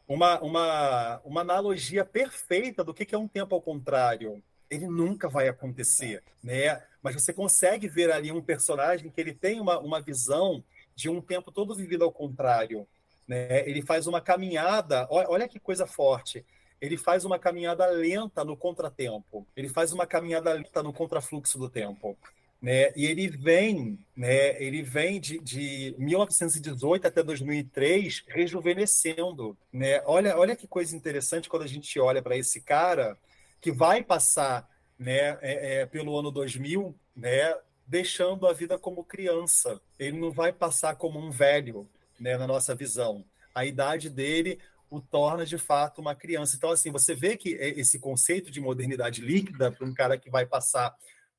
uma, 0.08 0.40
uma, 0.42 1.22
uma 1.24 1.42
analogia 1.42 2.06
perfeita 2.06 2.84
do 2.84 2.94
que, 2.94 3.06
que 3.06 3.16
é 3.16 3.18
um 3.18 3.28
tempo 3.28 3.56
ao 3.56 3.62
contrário 3.62 4.42
ele 4.70 4.88
nunca 4.88 5.28
vai 5.28 5.48
acontecer, 5.48 6.24
né? 6.44 6.82
Mas 7.02 7.16
você 7.16 7.34
consegue 7.34 7.88
ver 7.88 8.12
ali 8.12 8.32
um 8.32 8.42
personagem 8.42 9.10
que 9.10 9.20
ele 9.20 9.34
tem 9.34 9.60
uma, 9.60 9.80
uma 9.80 10.00
visão 10.00 10.64
de 10.96 11.10
um 11.10 11.20
tempo 11.22 11.52
todo 11.52 11.74
vivido 11.74 12.04
ao 12.04 12.12
contrário, 12.12 12.88
né? 13.30 13.70
Ele 13.70 13.84
faz 13.84 14.08
uma 14.08 14.20
caminhada, 14.20 15.08
olha 15.12 15.48
que 15.48 15.60
coisa 15.60 15.86
forte. 15.86 16.44
Ele 16.82 16.98
faz 16.98 17.24
uma 17.26 17.38
caminhada 17.38 17.86
lenta 17.86 18.44
no 18.44 18.58
contratempo. 18.58 19.46
Ele 19.56 19.70
faz 19.70 19.94
uma 19.94 20.08
caminhada 20.08 20.52
lenta 20.52 20.82
no 20.82 20.92
contrafluxo 20.92 21.60
do 21.60 21.70
tempo. 21.70 22.18
Né? 22.60 22.92
E 22.96 23.06
ele 23.06 23.28
vem, 23.28 24.00
né? 24.18 24.62
Ele 24.62 24.82
vem 24.82 25.20
de, 25.20 25.40
de 25.40 25.96
1918 25.98 27.08
até 27.08 27.24
2003 27.24 28.24
rejuvenescendo, 28.28 29.56
né? 29.72 30.02
Olha, 30.06 30.38
olha 30.38 30.56
que 30.56 30.68
coisa 30.68 30.96
interessante 30.96 31.48
quando 31.48 31.64
a 31.64 31.68
gente 31.68 31.98
olha 32.00 32.22
para 32.22 32.36
esse 32.36 32.60
cara 32.60 33.16
que 33.62 33.72
vai 33.72 34.04
passar 34.04 34.68
né, 34.98 35.38
é, 35.42 35.82
é, 35.82 35.86
pelo 35.86 36.18
ano 36.18 36.32
2000, 36.32 36.94
né, 37.16 37.56
deixando 37.88 38.46
a 38.46 38.54
vida 38.54 38.78
como 38.78 39.04
criança. 39.04 39.80
Ele 39.98 40.18
não 40.18 40.32
vai 40.32 40.52
passar 40.52 40.96
como 40.96 41.18
um 41.18 41.32
velho, 41.32 41.88
né, 42.20 42.38
na 42.38 42.48
nossa 42.48 42.76
visão. 42.76 43.26
A 43.54 43.66
idade 43.66 44.10
dele 44.10 44.60
o 44.90 45.00
torna 45.00 45.46
de 45.46 45.58
fato 45.58 46.02
uma 46.02 46.16
criança. 46.16 46.56
Então, 46.56 46.72
assim, 46.72 46.92
você 46.92 47.14
vê 47.14 47.38
que 47.38 47.52
esse 47.52 48.00
conceito 48.00 48.50
de 48.50 48.60
modernidade 48.60 49.22
líquida 49.22 49.72
para 49.72 49.86
um 49.86 49.94
cara 49.94 50.18
que 50.18 50.30
vai 50.30 50.46
passar 50.46 50.96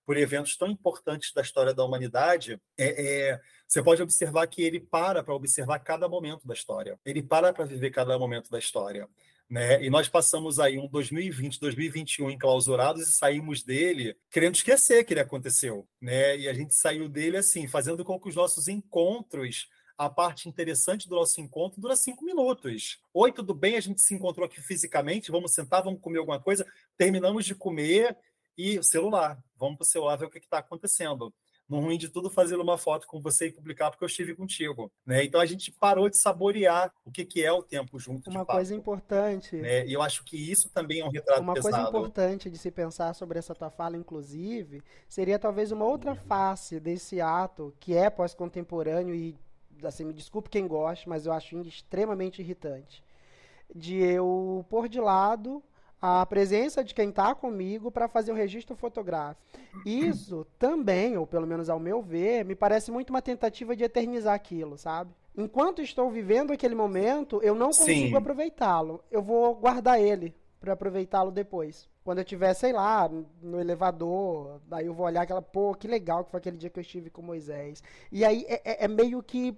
por 0.06 0.16
eventos 0.16 0.56
tão 0.56 0.68
importantes 0.68 1.32
da 1.32 1.42
história 1.42 1.74
da 1.74 1.84
humanidade, 1.84 2.60
é, 2.78 3.30
é 3.30 3.40
você 3.66 3.82
pode 3.82 4.02
observar 4.02 4.46
que 4.48 4.62
ele 4.62 4.80
para 4.80 5.22
para 5.22 5.34
observar 5.34 5.78
cada 5.80 6.08
momento 6.08 6.46
da 6.46 6.54
história. 6.54 6.98
Ele 7.04 7.22
para 7.22 7.52
para 7.52 7.64
viver 7.64 7.90
cada 7.90 8.18
momento 8.18 8.50
da 8.50 8.58
história. 8.58 9.08
Né? 9.48 9.84
E 9.84 9.90
nós 9.90 10.08
passamos 10.08 10.60
aí 10.60 10.78
um 10.78 10.86
2020, 10.86 11.58
2021 11.58 12.30
enclausurados 12.30 13.08
e 13.08 13.12
saímos 13.12 13.64
dele 13.64 14.16
querendo 14.30 14.54
esquecer 14.54 15.04
que 15.04 15.12
ele 15.12 15.20
aconteceu, 15.20 15.88
né? 16.00 16.38
E 16.38 16.48
a 16.48 16.54
gente 16.54 16.72
saiu 16.72 17.08
dele 17.08 17.36
assim, 17.36 17.66
fazendo 17.66 18.04
com 18.04 18.18
que 18.18 18.28
os 18.28 18.36
nossos 18.36 18.68
encontros, 18.68 19.68
a 20.00 20.08
parte 20.08 20.48
interessante 20.48 21.06
do 21.06 21.14
nosso 21.14 21.42
encontro 21.42 21.78
dura 21.78 21.94
cinco 21.94 22.24
minutos. 22.24 22.98
Oi, 23.12 23.30
tudo 23.30 23.52
bem? 23.52 23.76
A 23.76 23.80
gente 23.82 24.00
se 24.00 24.14
encontrou 24.14 24.46
aqui 24.46 24.58
fisicamente, 24.58 25.30
vamos 25.30 25.52
sentar, 25.52 25.82
vamos 25.84 26.00
comer 26.00 26.20
alguma 26.20 26.40
coisa. 26.40 26.66
Terminamos 26.96 27.44
de 27.44 27.54
comer 27.54 28.16
e 28.56 28.82
celular. 28.82 29.38
Vamos 29.58 29.76
para 29.76 29.84
o 29.84 29.86
celular 29.86 30.16
ver 30.16 30.24
o 30.24 30.30
que 30.30 30.38
está 30.38 30.56
acontecendo 30.56 31.30
no 31.68 31.80
ruim 31.80 31.98
de 31.98 32.08
tudo, 32.08 32.30
fazer 32.30 32.56
uma 32.56 32.78
foto 32.78 33.06
com 33.06 33.20
você 33.20 33.48
e 33.48 33.52
publicar 33.52 33.90
porque 33.90 34.02
eu 34.02 34.08
estive 34.08 34.34
contigo. 34.34 34.90
Né? 35.04 35.22
Então 35.22 35.38
a 35.38 35.44
gente 35.44 35.70
parou 35.70 36.08
de 36.08 36.16
saborear 36.16 36.90
o 37.04 37.12
que, 37.12 37.22
que 37.26 37.44
é 37.44 37.52
o 37.52 37.62
tempo 37.62 37.98
junto. 37.98 38.30
Uma 38.30 38.46
coisa 38.46 38.74
importante. 38.74 39.54
Né? 39.56 39.86
E 39.86 39.92
eu 39.92 40.00
acho 40.00 40.24
que 40.24 40.34
isso 40.34 40.70
também 40.70 41.00
é 41.00 41.04
um 41.04 41.10
retrato 41.10 41.42
Uma 41.42 41.52
pesado. 41.52 41.74
coisa 41.74 41.88
importante 41.88 42.48
de 42.48 42.56
se 42.56 42.70
pensar 42.70 43.14
sobre 43.14 43.38
essa 43.38 43.54
tua 43.54 43.70
fala, 43.70 43.98
inclusive, 43.98 44.82
seria 45.06 45.38
talvez 45.38 45.70
uma 45.70 45.84
outra 45.84 46.14
face 46.14 46.80
desse 46.80 47.20
ato 47.20 47.74
que 47.78 47.94
é 47.94 48.08
pós-contemporâneo 48.08 49.14
e, 49.14 49.38
assim, 49.88 50.04
me 50.04 50.12
desculpe 50.12 50.50
quem 50.50 50.66
gosta, 50.66 51.08
mas 51.08 51.26
eu 51.26 51.32
acho 51.32 51.58
extremamente 51.60 52.40
irritante. 52.42 53.02
de 53.74 53.96
eu 53.98 54.64
pôr 54.68 54.88
de 54.88 55.00
lado 55.00 55.62
a 56.02 56.24
presença 56.24 56.82
de 56.82 56.94
quem 56.94 57.10
está 57.10 57.34
comigo 57.34 57.90
para 57.90 58.08
fazer 58.08 58.32
o 58.32 58.34
registro 58.34 58.74
fotográfico. 58.74 59.42
Isso 59.84 60.46
também, 60.58 61.16
ou 61.16 61.26
pelo 61.26 61.46
menos 61.46 61.68
ao 61.68 61.78
meu 61.78 62.00
ver, 62.00 62.44
me 62.44 62.54
parece 62.54 62.90
muito 62.90 63.10
uma 63.10 63.20
tentativa 63.20 63.76
de 63.76 63.84
eternizar 63.84 64.34
aquilo, 64.34 64.78
sabe? 64.78 65.12
Enquanto 65.36 65.82
estou 65.82 66.10
vivendo 66.10 66.52
aquele 66.52 66.74
momento, 66.74 67.40
eu 67.42 67.54
não 67.54 67.66
consigo 67.66 68.16
aproveitá-lo. 68.16 69.04
Eu 69.10 69.22
vou 69.22 69.54
guardar 69.54 70.00
ele 70.00 70.34
para 70.58 70.72
aproveitá-lo 70.72 71.30
depois. 71.30 71.88
Quando 72.02 72.18
eu 72.18 72.24
estiver, 72.24 72.52
sei 72.54 72.72
lá, 72.72 73.08
no 73.42 73.60
elevador, 73.60 74.60
daí 74.66 74.86
eu 74.86 74.94
vou 74.94 75.06
olhar 75.06 75.22
aquela, 75.22 75.42
pô, 75.42 75.74
que 75.74 75.86
legal 75.86 76.24
que 76.24 76.30
foi 76.30 76.38
aquele 76.38 76.56
dia 76.56 76.70
que 76.70 76.78
eu 76.78 76.82
estive 76.82 77.10
com 77.10 77.22
Moisés. 77.22 77.82
E 78.10 78.24
aí 78.24 78.44
é, 78.48 78.60
é, 78.64 78.84
é 78.84 78.88
meio 78.88 79.22
que 79.22 79.56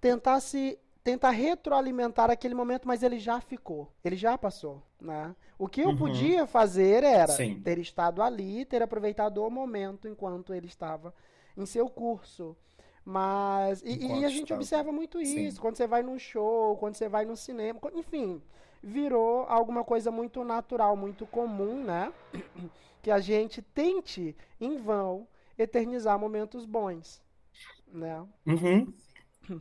tentar 0.00 0.40
se 0.40 0.78
tentar 1.02 1.30
retroalimentar 1.30 2.30
aquele 2.30 2.54
momento, 2.54 2.86
mas 2.86 3.02
ele 3.02 3.18
já 3.18 3.40
ficou, 3.40 3.90
ele 4.04 4.16
já 4.16 4.36
passou, 4.36 4.82
né? 5.00 5.34
O 5.58 5.66
que 5.66 5.80
eu 5.80 5.88
uhum. 5.88 5.96
podia 5.96 6.46
fazer 6.46 7.02
era 7.02 7.32
Sim. 7.32 7.60
ter 7.60 7.78
estado 7.78 8.22
ali, 8.22 8.64
ter 8.64 8.82
aproveitado 8.82 9.38
o 9.38 9.50
momento 9.50 10.06
enquanto 10.06 10.54
ele 10.54 10.66
estava 10.66 11.14
em 11.56 11.64
seu 11.64 11.88
curso. 11.88 12.56
Mas 13.04 13.82
e, 13.82 13.96
e 13.98 14.24
a 14.24 14.28
gente 14.28 14.42
estava. 14.42 14.60
observa 14.60 14.92
muito 14.92 15.20
isso 15.20 15.56
Sim. 15.56 15.60
quando 15.60 15.76
você 15.76 15.86
vai 15.86 16.02
num 16.02 16.18
show, 16.18 16.76
quando 16.76 16.94
você 16.94 17.08
vai 17.08 17.24
no 17.24 17.36
cinema, 17.36 17.80
enfim, 17.94 18.42
virou 18.82 19.44
alguma 19.48 19.82
coisa 19.82 20.10
muito 20.10 20.44
natural, 20.44 20.96
muito 20.96 21.26
comum, 21.26 21.82
né? 21.82 22.12
Que 23.02 23.10
a 23.10 23.18
gente 23.18 23.62
tente 23.62 24.36
em 24.60 24.76
vão 24.76 25.26
eternizar 25.56 26.18
momentos 26.18 26.66
bons, 26.66 27.22
né? 27.90 28.22
Uhum. 28.46 28.92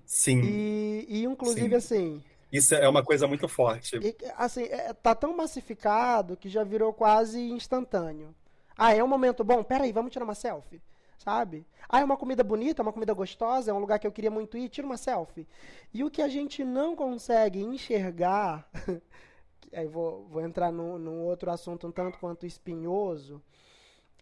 Sim. 0.05 0.41
E, 0.43 1.05
e 1.07 1.23
inclusive, 1.25 1.69
Sim. 1.69 1.75
assim. 1.75 2.23
Isso 2.51 2.73
é 2.73 2.89
uma 2.89 3.03
coisa 3.03 3.27
muito 3.27 3.47
forte. 3.47 3.97
E, 3.97 4.15
assim, 4.35 4.63
é, 4.63 4.91
tá 4.93 5.13
tão 5.13 5.35
massificado 5.35 6.35
que 6.35 6.49
já 6.49 6.63
virou 6.63 6.91
quase 6.91 7.39
instantâneo. 7.39 8.33
Ah, 8.75 8.93
é 8.93 9.03
um 9.03 9.07
momento 9.07 9.43
bom? 9.43 9.63
Peraí, 9.63 9.91
vamos 9.91 10.11
tirar 10.11 10.25
uma 10.25 10.33
selfie? 10.33 10.81
Sabe? 11.17 11.65
Ah, 11.87 11.99
é 11.99 12.03
uma 12.03 12.15
comida 12.15 12.43
bonita, 12.43 12.81
uma 12.81 12.93
comida 12.93 13.13
gostosa, 13.13 13.69
é 13.69 13.73
um 13.73 13.79
lugar 13.79 13.99
que 13.99 14.07
eu 14.07 14.11
queria 14.11 14.31
muito 14.31 14.57
ir, 14.57 14.69
tira 14.69 14.87
uma 14.87 14.97
selfie. 14.97 15.45
E 15.93 16.03
o 16.03 16.09
que 16.09 16.21
a 16.21 16.29
gente 16.29 16.63
não 16.63 16.95
consegue 16.95 17.59
enxergar, 17.59 18.67
aí 19.73 19.85
vou, 19.85 20.25
vou 20.27 20.41
entrar 20.41 20.71
num, 20.71 20.97
num 20.97 21.21
outro 21.23 21.51
assunto 21.51 21.87
um 21.87 21.91
tanto 21.91 22.17
quanto 22.19 22.45
espinhoso, 22.45 23.41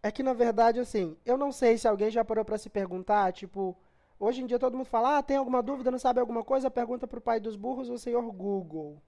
é 0.02 0.12
que 0.12 0.24
na 0.24 0.34
verdade, 0.34 0.80
assim, 0.80 1.16
eu 1.26 1.38
não 1.38 1.52
sei 1.52 1.78
se 1.78 1.88
alguém 1.88 2.10
já 2.10 2.26
parou 2.26 2.44
para 2.44 2.58
se 2.58 2.70
perguntar, 2.70 3.32
tipo, 3.32 3.78
Hoje 4.20 4.42
em 4.42 4.46
dia 4.46 4.58
todo 4.58 4.76
mundo 4.76 4.88
fala, 4.88 5.18
ah, 5.18 5.24
tem 5.24 5.38
alguma 5.38 5.62
dúvida, 5.62 5.92
não 5.92 6.00
sabe 6.00 6.20
alguma 6.20 6.44
coisa? 6.44 6.72
Pergunta 6.72 7.06
para 7.08 7.20
o 7.20 7.22
pai 7.22 7.40
dos 7.40 7.56
burros, 7.56 7.90
o 7.90 7.98
senhor 7.98 8.24
Google. 8.32 9.02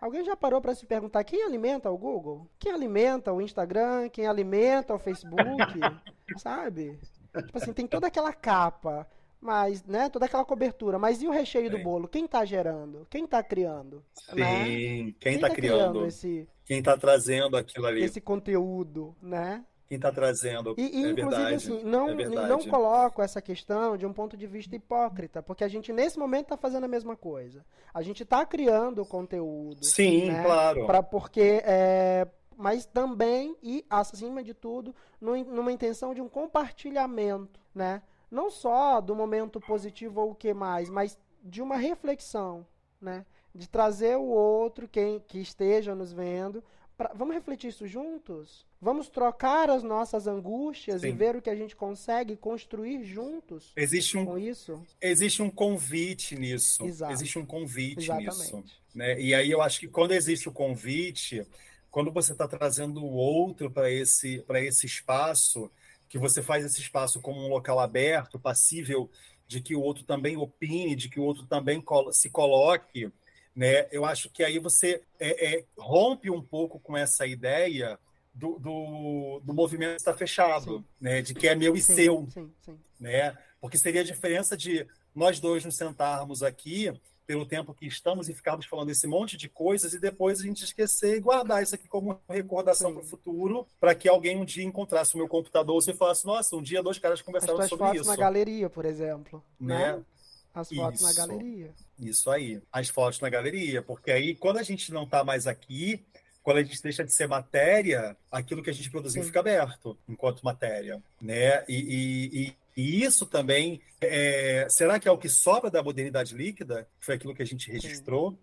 Alguém 0.00 0.22
já 0.22 0.36
parou 0.36 0.60
para 0.60 0.74
se 0.74 0.84
perguntar 0.84 1.24
quem 1.24 1.42
alimenta 1.42 1.90
o 1.90 1.96
Google? 1.96 2.46
Quem 2.58 2.72
alimenta 2.72 3.32
o 3.32 3.40
Instagram? 3.40 4.10
Quem 4.10 4.26
alimenta 4.26 4.94
o 4.94 4.98
Facebook? 4.98 5.40
sabe? 6.36 6.98
Tipo 7.34 7.56
assim, 7.56 7.72
tem 7.72 7.86
toda 7.86 8.08
aquela 8.08 8.32
capa, 8.32 9.08
mas, 9.40 9.82
né, 9.84 10.10
toda 10.10 10.26
aquela 10.26 10.44
cobertura, 10.44 10.98
mas 10.98 11.22
e 11.22 11.26
o 11.26 11.30
recheio 11.30 11.70
do 11.70 11.78
bolo? 11.78 12.06
Quem 12.06 12.26
está 12.26 12.44
gerando? 12.44 13.06
Quem 13.08 13.24
está 13.24 13.42
criando? 13.42 14.04
Sim, 14.12 14.36
né? 14.40 15.14
quem 15.18 15.34
está 15.36 15.48
tá 15.48 15.54
criando? 15.54 15.90
criando 15.90 16.06
esse, 16.06 16.46
quem 16.64 16.78
está 16.78 16.96
trazendo 16.96 17.56
aquilo 17.56 17.86
ali? 17.86 18.02
Esse 18.02 18.20
conteúdo, 18.20 19.16
né? 19.20 19.64
Quem 19.88 19.96
está 19.96 20.10
trazendo. 20.10 20.74
E, 20.78 20.82
e 20.82 20.84
é 20.84 21.10
inclusive, 21.10 21.14
verdade, 21.14 21.54
assim, 21.54 21.82
não, 21.84 22.08
é 22.08 22.48
não 22.48 22.58
coloco 22.64 23.20
essa 23.20 23.40
questão 23.40 23.96
de 23.96 24.06
um 24.06 24.12
ponto 24.12 24.36
de 24.36 24.46
vista 24.46 24.74
hipócrita, 24.74 25.42
porque 25.42 25.64
a 25.64 25.68
gente, 25.68 25.92
nesse 25.92 26.18
momento, 26.18 26.44
está 26.44 26.56
fazendo 26.56 26.84
a 26.84 26.88
mesma 26.88 27.16
coisa. 27.16 27.64
A 27.92 28.02
gente 28.02 28.22
está 28.22 28.44
criando 28.46 29.04
conteúdo. 29.04 29.84
Sim, 29.84 30.30
né, 30.30 30.42
claro. 30.42 30.86
Pra, 30.86 31.02
porque. 31.02 31.62
É, 31.64 32.26
mas 32.56 32.86
também, 32.86 33.56
e 33.62 33.84
acima 33.90 34.42
de 34.42 34.54
tudo, 34.54 34.94
numa 35.20 35.72
intenção 35.72 36.14
de 36.14 36.20
um 36.20 36.28
compartilhamento, 36.28 37.60
né? 37.74 38.00
Não 38.30 38.48
só 38.48 39.00
do 39.00 39.14
momento 39.14 39.60
positivo 39.60 40.20
ou 40.20 40.30
o 40.30 40.34
que 40.34 40.54
mais, 40.54 40.88
mas 40.88 41.18
de 41.42 41.60
uma 41.60 41.76
reflexão, 41.76 42.64
né? 43.00 43.26
De 43.52 43.68
trazer 43.68 44.16
o 44.16 44.24
outro, 44.24 44.88
quem 44.88 45.20
que 45.20 45.38
esteja 45.38 45.94
nos 45.94 46.12
vendo, 46.12 46.62
Pra, 46.96 47.10
vamos 47.14 47.34
refletir 47.34 47.68
isso 47.68 47.86
juntos? 47.86 48.64
Vamos 48.84 49.08
trocar 49.08 49.70
as 49.70 49.82
nossas 49.82 50.26
angústias 50.26 51.00
Sim. 51.00 51.08
e 51.08 51.12
ver 51.12 51.34
o 51.34 51.40
que 51.40 51.48
a 51.48 51.56
gente 51.56 51.74
consegue 51.74 52.36
construir 52.36 53.02
juntos 53.02 53.72
existe 53.74 54.18
um, 54.18 54.26
com 54.26 54.38
isso? 54.38 54.84
Existe 55.00 55.42
um 55.42 55.48
convite 55.48 56.36
nisso. 56.36 56.84
Exato. 56.84 57.10
Existe 57.10 57.38
um 57.38 57.46
convite 57.46 58.04
Exatamente. 58.04 58.28
nisso. 58.28 58.64
Né? 58.94 59.18
E 59.18 59.34
aí 59.34 59.50
eu 59.50 59.62
acho 59.62 59.80
que 59.80 59.88
quando 59.88 60.12
existe 60.12 60.50
o 60.50 60.52
convite, 60.52 61.46
quando 61.90 62.12
você 62.12 62.32
está 62.32 62.46
trazendo 62.46 63.02
o 63.02 63.14
outro 63.14 63.70
para 63.70 63.90
esse, 63.90 64.44
esse 64.56 64.84
espaço, 64.84 65.70
que 66.06 66.18
você 66.18 66.42
faz 66.42 66.62
esse 66.62 66.82
espaço 66.82 67.22
como 67.22 67.40
um 67.40 67.48
local 67.48 67.80
aberto, 67.80 68.38
passível 68.38 69.10
de 69.46 69.62
que 69.62 69.74
o 69.74 69.80
outro 69.80 70.04
também 70.04 70.36
opine, 70.36 70.94
de 70.94 71.08
que 71.08 71.18
o 71.18 71.22
outro 71.22 71.46
também 71.46 71.82
se 72.12 72.28
coloque 72.28 73.10
né? 73.54 73.86
Eu 73.92 74.04
acho 74.04 74.28
que 74.30 74.42
aí 74.42 74.58
você 74.58 75.00
é, 75.20 75.58
é, 75.58 75.64
rompe 75.78 76.28
um 76.28 76.42
pouco 76.42 76.80
com 76.80 76.96
essa 76.96 77.24
ideia 77.24 77.98
do, 78.34 78.58
do, 78.58 79.40
do 79.44 79.54
movimento 79.54 79.96
estar 79.96 80.14
fechado, 80.14 80.84
né? 81.00 81.22
de 81.22 81.34
que 81.34 81.46
é 81.46 81.54
meu 81.54 81.76
e 81.76 81.80
sim, 81.80 81.94
seu. 81.94 82.28
Sim, 82.32 82.50
sim. 82.60 82.78
Né? 82.98 83.36
Porque 83.60 83.78
seria 83.78 84.00
a 84.00 84.04
diferença 84.04 84.56
de 84.56 84.86
nós 85.14 85.38
dois 85.38 85.64
nos 85.64 85.76
sentarmos 85.76 86.42
aqui 86.42 86.92
pelo 87.26 87.46
tempo 87.46 87.72
que 87.72 87.86
estamos 87.86 88.28
e 88.28 88.34
ficarmos 88.34 88.66
falando 88.66 88.90
esse 88.90 89.06
monte 89.06 89.36
de 89.36 89.48
coisas 89.48 89.94
e 89.94 89.98
depois 89.98 90.40
a 90.40 90.42
gente 90.42 90.64
esquecer 90.64 91.16
e 91.16 91.20
guardar 91.20 91.62
isso 91.62 91.74
aqui 91.74 91.88
como 91.88 92.20
recordação 92.28 92.92
para 92.92 93.02
o 93.02 93.06
futuro, 93.06 93.66
para 93.80 93.94
que 93.94 94.08
alguém 94.08 94.36
um 94.36 94.44
dia 94.44 94.64
encontrasse 94.64 95.14
o 95.14 95.18
meu 95.18 95.28
computador 95.28 95.82
e 95.86 95.94
falasse, 95.94 96.26
nossa, 96.26 96.54
um 96.54 96.62
dia 96.62 96.82
dois 96.82 96.98
caras 96.98 97.22
conversaram 97.22 97.58
As 97.58 97.68
sobre 97.68 97.86
fotos 97.86 98.06
na 98.06 98.16
galeria, 98.16 98.68
por 98.68 98.84
exemplo. 98.84 99.42
Né? 99.58 99.96
né? 99.96 100.04
As 100.52 100.68
fotos 100.68 101.00
isso. 101.00 101.08
na 101.08 101.26
galeria. 101.26 101.74
Isso 101.98 102.30
aí, 102.30 102.60
as 102.70 102.88
fotos 102.88 103.20
na 103.20 103.30
galeria, 103.30 103.80
porque 103.82 104.10
aí 104.10 104.34
quando 104.34 104.58
a 104.58 104.62
gente 104.62 104.92
não 104.92 105.04
está 105.04 105.24
mais 105.24 105.46
aqui, 105.46 106.04
quando 106.44 106.58
a 106.58 106.62
gente 106.62 106.80
deixa 106.80 107.02
de 107.02 107.12
ser 107.12 107.26
matéria, 107.26 108.16
aquilo 108.30 108.62
que 108.62 108.70
a 108.70 108.72
gente 108.72 108.90
produziu 108.90 109.22
Sim. 109.22 109.28
fica 109.28 109.40
aberto 109.40 109.98
enquanto 110.08 110.44
matéria, 110.44 111.02
né? 111.20 111.64
E, 111.66 112.54
e, 112.76 112.80
e 112.80 113.02
isso 113.02 113.26
também, 113.26 113.80
é... 114.00 114.66
será 114.70 115.00
que 115.00 115.08
é 115.08 115.10
o 115.10 115.18
que 115.18 115.28
sobra 115.28 115.70
da 115.70 115.82
modernidade 115.82 116.36
líquida? 116.36 116.86
Foi 117.00 117.14
aquilo 117.14 117.34
que 117.34 117.42
a 117.42 117.46
gente 117.46 117.72
registrou? 117.72 118.38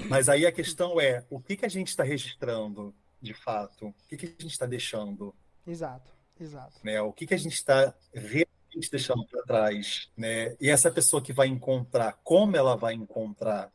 Sim. 0.00 0.08
Mas 0.08 0.28
aí 0.28 0.46
a 0.46 0.52
questão 0.52 1.00
é, 1.00 1.24
o 1.28 1.38
que, 1.38 1.56
que 1.56 1.66
a 1.66 1.68
gente 1.68 1.88
está 1.88 2.02
registrando, 2.02 2.94
de 3.20 3.34
fato? 3.34 3.88
O 3.88 3.94
que, 4.08 4.16
que 4.16 4.26
a 4.26 4.28
gente 4.28 4.52
está 4.52 4.64
deixando? 4.64 5.34
Exato, 5.66 6.10
exato. 6.40 6.74
Né? 6.82 7.00
O 7.02 7.12
que, 7.12 7.26
que 7.26 7.34
a 7.34 7.38
gente 7.38 7.54
está 7.54 7.94
gente 8.74 8.90
deixando 8.90 9.26
para 9.26 9.42
trás, 9.42 10.08
né? 10.16 10.56
E 10.60 10.70
essa 10.70 10.90
pessoa 10.90 11.22
que 11.22 11.32
vai 11.32 11.48
encontrar, 11.48 12.18
como 12.22 12.56
ela 12.56 12.76
vai 12.76 12.94
encontrar, 12.94 13.72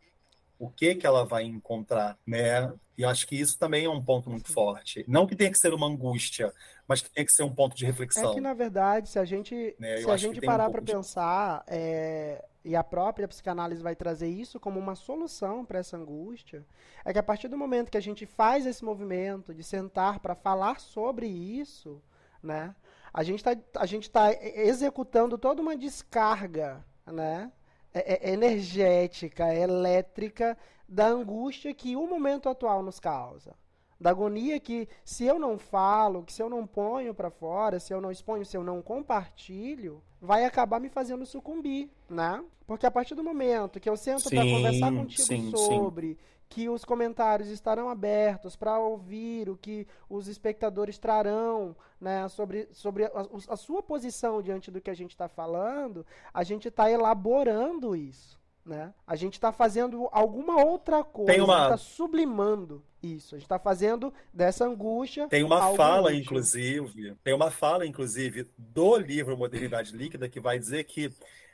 o 0.57 0.69
que 0.69 0.95
que 0.95 1.05
ela 1.05 1.25
vai 1.25 1.43
encontrar, 1.43 2.17
né? 2.25 2.71
E 2.97 3.03
acho 3.03 3.27
que 3.27 3.39
isso 3.39 3.57
também 3.57 3.85
é 3.85 3.89
um 3.89 4.01
ponto 4.03 4.29
muito 4.29 4.51
forte. 4.51 5.03
Não 5.07 5.25
que 5.25 5.35
tenha 5.35 5.51
que 5.51 5.57
ser 5.57 5.73
uma 5.73 5.87
angústia, 5.87 6.53
mas 6.87 7.01
que 7.01 7.09
tenha 7.09 7.25
que 7.25 7.31
ser 7.31 7.43
um 7.43 7.53
ponto 7.53 7.75
de 7.75 7.85
reflexão. 7.85 8.31
É 8.31 8.33
que 8.35 8.41
na 8.41 8.53
verdade, 8.53 9.09
se 9.09 9.17
a 9.17 9.25
gente 9.25 9.75
né? 9.79 9.97
se 9.97 10.09
a 10.09 10.17
gente 10.17 10.39
parar 10.41 10.69
um 10.69 10.71
para 10.71 10.81
de... 10.81 10.91
pensar, 10.91 11.63
é... 11.67 12.43
e 12.63 12.75
a 12.75 12.83
própria 12.83 13.27
psicanálise 13.27 13.81
vai 13.81 13.95
trazer 13.95 14.27
isso 14.27 14.59
como 14.59 14.79
uma 14.79 14.95
solução 14.95 15.65
para 15.65 15.79
essa 15.79 15.97
angústia, 15.97 16.65
é 17.03 17.11
que 17.11 17.19
a 17.19 17.23
partir 17.23 17.47
do 17.47 17.57
momento 17.57 17.91
que 17.91 17.97
a 17.97 18.01
gente 18.01 18.25
faz 18.25 18.65
esse 18.65 18.83
movimento 18.83 19.53
de 19.53 19.63
sentar 19.63 20.19
para 20.19 20.35
falar 20.35 20.79
sobre 20.79 21.27
isso, 21.27 22.01
né? 22.41 22.75
a 23.13 23.23
gente 23.23 23.39
está 23.39 23.55
tá 23.55 24.31
executando 24.41 25.37
toda 25.37 25.61
uma 25.61 25.77
descarga 25.77 26.83
né, 27.05 27.51
é, 27.93 28.29
é, 28.29 28.33
energética, 28.33 29.53
elétrica 29.53 30.57
da 30.87 31.07
angústia 31.07 31.73
que 31.73 31.95
o 31.95 32.07
momento 32.07 32.49
atual 32.49 32.81
nos 32.81 32.99
causa. 32.99 33.55
Da 33.99 34.09
agonia 34.09 34.59
que, 34.59 34.87
se 35.05 35.23
eu 35.25 35.39
não 35.39 35.57
falo, 35.57 36.23
que 36.23 36.33
se 36.33 36.41
eu 36.41 36.49
não 36.49 36.67
ponho 36.67 37.13
para 37.13 37.29
fora, 37.29 37.79
se 37.79 37.93
eu 37.93 38.01
não 38.01 38.11
exponho, 38.11 38.45
se 38.45 38.57
eu 38.57 38.63
não 38.63 38.81
compartilho, 38.81 40.03
vai 40.19 40.43
acabar 40.43 40.79
me 40.79 40.89
fazendo 40.89 41.25
sucumbir, 41.25 41.89
né? 42.09 42.43
Porque 42.65 42.85
a 42.85 42.91
partir 42.91 43.15
do 43.15 43.23
momento 43.23 43.79
que 43.79 43.89
eu 43.89 43.95
sento 43.95 44.29
para 44.29 44.41
conversar 44.41 44.91
contigo 44.91 45.27
sim, 45.27 45.51
sobre, 45.51 46.07
sim 46.07 46.17
que 46.53 46.69
os 46.69 46.85
comentários 46.85 47.49
estarão 47.49 47.89
abertos 47.89 48.55
para 48.55 48.77
ouvir 48.77 49.49
o 49.49 49.57
que 49.57 49.87
os 50.07 50.27
espectadores 50.27 50.99
trarão 50.99 51.75
né, 51.99 52.29
sobre, 52.29 52.69
sobre 52.71 53.05
a, 53.05 53.11
a 53.49 53.57
sua 53.57 53.81
posição 53.81 54.39
diante 54.39 54.69
do 54.69 54.79
que 54.79 54.91
a 54.91 54.93
gente 54.93 55.09
está 55.09 55.27
falando, 55.27 56.05
a 56.31 56.43
gente 56.43 56.67
está 56.67 56.91
elaborando 56.91 57.95
isso. 57.95 58.39
Né? 58.63 58.93
A 59.07 59.15
gente 59.15 59.33
está 59.33 59.51
fazendo 59.51 60.07
alguma 60.11 60.63
outra 60.63 61.03
coisa, 61.03 61.43
uma... 61.43 61.63
está 61.63 61.77
sublimando 61.77 62.83
isso. 63.01 63.33
A 63.33 63.39
gente 63.39 63.45
está 63.45 63.57
fazendo 63.57 64.13
dessa 64.31 64.63
angústia. 64.63 65.27
Tem 65.27 65.43
uma 65.43 65.75
fala, 65.75 66.09
útil. 66.09 66.19
inclusive, 66.19 67.15
tem 67.23 67.33
uma 67.33 67.49
fala, 67.49 67.83
inclusive, 67.83 68.47
do 68.55 68.95
livro 68.95 69.35
Modernidade 69.35 69.97
Líquida 69.97 70.29
que 70.29 70.39
vai 70.39 70.59
dizer 70.59 70.83
que 70.83 71.11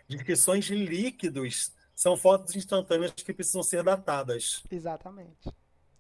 descrições 0.09 0.65
de 0.65 0.75
líquidos 0.75 1.71
são 1.99 2.15
fotos 2.15 2.55
instantâneas 2.55 3.11
que 3.11 3.33
precisam 3.33 3.61
ser 3.61 3.83
datadas. 3.83 4.63
Exatamente. 4.71 5.51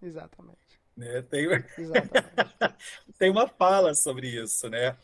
Exatamente. 0.01 0.79
Né? 0.95 1.21
Tem... 1.23 1.45
Exatamente. 1.77 2.77
Tem 3.19 3.29
uma 3.29 3.49
fala 3.49 3.93
sobre 3.93 4.29
isso, 4.29 4.69
né? 4.69 4.95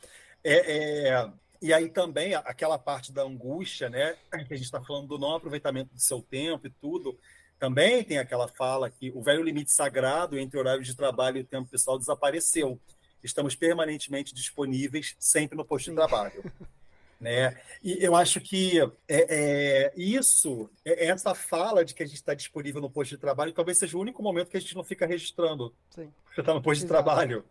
É, 0.41 1.09
é... 1.09 1.31
E 1.61 1.73
aí 1.73 1.89
também 1.89 2.33
aquela 2.33 2.79
parte 2.79 3.11
da 3.11 3.23
angústia, 3.23 3.89
né? 3.89 4.15
Que 4.47 4.53
a 4.53 4.55
gente 4.55 4.63
está 4.63 4.81
falando 4.81 5.09
do 5.09 5.19
não 5.19 5.35
aproveitamento 5.35 5.93
do 5.93 5.99
seu 5.99 6.21
tempo 6.21 6.65
e 6.65 6.69
tudo. 6.69 7.19
Também 7.59 8.01
tem 8.01 8.17
aquela 8.17 8.47
fala 8.47 8.89
que 8.89 9.11
o 9.13 9.21
velho 9.21 9.43
limite 9.43 9.71
sagrado 9.71 10.39
entre 10.39 10.57
horário 10.57 10.83
de 10.83 10.95
trabalho 10.95 11.39
e 11.39 11.43
tempo 11.43 11.69
pessoal 11.69 11.99
desapareceu. 11.99 12.79
Estamos 13.21 13.53
permanentemente 13.53 14.33
disponíveis, 14.33 15.13
sempre 15.19 15.57
no 15.57 15.65
posto 15.65 15.87
Sim. 15.87 15.91
de 15.91 15.97
trabalho. 15.97 16.53
Né? 17.19 17.57
E 17.83 18.03
eu 18.03 18.15
acho 18.15 18.41
que 18.41 18.79
é, 18.79 18.89
é, 19.07 19.93
isso, 19.95 20.69
é, 20.83 21.07
essa 21.07 21.33
fala 21.33 21.85
de 21.85 21.93
que 21.93 22.03
a 22.03 22.05
gente 22.05 22.17
está 22.17 22.33
disponível 22.33 22.81
no 22.81 22.89
posto 22.89 23.11
de 23.11 23.17
trabalho, 23.17 23.53
talvez 23.53 23.77
seja 23.77 23.97
o 23.97 24.01
único 24.01 24.21
momento 24.21 24.49
que 24.49 24.57
a 24.57 24.59
gente 24.59 24.75
não 24.75 24.83
fica 24.83 25.05
registrando. 25.05 25.73
Sim. 25.89 26.11
Você 26.33 26.41
está 26.41 26.53
no 26.53 26.61
posto 26.61 26.83
Exato. 26.83 26.93
de 26.93 27.03
trabalho. 27.03 27.45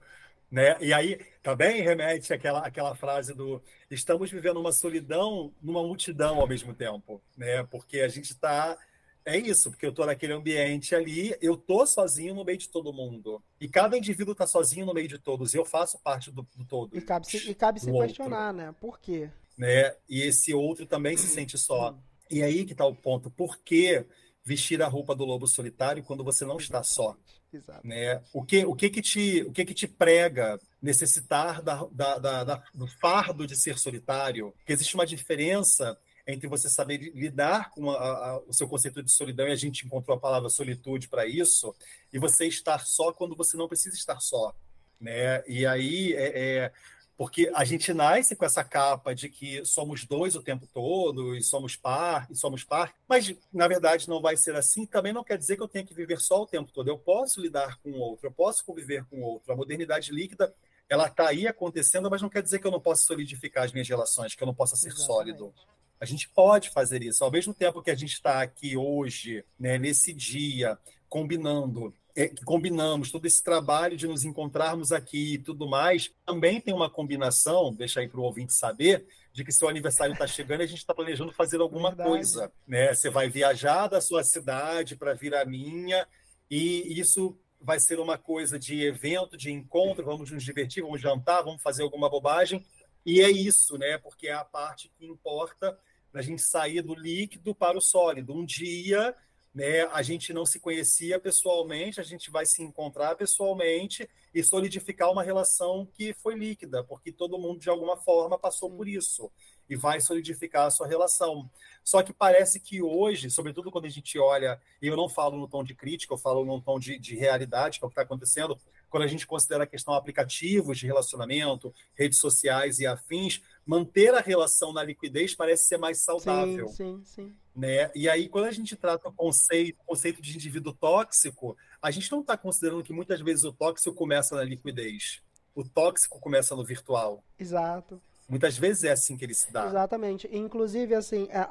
Né? 0.50 0.76
E 0.80 0.92
aí 0.92 1.18
também 1.42 1.82
remete 1.82 2.32
àquela, 2.32 2.60
àquela 2.60 2.94
frase 2.94 3.34
do 3.34 3.60
estamos 3.90 4.30
vivendo 4.30 4.60
uma 4.60 4.70
solidão 4.70 5.52
numa 5.60 5.82
multidão 5.82 6.38
ao 6.38 6.46
mesmo 6.46 6.72
tempo, 6.74 7.20
né? 7.36 7.64
Porque 7.64 8.00
a 8.00 8.08
gente 8.08 8.30
está 8.30 8.78
é 9.24 9.38
isso, 9.38 9.70
porque 9.70 9.86
eu 9.86 9.90
estou 9.90 10.04
naquele 10.04 10.34
ambiente 10.34 10.94
ali, 10.94 11.34
eu 11.40 11.54
estou 11.54 11.86
sozinho 11.86 12.34
no 12.34 12.44
meio 12.44 12.58
de 12.58 12.68
todo 12.68 12.92
mundo. 12.92 13.42
E 13.58 13.66
cada 13.66 13.96
indivíduo 13.96 14.32
está 14.32 14.46
sozinho 14.46 14.84
no 14.84 14.92
meio 14.92 15.08
de 15.08 15.18
todos, 15.18 15.54
e 15.54 15.56
eu 15.56 15.64
faço 15.64 15.98
parte 15.98 16.30
do, 16.30 16.46
do 16.54 16.64
todo. 16.66 16.96
E 16.96 17.00
cabe 17.00 17.26
se, 17.26 17.50
e 17.50 17.54
cabe 17.54 17.80
se 17.80 17.90
questionar, 17.90 18.52
né? 18.52 18.74
Por 18.78 19.00
quê? 19.00 19.30
Né? 19.56 19.94
E 20.08 20.22
esse 20.22 20.52
outro 20.54 20.86
também 20.86 21.16
se 21.16 21.26
sente 21.26 21.56
só. 21.58 21.96
E 22.30 22.42
aí 22.42 22.64
que 22.64 22.72
está 22.72 22.86
o 22.86 22.94
ponto. 22.94 23.30
Por 23.30 23.58
que 23.58 24.04
vestir 24.44 24.82
a 24.82 24.88
roupa 24.88 25.14
do 25.14 25.24
lobo 25.24 25.46
solitário 25.46 26.02
quando 26.02 26.24
você 26.24 26.44
não 26.44 26.58
está 26.58 26.82
só? 26.82 27.16
Exato. 27.52 27.86
Né? 27.86 28.20
O 28.32 28.44
que 28.44 28.64
o 28.64 28.74
que 28.74 28.90
que 28.90 29.00
te 29.00 29.42
o 29.42 29.52
que 29.52 29.64
que 29.64 29.74
te 29.74 29.86
prega 29.86 30.58
necessitar 30.82 31.62
da, 31.62 31.86
da, 31.92 32.18
da, 32.18 32.44
da 32.44 32.64
do 32.74 32.86
fardo 32.86 33.46
de 33.46 33.56
ser 33.56 33.78
solitário? 33.78 34.52
Que 34.66 34.72
existe 34.72 34.94
uma 34.94 35.06
diferença 35.06 35.96
entre 36.26 36.48
você 36.48 36.68
saber 36.68 37.12
lidar 37.14 37.70
com 37.70 37.90
a, 37.90 37.96
a, 37.96 38.38
o 38.46 38.52
seu 38.52 38.66
conceito 38.66 39.02
de 39.02 39.12
solidão, 39.12 39.46
e 39.46 39.52
a 39.52 39.56
gente 39.56 39.84
encontrou 39.86 40.16
a 40.16 40.20
palavra 40.20 40.48
solitude 40.48 41.08
para 41.08 41.26
isso, 41.26 41.74
e 42.12 42.18
você 42.18 42.46
estar 42.46 42.86
só 42.86 43.12
quando 43.12 43.36
você 43.36 43.56
não 43.56 43.68
precisa 43.68 43.94
estar 43.94 44.18
só. 44.20 44.54
Né? 45.00 45.42
E 45.46 45.66
aí 45.66 46.14
é, 46.14 46.32
é, 46.34 46.72
porque 47.16 47.50
a 47.54 47.64
gente 47.64 47.92
nasce 47.94 48.34
com 48.34 48.44
essa 48.44 48.64
capa 48.64 49.14
de 49.14 49.28
que 49.28 49.64
somos 49.64 50.04
dois 50.04 50.34
o 50.34 50.42
tempo 50.42 50.66
todo, 50.66 51.36
e 51.36 51.42
somos 51.42 51.76
par, 51.76 52.26
e 52.30 52.34
somos 52.34 52.64
par, 52.64 52.94
mas 53.08 53.34
na 53.52 53.68
verdade 53.68 54.08
não 54.08 54.20
vai 54.20 54.36
ser 54.36 54.56
assim. 54.56 54.84
Também 54.84 55.12
não 55.12 55.22
quer 55.22 55.38
dizer 55.38 55.56
que 55.56 55.62
eu 55.62 55.68
tenha 55.68 55.84
que 55.84 55.94
viver 55.94 56.20
só 56.20 56.42
o 56.42 56.46
tempo 56.46 56.72
todo. 56.72 56.88
Eu 56.88 56.98
posso 56.98 57.40
lidar 57.40 57.78
com 57.78 57.90
o 57.90 57.98
outro, 57.98 58.26
eu 58.26 58.32
posso 58.32 58.64
conviver 58.64 59.04
com 59.04 59.20
o 59.20 59.22
outro. 59.22 59.52
A 59.52 59.56
modernidade 59.56 60.12
líquida, 60.12 60.52
ela 60.88 61.06
está 61.06 61.28
aí 61.28 61.46
acontecendo, 61.46 62.10
mas 62.10 62.20
não 62.20 62.28
quer 62.28 62.42
dizer 62.42 62.58
que 62.58 62.66
eu 62.66 62.72
não 62.72 62.80
possa 62.80 63.04
solidificar 63.04 63.64
as 63.64 63.72
minhas 63.72 63.88
relações, 63.88 64.34
que 64.34 64.42
eu 64.42 64.46
não 64.46 64.54
possa 64.54 64.74
ser 64.74 64.88
Exatamente. 64.88 65.06
sólido. 65.06 65.54
A 66.00 66.04
gente 66.04 66.28
pode 66.28 66.70
fazer 66.70 67.02
isso. 67.02 67.22
Ao 67.22 67.30
mesmo 67.30 67.54
tempo 67.54 67.80
que 67.80 67.90
a 67.90 67.94
gente 67.94 68.12
está 68.12 68.42
aqui 68.42 68.76
hoje, 68.76 69.44
né, 69.58 69.78
nesse 69.78 70.12
dia, 70.12 70.76
combinando 71.08 71.94
é, 72.16 72.28
que 72.28 72.44
combinamos 72.44 73.10
todo 73.10 73.26
esse 73.26 73.42
trabalho 73.42 73.96
de 73.96 74.06
nos 74.06 74.24
encontrarmos 74.24 74.92
aqui 74.92 75.34
e 75.34 75.38
tudo 75.38 75.66
mais, 75.66 76.12
também 76.24 76.60
tem 76.60 76.72
uma 76.72 76.88
combinação, 76.88 77.74
deixa 77.74 78.00
aí 78.00 78.08
para 78.08 78.20
o 78.20 78.24
ouvinte 78.24 78.54
saber, 78.54 79.06
de 79.32 79.44
que 79.44 79.50
seu 79.50 79.68
aniversário 79.68 80.12
está 80.12 80.26
chegando 80.26 80.60
e 80.60 80.64
a 80.64 80.68
gente 80.68 80.78
está 80.78 80.94
planejando 80.94 81.32
fazer 81.32 81.60
alguma 81.60 81.88
Verdade. 81.88 82.08
coisa. 82.08 82.52
Né? 82.66 82.94
Você 82.94 83.10
vai 83.10 83.28
viajar 83.28 83.88
da 83.88 84.00
sua 84.00 84.22
cidade 84.22 84.94
para 84.94 85.14
vir 85.14 85.34
à 85.34 85.44
minha, 85.44 86.06
e 86.48 87.00
isso 87.00 87.36
vai 87.60 87.80
ser 87.80 87.98
uma 87.98 88.16
coisa 88.16 88.58
de 88.58 88.84
evento, 88.84 89.36
de 89.36 89.50
encontro, 89.50 90.04
vamos 90.04 90.30
nos 90.30 90.44
divertir, 90.44 90.82
vamos 90.82 91.00
jantar, 91.00 91.42
vamos 91.42 91.62
fazer 91.62 91.82
alguma 91.82 92.08
bobagem. 92.08 92.64
E 93.04 93.20
é 93.20 93.30
isso, 93.30 93.76
né? 93.76 93.98
Porque 93.98 94.28
é 94.28 94.34
a 94.34 94.44
parte 94.44 94.90
que 94.96 95.06
importa 95.06 95.76
da 96.12 96.22
gente 96.22 96.42
sair 96.42 96.80
do 96.80 96.94
líquido 96.94 97.54
para 97.54 97.76
o 97.76 97.80
sólido. 97.80 98.34
Um 98.34 98.44
dia 98.44 99.14
né? 99.54 99.82
A 99.92 100.02
gente 100.02 100.32
não 100.32 100.44
se 100.44 100.58
conhecia 100.58 101.20
pessoalmente, 101.20 102.00
a 102.00 102.04
gente 102.04 102.30
vai 102.30 102.44
se 102.44 102.62
encontrar 102.62 103.14
pessoalmente 103.14 104.08
e 104.34 104.42
solidificar 104.42 105.12
uma 105.12 105.22
relação 105.22 105.86
que 105.94 106.12
foi 106.12 106.34
líquida, 106.34 106.82
porque 106.82 107.12
todo 107.12 107.38
mundo 107.38 107.60
de 107.60 107.70
alguma 107.70 107.96
forma 107.96 108.36
passou 108.36 108.68
por 108.68 108.88
isso 108.88 109.30
e 109.68 109.76
vai 109.76 110.00
solidificar 110.00 110.66
a 110.66 110.70
sua 110.70 110.86
relação. 110.86 111.48
Só 111.82 112.02
que 112.02 112.12
parece 112.12 112.58
que 112.58 112.82
hoje, 112.82 113.30
sobretudo 113.30 113.70
quando 113.70 113.86
a 113.86 113.90
gente 113.90 114.18
olha, 114.18 114.60
e 114.82 114.86
eu 114.86 114.96
não 114.96 115.08
falo 115.08 115.38
no 115.38 115.48
tom 115.48 115.62
de 115.62 115.74
crítica, 115.74 116.12
eu 116.12 116.18
falo 116.18 116.44
no 116.44 116.60
tom 116.60 116.78
de, 116.78 116.98
de 116.98 117.14
realidade, 117.14 117.78
que 117.78 117.84
é 117.84 117.86
o 117.86 117.88
que 117.88 117.92
está 117.92 118.02
acontecendo, 118.02 118.58
quando 118.90 119.04
a 119.04 119.08
gente 119.08 119.26
considera 119.26 119.64
a 119.64 119.66
questão 119.66 119.94
aplicativos 119.94 120.78
de 120.78 120.86
relacionamento, 120.86 121.74
redes 121.94 122.18
sociais 122.18 122.78
e 122.78 122.86
afins, 122.86 123.40
manter 123.66 124.14
a 124.14 124.20
relação 124.20 124.72
na 124.72 124.82
liquidez 124.82 125.34
parece 125.34 125.64
ser 125.64 125.78
mais 125.78 125.98
saudável. 125.98 126.68
Sim, 126.68 127.02
sim, 127.04 127.04
sim. 127.04 127.32
Né? 127.54 127.90
E 127.94 128.08
aí, 128.08 128.28
quando 128.28 128.46
a 128.46 128.50
gente 128.50 128.74
trata 128.76 129.08
o 129.08 129.12
conceito, 129.12 129.78
o 129.80 129.84
conceito 129.84 130.20
de 130.20 130.34
indivíduo 130.34 130.72
tóxico, 130.72 131.56
a 131.80 131.90
gente 131.90 132.10
não 132.10 132.20
está 132.20 132.36
considerando 132.36 132.82
que 132.82 132.92
muitas 132.92 133.20
vezes 133.20 133.44
o 133.44 133.52
tóxico 133.52 133.94
começa 133.94 134.34
na 134.34 134.42
liquidez. 134.42 135.22
O 135.54 135.62
tóxico 135.62 136.18
começa 136.18 136.56
no 136.56 136.64
virtual. 136.64 137.22
Exato. 137.38 138.00
Muitas 138.28 138.56
vezes 138.56 138.84
é 138.84 138.90
assim 138.90 139.16
que 139.16 139.24
ele 139.24 139.34
se 139.34 139.52
dá. 139.52 139.66
Exatamente. 139.66 140.28
Inclusive, 140.32 140.94
assim, 140.94 141.28
a, 141.30 141.42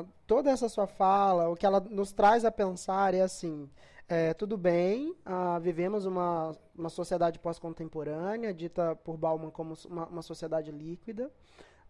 a, 0.00 0.04
toda 0.26 0.50
essa 0.50 0.68
sua 0.68 0.86
fala, 0.86 1.48
o 1.48 1.56
que 1.56 1.66
ela 1.66 1.80
nos 1.80 2.12
traz 2.12 2.44
a 2.44 2.50
pensar 2.50 3.14
é 3.14 3.20
assim: 3.20 3.68
é, 4.08 4.34
tudo 4.34 4.56
bem, 4.56 5.14
a, 5.24 5.58
vivemos 5.58 6.06
uma, 6.06 6.56
uma 6.76 6.88
sociedade 6.88 7.38
pós-contemporânea, 7.38 8.52
dita 8.52 8.94
por 8.96 9.16
Bauman 9.16 9.50
como 9.50 9.74
uma, 9.88 10.06
uma 10.06 10.22
sociedade 10.22 10.70
líquida 10.70 11.30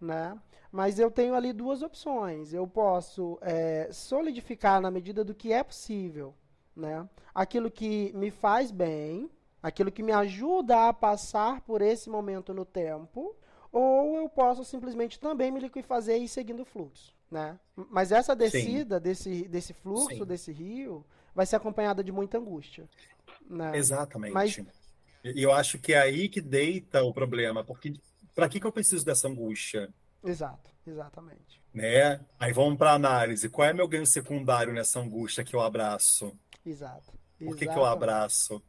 né? 0.00 0.38
Mas 0.70 0.98
eu 0.98 1.10
tenho 1.10 1.34
ali 1.34 1.52
duas 1.52 1.82
opções. 1.82 2.52
Eu 2.52 2.66
posso 2.66 3.38
é, 3.40 3.88
solidificar 3.92 4.80
na 4.80 4.90
medida 4.90 5.24
do 5.24 5.34
que 5.34 5.52
é 5.52 5.62
possível, 5.62 6.34
né? 6.76 7.08
Aquilo 7.34 7.70
que 7.70 8.12
me 8.14 8.30
faz 8.30 8.70
bem, 8.70 9.30
aquilo 9.62 9.92
que 9.92 10.02
me 10.02 10.12
ajuda 10.12 10.88
a 10.88 10.92
passar 10.92 11.60
por 11.62 11.80
esse 11.80 12.10
momento 12.10 12.52
no 12.52 12.64
tempo, 12.64 13.34
ou 13.72 14.16
eu 14.16 14.28
posso 14.28 14.64
simplesmente 14.64 15.18
também 15.18 15.50
me 15.50 15.60
liquefazer 15.60 16.20
e 16.20 16.24
ir 16.24 16.28
seguindo 16.28 16.62
o 16.62 16.64
fluxo, 16.64 17.14
né? 17.30 17.58
Mas 17.74 18.12
essa 18.12 18.36
descida 18.36 19.00
desse, 19.00 19.48
desse 19.48 19.72
fluxo, 19.72 20.18
Sim. 20.18 20.24
desse 20.24 20.52
rio, 20.52 21.04
vai 21.34 21.46
ser 21.46 21.56
acompanhada 21.56 22.02
de 22.02 22.12
muita 22.12 22.38
angústia. 22.38 22.88
Né? 23.48 23.76
Exatamente. 23.76 24.32
Mas... 24.32 24.60
E 25.24 25.42
eu 25.42 25.52
acho 25.52 25.78
que 25.78 25.94
é 25.94 25.98
aí 25.98 26.28
que 26.28 26.40
deita 26.40 27.02
o 27.02 27.12
problema, 27.12 27.64
porque 27.64 27.94
para 28.34 28.48
que, 28.48 28.60
que 28.60 28.66
eu 28.66 28.72
preciso 28.72 29.04
dessa 29.04 29.26
angústia? 29.26 29.88
Exato, 30.22 30.70
exatamente. 30.86 31.62
Né? 31.72 32.20
Aí 32.38 32.52
vamos 32.52 32.76
para 32.78 32.90
a 32.90 32.94
análise. 32.94 33.48
Qual 33.48 33.66
é 33.66 33.72
meu 33.72 33.88
ganho 33.88 34.06
secundário 34.06 34.72
nessa 34.72 35.00
angústia 35.00 35.42
que 35.42 35.56
eu 35.56 35.60
abraço? 35.60 36.38
Exato. 36.64 37.12
Por 37.38 37.56
que, 37.56 37.66
que 37.66 37.76
eu 37.76 37.84
abraço? 37.84 38.62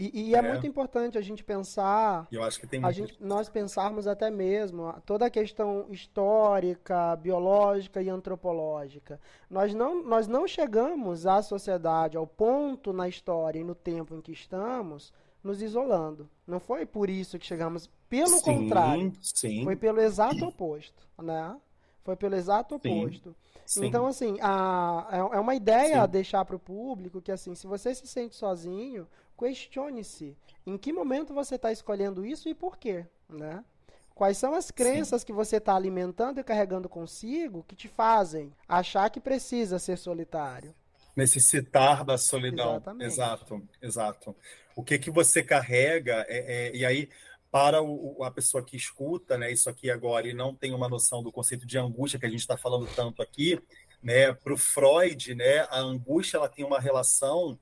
E, 0.00 0.30
e 0.30 0.34
é. 0.34 0.38
é. 0.38 0.42
muito 0.42 0.66
importante 0.66 1.18
a 1.18 1.20
gente 1.20 1.44
pensar. 1.44 2.26
Eu 2.32 2.42
acho 2.42 2.58
que 2.58 2.66
tem 2.66 2.82
a 2.82 2.90
gente, 2.90 3.16
nós 3.20 3.50
pensarmos 3.50 4.06
até 4.06 4.30
mesmo 4.30 4.90
toda 5.04 5.26
a 5.26 5.30
questão 5.30 5.86
histórica, 5.90 7.14
biológica 7.16 8.00
e 8.00 8.08
antropológica. 8.08 9.20
Nós 9.50 9.74
não, 9.74 10.02
nós 10.02 10.26
não 10.26 10.48
chegamos 10.48 11.26
à 11.26 11.42
sociedade, 11.42 12.16
ao 12.16 12.26
ponto 12.26 12.94
na 12.94 13.06
história 13.08 13.58
e 13.58 13.64
no 13.64 13.74
tempo 13.74 14.14
em 14.14 14.22
que 14.22 14.32
estamos, 14.32 15.12
nos 15.44 15.60
isolando. 15.60 16.28
Não 16.46 16.58
foi 16.58 16.86
por 16.86 17.10
isso 17.10 17.38
que 17.38 17.46
chegamos. 17.46 17.90
Pelo 18.08 18.38
sim, 18.38 18.44
contrário. 18.44 19.12
Sim. 19.20 19.64
Foi 19.64 19.76
pelo 19.76 20.00
exato 20.00 20.44
oposto, 20.46 21.06
né? 21.22 21.56
Foi 22.02 22.16
pelo 22.16 22.34
exato 22.34 22.76
oposto. 22.76 23.36
Sim, 23.66 23.86
então, 23.86 24.06
assim, 24.06 24.36
a, 24.40 25.06
é, 25.12 25.36
é 25.36 25.40
uma 25.40 25.54
ideia 25.54 26.02
a 26.02 26.06
deixar 26.06 26.44
para 26.44 26.56
o 26.56 26.58
público 26.58 27.22
que, 27.22 27.30
assim, 27.30 27.54
se 27.54 27.68
você 27.68 27.94
se 27.94 28.06
sente 28.06 28.34
sozinho, 28.34 29.06
questione-se. 29.40 30.36
Em 30.66 30.76
que 30.76 30.92
momento 30.92 31.32
você 31.32 31.54
está 31.54 31.72
escolhendo 31.72 32.24
isso 32.24 32.48
e 32.48 32.54
por 32.54 32.76
quê, 32.76 33.06
né? 33.28 33.64
Quais 34.14 34.36
são 34.36 34.54
as 34.54 34.70
crenças 34.70 35.22
Sim. 35.22 35.28
que 35.28 35.32
você 35.32 35.56
está 35.56 35.74
alimentando 35.74 36.38
e 36.38 36.44
carregando 36.44 36.88
consigo 36.88 37.64
que 37.66 37.74
te 37.74 37.88
fazem 37.88 38.52
achar 38.68 39.08
que 39.08 39.18
precisa 39.18 39.78
ser 39.78 39.96
solitário? 39.96 40.74
Necessitar 41.16 42.04
da 42.04 42.18
solidão. 42.18 42.76
Exatamente. 42.76 43.04
Exato, 43.06 43.68
exato 43.80 44.36
o 44.80 44.82
que 44.82 44.98
que 44.98 45.10
você 45.10 45.42
carrega, 45.42 46.24
é, 46.28 46.68
é, 46.68 46.76
e 46.76 46.84
aí 46.84 47.08
para 47.50 47.82
o, 47.82 48.22
a 48.22 48.30
pessoa 48.30 48.64
que 48.64 48.76
escuta 48.76 49.36
né, 49.36 49.50
isso 49.50 49.68
aqui 49.68 49.90
agora 49.90 50.28
e 50.28 50.32
não 50.32 50.54
tem 50.54 50.72
uma 50.72 50.88
noção 50.88 51.22
do 51.22 51.32
conceito 51.32 51.66
de 51.66 51.76
angústia 51.76 52.18
que 52.18 52.26
a 52.26 52.30
gente 52.30 52.40
está 52.40 52.56
falando 52.56 52.88
tanto 52.94 53.20
aqui, 53.22 53.60
né, 54.02 54.32
para 54.32 54.54
o 54.54 54.56
Freud, 54.56 55.34
né, 55.34 55.66
a 55.68 55.80
angústia 55.80 56.36
ela 56.36 56.48
tem 56.48 56.64
uma 56.64 56.80
relação 56.80 57.58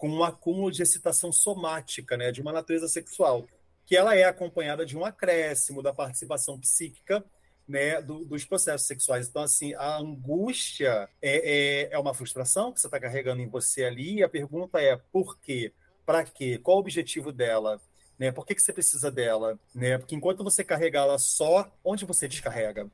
com 0.00 0.08
um 0.08 0.24
acúmulo 0.24 0.70
de 0.70 0.82
excitação 0.82 1.30
somática, 1.30 2.16
né, 2.16 2.32
de 2.32 2.40
uma 2.40 2.54
natureza 2.54 2.88
sexual, 2.88 3.46
que 3.84 3.94
ela 3.94 4.16
é 4.16 4.24
acompanhada 4.24 4.86
de 4.86 4.96
um 4.96 5.04
acréscimo 5.04 5.82
da 5.82 5.92
participação 5.92 6.58
psíquica 6.58 7.22
né, 7.68 8.00
do, 8.00 8.24
dos 8.24 8.42
processos 8.46 8.86
sexuais. 8.86 9.28
Então, 9.28 9.42
assim, 9.42 9.74
a 9.74 9.98
angústia 9.98 11.06
é, 11.20 11.88
é, 11.90 11.92
é 11.92 11.98
uma 11.98 12.14
frustração 12.14 12.72
que 12.72 12.80
você 12.80 12.86
está 12.86 12.98
carregando 12.98 13.42
em 13.42 13.46
você 13.46 13.84
ali, 13.84 14.14
e 14.14 14.22
a 14.22 14.28
pergunta 14.28 14.80
é 14.80 14.96
por 15.12 15.38
quê? 15.38 15.70
Para 16.06 16.24
quê? 16.24 16.56
Qual 16.56 16.78
o 16.78 16.80
objetivo 16.80 17.30
dela? 17.30 17.78
Né? 18.20 18.30
Por 18.30 18.44
que, 18.44 18.54
que 18.54 18.60
você 18.60 18.70
precisa 18.70 19.10
dela? 19.10 19.58
Né? 19.74 19.96
Porque 19.96 20.14
enquanto 20.14 20.44
você 20.44 20.62
carrega 20.62 20.98
ela 20.98 21.18
só, 21.18 21.72
onde 21.82 22.04
você 22.04 22.28
descarrega? 22.28 22.86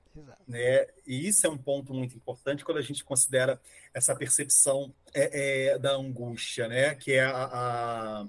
Né? 0.46 0.86
E 1.04 1.26
isso 1.26 1.44
é 1.44 1.50
um 1.50 1.58
ponto 1.58 1.92
muito 1.92 2.14
importante 2.14 2.64
quando 2.64 2.78
a 2.78 2.82
gente 2.82 3.02
considera 3.02 3.60
essa 3.92 4.14
percepção 4.14 4.94
é, 5.12 5.72
é, 5.72 5.78
da 5.80 5.96
angústia, 5.96 6.68
né? 6.68 6.94
que 6.94 7.12
é 7.12 7.24
a, 7.24 7.44
a 7.44 8.26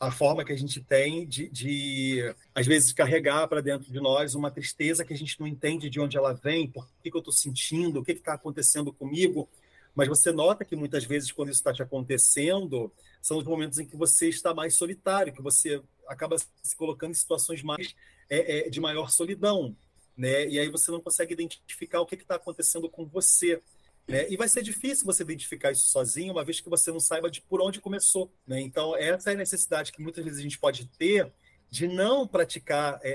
a 0.00 0.10
forma 0.10 0.44
que 0.44 0.52
a 0.52 0.58
gente 0.58 0.82
tem 0.82 1.26
de, 1.26 1.48
de 1.48 2.34
às 2.54 2.66
vezes, 2.66 2.92
carregar 2.92 3.46
para 3.48 3.62
dentro 3.62 3.90
de 3.90 4.00
nós 4.00 4.34
uma 4.34 4.50
tristeza 4.50 5.04
que 5.04 5.14
a 5.14 5.16
gente 5.16 5.38
não 5.40 5.46
entende 5.46 5.88
de 5.88 6.00
onde 6.00 6.16
ela 6.16 6.34
vem, 6.34 6.68
por 6.68 6.86
que, 7.00 7.10
que 7.10 7.16
eu 7.16 7.20
estou 7.20 7.32
sentindo, 7.32 8.00
o 8.00 8.04
que 8.04 8.12
está 8.12 8.34
acontecendo 8.34 8.92
comigo. 8.92 9.48
Mas 9.94 10.08
você 10.08 10.32
nota 10.32 10.64
que 10.64 10.74
muitas 10.74 11.04
vezes, 11.04 11.30
quando 11.30 11.50
isso 11.50 11.60
está 11.60 11.72
te 11.72 11.82
acontecendo, 11.82 12.92
são 13.22 13.38
os 13.38 13.44
momentos 13.44 13.78
em 13.78 13.86
que 13.86 13.96
você 13.96 14.28
está 14.28 14.52
mais 14.52 14.74
solitário, 14.74 15.32
que 15.32 15.40
você 15.40 15.80
acaba 16.08 16.36
se 16.38 16.76
colocando 16.76 17.12
em 17.12 17.14
situações 17.14 17.62
mais 17.62 17.94
é, 18.28 18.66
é, 18.66 18.70
de 18.70 18.80
maior 18.80 19.10
solidão. 19.10 19.76
Né? 20.16 20.48
E 20.48 20.58
aí 20.58 20.68
você 20.68 20.90
não 20.90 21.00
consegue 21.00 21.32
identificar 21.32 22.00
o 22.00 22.06
que 22.06 22.14
está 22.14 22.36
acontecendo 22.36 22.88
com 22.88 23.04
você. 23.04 23.60
Né? 24.06 24.28
E 24.30 24.36
vai 24.36 24.48
ser 24.48 24.62
difícil 24.62 25.06
você 25.06 25.22
identificar 25.22 25.72
isso 25.72 25.88
sozinho, 25.88 26.32
uma 26.32 26.44
vez 26.44 26.60
que 26.60 26.68
você 26.68 26.92
não 26.92 27.00
saiba 27.00 27.30
de 27.30 27.40
por 27.40 27.60
onde 27.60 27.80
começou. 27.80 28.30
Né? 28.46 28.60
Então, 28.60 28.96
essa 28.96 29.30
é 29.30 29.34
a 29.34 29.36
necessidade 29.36 29.92
que 29.92 30.02
muitas 30.02 30.24
vezes 30.24 30.38
a 30.38 30.42
gente 30.42 30.58
pode 30.58 30.86
ter 30.98 31.32
de 31.70 31.88
não 31.88 32.26
praticar 32.26 33.00
é, 33.02 33.10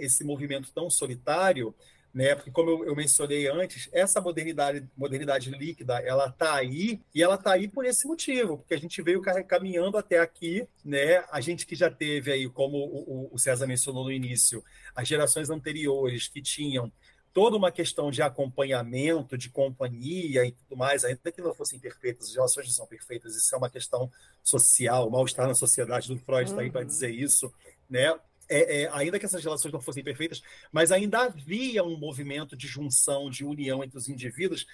é, 0.00 0.04
esse 0.04 0.22
movimento 0.22 0.70
tão 0.72 0.90
solitário, 0.90 1.74
né? 2.16 2.34
Porque 2.34 2.50
como 2.50 2.70
eu, 2.70 2.86
eu, 2.86 2.96
mencionei 2.96 3.46
antes, 3.46 3.90
essa 3.92 4.22
modernidade, 4.22 4.88
modernidade 4.96 5.50
líquida, 5.50 6.00
ela 6.00 6.28
está 6.28 6.54
aí 6.54 6.98
e 7.14 7.22
ela 7.22 7.34
está 7.34 7.52
aí 7.52 7.68
por 7.68 7.84
esse 7.84 8.06
motivo, 8.06 8.56
porque 8.56 8.72
a 8.72 8.78
gente 8.78 9.02
veio 9.02 9.20
caminhando 9.46 9.98
até 9.98 10.18
aqui, 10.18 10.66
né? 10.82 11.22
A 11.30 11.42
gente 11.42 11.66
que 11.66 11.74
já 11.74 11.90
teve 11.90 12.32
aí, 12.32 12.48
como 12.48 12.78
o, 12.78 13.28
o 13.30 13.38
César 13.38 13.66
mencionou 13.66 14.04
no 14.04 14.10
início, 14.10 14.64
as 14.94 15.06
gerações 15.06 15.50
anteriores 15.50 16.26
que 16.26 16.40
tinham 16.40 16.90
toda 17.34 17.54
uma 17.54 17.70
questão 17.70 18.10
de 18.10 18.22
acompanhamento, 18.22 19.36
de 19.36 19.50
companhia 19.50 20.46
e 20.46 20.52
tudo 20.52 20.74
mais, 20.74 21.04
ainda 21.04 21.30
que 21.30 21.42
não 21.42 21.52
fossem 21.52 21.78
perfeitas, 21.78 22.28
as 22.28 22.34
relações 22.34 22.66
não 22.68 22.72
são 22.72 22.86
perfeitas, 22.86 23.36
isso 23.36 23.54
é 23.54 23.58
uma 23.58 23.68
questão 23.68 24.10
social, 24.42 25.10
mal-estar 25.10 25.46
na 25.46 25.54
sociedade, 25.54 26.08
do 26.08 26.18
Freud 26.18 26.44
está 26.44 26.56
uhum. 26.56 26.62
aí 26.62 26.70
para 26.70 26.82
dizer 26.82 27.10
isso, 27.10 27.52
né? 27.90 28.18
É, 28.48 28.82
é, 28.82 28.90
ainda 28.92 29.18
que 29.18 29.26
essas 29.26 29.42
relações 29.42 29.72
não 29.72 29.80
fossem 29.80 30.04
perfeitas, 30.04 30.42
mas 30.70 30.92
ainda 30.92 31.24
havia 31.24 31.82
um 31.82 31.96
movimento 31.96 32.56
de 32.56 32.66
junção, 32.68 33.28
de 33.28 33.44
união 33.44 33.82
entre 33.82 33.98
os 33.98 34.08
indivíduos, 34.08 34.66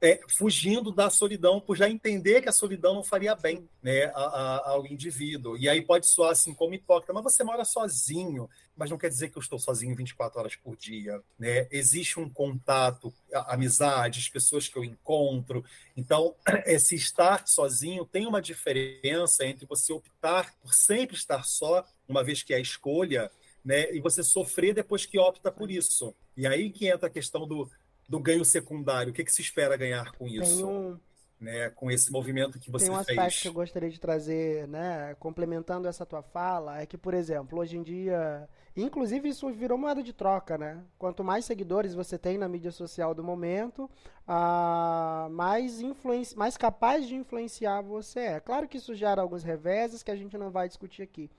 é, 0.00 0.20
fugindo 0.28 0.92
da 0.92 1.10
solidão, 1.10 1.60
por 1.60 1.76
já 1.76 1.88
entender 1.88 2.40
que 2.40 2.48
a 2.48 2.52
solidão 2.52 2.94
não 2.94 3.02
faria 3.02 3.34
bem 3.34 3.68
né, 3.82 4.04
a, 4.14 4.22
a, 4.22 4.70
ao 4.70 4.86
indivíduo. 4.86 5.56
E 5.56 5.68
aí 5.68 5.82
pode 5.82 6.06
soar 6.06 6.30
assim 6.30 6.54
como 6.54 6.74
hipócrita, 6.74 7.12
mas 7.12 7.24
você 7.24 7.42
mora 7.42 7.64
sozinho, 7.64 8.48
mas 8.76 8.90
não 8.90 8.98
quer 8.98 9.08
dizer 9.08 9.30
que 9.30 9.38
eu 9.38 9.42
estou 9.42 9.58
sozinho 9.58 9.96
24 9.96 10.38
horas 10.38 10.54
por 10.54 10.76
dia. 10.76 11.20
Né? 11.38 11.66
Existe 11.70 12.20
um 12.20 12.30
contato, 12.30 13.12
amizades, 13.46 14.28
pessoas 14.28 14.68
que 14.68 14.78
eu 14.78 14.84
encontro. 14.84 15.64
Então, 15.96 16.34
esse 16.64 16.94
estar 16.94 17.46
sozinho 17.48 18.04
tem 18.04 18.26
uma 18.26 18.40
diferença 18.40 19.44
entre 19.44 19.66
você 19.66 19.92
optar 19.92 20.54
por 20.62 20.74
sempre 20.74 21.16
estar 21.16 21.44
só, 21.44 21.84
uma 22.08 22.22
vez 22.22 22.42
que 22.42 22.54
é 22.54 22.56
a 22.56 22.60
escolha, 22.60 23.30
né? 23.64 23.92
e 23.92 24.00
você 24.00 24.22
sofrer 24.22 24.74
depois 24.74 25.04
que 25.04 25.18
opta 25.18 25.50
por 25.50 25.70
isso. 25.70 26.14
E 26.36 26.46
aí 26.46 26.70
que 26.70 26.86
entra 26.86 27.08
a 27.08 27.10
questão 27.10 27.48
do 27.48 27.68
do 28.08 28.18
ganho 28.18 28.44
secundário? 28.44 29.10
O 29.10 29.14
que, 29.14 29.24
que 29.24 29.32
se 29.32 29.42
espera 29.42 29.76
ganhar 29.76 30.12
com 30.12 30.26
isso? 30.26 30.66
Um, 30.66 30.98
né, 31.40 31.70
com 31.70 31.90
esse 31.90 32.10
movimento 32.10 32.58
que 32.58 32.70
você 32.70 32.86
fez? 32.86 32.88
Tem 32.88 32.96
um 32.96 33.00
aspecto 33.00 33.20
fez? 33.20 33.42
que 33.42 33.48
eu 33.48 33.52
gostaria 33.52 33.90
de 33.90 34.00
trazer, 34.00 34.66
né, 34.66 35.14
complementando 35.20 35.86
essa 35.86 36.04
tua 36.04 36.22
fala, 36.22 36.80
é 36.80 36.86
que, 36.86 36.98
por 36.98 37.14
exemplo, 37.14 37.60
hoje 37.60 37.76
em 37.76 37.82
dia, 37.82 38.48
inclusive 38.76 39.28
isso 39.28 39.48
virou 39.50 39.78
moeda 39.78 40.02
de 40.02 40.12
troca, 40.12 40.58
né? 40.58 40.82
Quanto 40.98 41.22
mais 41.22 41.44
seguidores 41.44 41.94
você 41.94 42.18
tem 42.18 42.38
na 42.38 42.48
mídia 42.48 42.72
social 42.72 43.14
do 43.14 43.22
momento, 43.22 43.88
ah, 44.26 45.28
mais, 45.30 45.80
influenci 45.80 46.36
mais 46.36 46.56
capaz 46.56 47.06
de 47.06 47.14
influenciar 47.14 47.82
você 47.82 48.20
é. 48.20 48.40
Claro 48.40 48.66
que 48.66 48.78
isso 48.78 48.94
gera 48.94 49.22
alguns 49.22 49.44
reveses 49.44 50.02
que 50.02 50.10
a 50.10 50.16
gente 50.16 50.36
não 50.36 50.50
vai 50.50 50.66
discutir 50.66 51.02
aqui, 51.02 51.30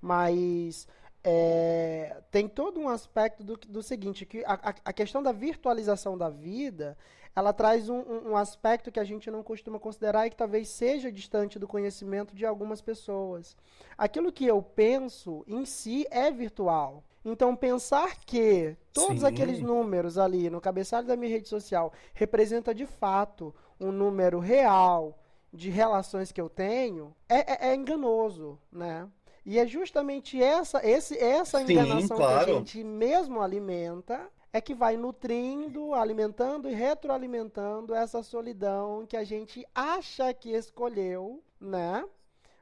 mas 0.00 0.86
é, 1.22 2.22
tem 2.30 2.48
todo 2.48 2.80
um 2.80 2.88
aspecto 2.88 3.42
do, 3.42 3.56
do 3.56 3.82
seguinte, 3.82 4.24
que 4.24 4.44
a, 4.44 4.74
a, 4.84 4.92
questão 4.92 5.22
da 5.22 5.32
virtualização 5.32 6.16
da 6.16 6.28
vida, 6.28 6.96
ela 7.34 7.52
traz 7.52 7.88
um, 7.88 8.02
um, 8.30 8.36
aspecto 8.36 8.90
que 8.90 9.00
a 9.00 9.04
gente 9.04 9.30
não 9.30 9.42
costuma 9.42 9.78
considerar 9.78 10.26
e 10.26 10.30
que 10.30 10.36
talvez 10.36 10.68
seja 10.68 11.10
distante 11.10 11.58
do 11.58 11.68
conhecimento 11.68 12.34
de 12.34 12.46
algumas 12.46 12.80
pessoas. 12.80 13.56
Aquilo 13.96 14.32
que 14.32 14.46
eu 14.46 14.62
penso 14.62 15.44
em 15.46 15.64
si 15.64 16.06
é 16.10 16.30
virtual. 16.30 17.04
Então, 17.24 17.54
pensar 17.54 18.16
que 18.24 18.76
todos 18.92 19.20
Sim. 19.20 19.26
aqueles 19.26 19.60
números 19.60 20.16
ali 20.16 20.48
no 20.48 20.60
cabeçalho 20.60 21.06
da 21.06 21.16
minha 21.16 21.30
rede 21.30 21.48
social 21.48 21.92
representa 22.14 22.74
de 22.74 22.86
fato 22.86 23.54
um 23.78 23.92
número 23.92 24.38
real 24.38 25.18
de 25.52 25.70
relações 25.70 26.30
que 26.30 26.40
eu 26.40 26.48
tenho 26.48 27.14
é, 27.28 27.68
é, 27.68 27.70
é 27.70 27.74
enganoso, 27.74 28.58
né? 28.70 29.08
E 29.48 29.58
é 29.58 29.66
justamente 29.66 30.40
essa, 30.42 30.86
esse, 30.86 31.16
essa 31.16 31.62
enganação 31.62 32.02
Sim, 32.02 32.22
claro. 32.22 32.44
que 32.44 32.50
a 32.50 32.54
gente 32.54 32.84
mesmo 32.84 33.40
alimenta 33.40 34.30
é 34.52 34.60
que 34.60 34.74
vai 34.74 34.94
nutrindo, 34.94 35.94
alimentando 35.94 36.68
e 36.68 36.74
retroalimentando 36.74 37.94
essa 37.94 38.22
solidão 38.22 39.06
que 39.06 39.16
a 39.16 39.24
gente 39.24 39.66
acha 39.74 40.34
que 40.34 40.50
escolheu, 40.50 41.42
né? 41.58 42.04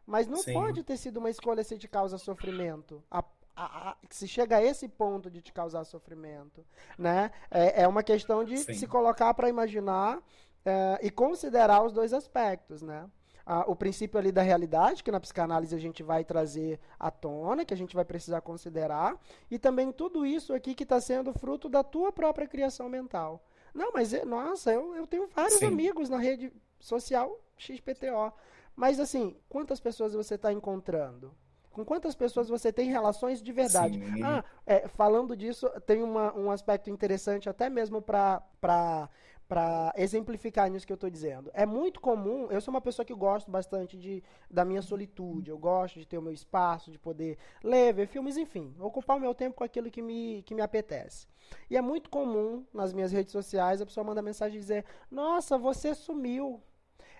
Mas 0.06 0.28
não 0.28 0.36
Sim. 0.36 0.52
pode 0.52 0.84
ter 0.84 0.96
sido 0.96 1.16
uma 1.16 1.28
escolha 1.28 1.64
se 1.64 1.76
te 1.76 1.88
causa 1.88 2.18
sofrimento. 2.18 3.02
A, 3.10 3.18
a, 3.56 3.90
a, 3.90 3.96
se 4.08 4.28
chega 4.28 4.58
a 4.58 4.62
esse 4.62 4.86
ponto 4.86 5.28
de 5.28 5.42
te 5.42 5.52
causar 5.52 5.82
sofrimento, 5.82 6.64
né? 6.96 7.32
É, 7.50 7.82
é 7.82 7.88
uma 7.88 8.04
questão 8.04 8.44
de 8.44 8.58
Sim. 8.58 8.74
se 8.74 8.86
colocar 8.86 9.34
para 9.34 9.48
imaginar 9.48 10.22
é, 10.64 11.00
e 11.02 11.10
considerar 11.10 11.84
os 11.84 11.92
dois 11.92 12.12
aspectos, 12.12 12.80
né? 12.80 13.10
Ah, 13.46 13.64
o 13.68 13.76
princípio 13.76 14.18
ali 14.18 14.32
da 14.32 14.42
realidade, 14.42 15.04
que 15.04 15.10
na 15.12 15.20
psicanálise 15.20 15.74
a 15.74 15.78
gente 15.78 16.02
vai 16.02 16.24
trazer 16.24 16.80
à 16.98 17.12
tona, 17.12 17.64
que 17.64 17.72
a 17.72 17.76
gente 17.76 17.94
vai 17.94 18.04
precisar 18.04 18.40
considerar, 18.40 19.16
e 19.48 19.56
também 19.56 19.92
tudo 19.92 20.26
isso 20.26 20.52
aqui 20.52 20.74
que 20.74 20.82
está 20.82 21.00
sendo 21.00 21.32
fruto 21.32 21.68
da 21.68 21.84
tua 21.84 22.10
própria 22.10 22.48
criação 22.48 22.88
mental. 22.88 23.40
Não, 23.72 23.92
mas, 23.92 24.12
nossa, 24.24 24.72
eu, 24.72 24.96
eu 24.96 25.06
tenho 25.06 25.28
vários 25.28 25.60
Sim. 25.60 25.66
amigos 25.66 26.08
na 26.08 26.18
rede 26.18 26.52
social 26.80 27.38
XPTO. 27.56 28.32
Mas, 28.74 28.98
assim, 28.98 29.36
quantas 29.48 29.78
pessoas 29.78 30.12
você 30.12 30.34
está 30.34 30.52
encontrando? 30.52 31.32
Com 31.70 31.84
quantas 31.84 32.14
pessoas 32.14 32.48
você 32.48 32.72
tem 32.72 32.90
relações 32.90 33.42
de 33.42 33.52
verdade? 33.52 33.98
Sim. 33.98 34.22
Ah, 34.24 34.42
é, 34.66 34.88
falando 34.88 35.36
disso, 35.36 35.68
tem 35.86 36.02
uma, 36.02 36.34
um 36.34 36.50
aspecto 36.50 36.90
interessante 36.90 37.48
até 37.48 37.68
mesmo 37.68 38.00
para 38.00 39.08
para 39.48 39.92
exemplificar 39.96 40.70
nisso 40.70 40.86
que 40.86 40.92
eu 40.92 40.96
estou 40.96 41.10
dizendo. 41.10 41.50
É 41.54 41.64
muito 41.64 42.00
comum, 42.00 42.48
eu 42.50 42.60
sou 42.60 42.72
uma 42.72 42.80
pessoa 42.80 43.04
que 43.04 43.14
gosto 43.14 43.50
bastante 43.50 43.96
de, 43.96 44.22
da 44.50 44.64
minha 44.64 44.82
solitude, 44.82 45.50
eu 45.50 45.58
gosto 45.58 45.98
de 45.98 46.06
ter 46.06 46.18
o 46.18 46.22
meu 46.22 46.32
espaço, 46.32 46.90
de 46.90 46.98
poder 46.98 47.38
ler, 47.62 47.94
ver 47.94 48.06
filmes, 48.06 48.36
enfim, 48.36 48.74
ocupar 48.80 49.16
o 49.16 49.20
meu 49.20 49.34
tempo 49.34 49.56
com 49.56 49.64
aquilo 49.64 49.90
que 49.90 50.02
me, 50.02 50.42
que 50.42 50.54
me 50.54 50.62
apetece. 50.62 51.26
E 51.70 51.76
é 51.76 51.80
muito 51.80 52.10
comum 52.10 52.64
nas 52.72 52.92
minhas 52.92 53.12
redes 53.12 53.32
sociais 53.32 53.80
a 53.80 53.86
pessoa 53.86 54.04
manda 54.04 54.20
mensagem 54.20 54.56
e 54.56 54.60
dizer: 54.60 54.84
Nossa, 55.10 55.56
você 55.56 55.94
sumiu. 55.94 56.60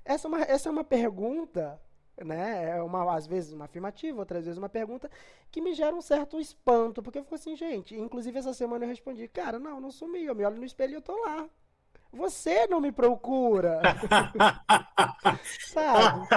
Essa 0.05 0.27
é 0.27 0.29
uma, 0.29 0.43
essa 0.43 0.69
é 0.69 0.73
uma 0.73 0.85
pergunta 0.85 1.81
né? 2.25 2.71
É 2.79 2.83
uma, 2.83 3.15
às 3.15 3.27
vezes 3.27 3.53
uma 3.53 3.67
afirmativa, 3.67 4.19
outras 4.19 4.45
vezes 4.45 4.59
uma 4.59 4.69
pergunta 4.69 5.11
que 5.51 5.61
me 5.61 5.75
gera 5.75 5.95
um 5.95 6.01
certo 6.01 6.41
espanto, 6.41 7.03
porque 7.03 7.19
eu 7.19 7.23
fico 7.23 7.35
assim, 7.35 7.55
gente. 7.55 7.95
Inclusive 7.95 8.39
essa 8.39 8.55
semana 8.55 8.85
eu 8.85 8.89
respondi, 8.89 9.29
cara, 9.29 9.59
não, 9.59 9.81
não 9.81 9.91
sumi, 9.91 10.25
eu 10.25 10.35
me 10.35 10.45
olho 10.45 10.57
no 10.57 10.65
espelho 10.65 10.93
e 10.93 10.95
eu 10.95 11.03
tô 11.03 11.15
lá. 11.25 11.49
Você 12.13 12.67
não 12.67 12.81
me 12.81 12.91
procura. 12.91 13.81
Sabe? 15.67 16.29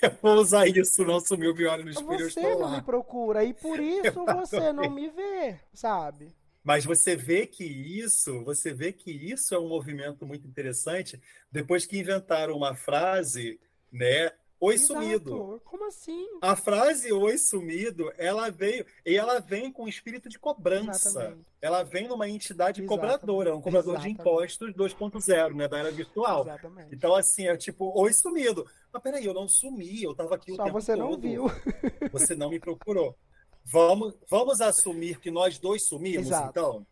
Eu 0.00 0.10
vou 0.22 0.34
usar 0.36 0.66
isso, 0.66 1.04
não 1.04 1.20
sumiu 1.20 1.54
me 1.54 1.66
olha 1.66 1.84
no 1.84 1.90
espelho. 1.90 2.30
Você 2.30 2.54
não 2.54 2.60
lá. 2.60 2.70
me 2.70 2.82
procura 2.82 3.44
e 3.44 3.52
por 3.52 3.78
isso 3.78 4.24
você 4.24 4.72
não 4.72 4.88
me 4.88 5.08
vê, 5.08 5.60
sabe? 5.72 6.34
Mas 6.64 6.84
você 6.84 7.16
vê 7.16 7.46
que 7.46 7.64
isso, 7.64 8.44
você 8.44 8.72
vê 8.72 8.92
que 8.92 9.10
isso 9.10 9.54
é 9.54 9.58
um 9.58 9.68
movimento 9.68 10.24
muito 10.24 10.46
interessante. 10.46 11.20
Depois 11.50 11.84
que 11.84 11.98
inventaram 11.98 12.56
uma 12.56 12.74
frase, 12.74 13.60
né, 13.90 14.30
Oi 14.64 14.74
Exato. 14.74 14.92
sumido. 14.92 15.60
Como 15.64 15.88
assim? 15.88 16.24
A 16.40 16.54
frase 16.54 17.12
oi 17.12 17.36
sumido, 17.36 18.12
ela 18.16 18.48
veio 18.48 18.86
e 19.04 19.16
ela 19.16 19.40
vem 19.40 19.72
com 19.72 19.88
espírito 19.88 20.28
de 20.28 20.38
cobrança. 20.38 21.08
Exatamente. 21.08 21.46
Ela 21.60 21.82
vem 21.82 22.06
numa 22.06 22.28
entidade 22.28 22.80
Exatamente. 22.80 22.88
cobradora, 22.88 23.56
um 23.56 23.60
cobrador 23.60 23.94
Exatamente. 23.94 24.14
de 24.14 24.20
impostos 24.20 24.72
2.0, 24.72 25.56
né, 25.56 25.66
da 25.66 25.78
era 25.78 25.90
virtual. 25.90 26.42
Exatamente. 26.42 26.94
Então 26.94 27.12
assim, 27.16 27.48
é 27.48 27.56
tipo, 27.56 27.92
oi 28.00 28.12
sumido. 28.12 28.64
Mas 28.92 29.02
peraí, 29.02 29.26
eu 29.26 29.34
não 29.34 29.48
sumi, 29.48 30.04
eu 30.04 30.12
estava 30.12 30.36
aqui 30.36 30.54
Só 30.54 30.62
o 30.62 30.64
tempo 30.66 30.80
você 30.80 30.96
todo. 30.96 31.10
não 31.10 31.18
viu. 31.18 31.46
Você 32.12 32.36
não 32.36 32.48
me 32.48 32.60
procurou. 32.60 33.16
Vamos, 33.64 34.14
vamos 34.30 34.60
assumir 34.60 35.18
que 35.18 35.30
nós 35.30 35.58
dois 35.58 35.82
sumimos, 35.88 36.28
Exato. 36.28 36.50
então? 36.50 36.86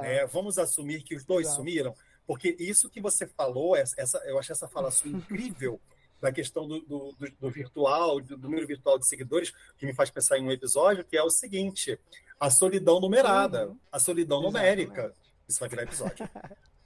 Né? 0.00 0.26
Vamos 0.26 0.58
assumir 0.58 1.04
que 1.04 1.14
os 1.14 1.24
dois 1.24 1.46
Exato. 1.46 1.58
sumiram, 1.58 1.94
porque 2.26 2.56
isso 2.58 2.90
que 2.90 3.00
você 3.00 3.24
falou, 3.26 3.76
essa, 3.76 4.18
eu 4.26 4.36
acho 4.36 4.50
essa 4.50 4.66
falação 4.66 5.06
incrível 5.12 5.80
da 6.20 6.32
questão 6.32 6.66
do, 6.66 6.80
do, 6.80 7.14
do, 7.18 7.30
do 7.40 7.50
virtual, 7.50 8.20
do 8.20 8.38
número 8.38 8.66
virtual 8.66 8.98
de 8.98 9.06
seguidores, 9.06 9.52
que 9.76 9.86
me 9.86 9.94
faz 9.94 10.10
pensar 10.10 10.38
em 10.38 10.44
um 10.44 10.50
episódio, 10.50 11.04
que 11.04 11.16
é 11.16 11.22
o 11.22 11.30
seguinte: 11.30 11.98
a 12.38 12.50
solidão 12.50 13.00
numerada, 13.00 13.68
uhum. 13.68 13.78
a 13.90 13.98
solidão 13.98 14.40
Exatamente. 14.40 14.86
numérica. 14.86 15.14
Isso 15.48 15.60
vai 15.60 15.68
virar 15.68 15.82
episódio. 15.82 16.28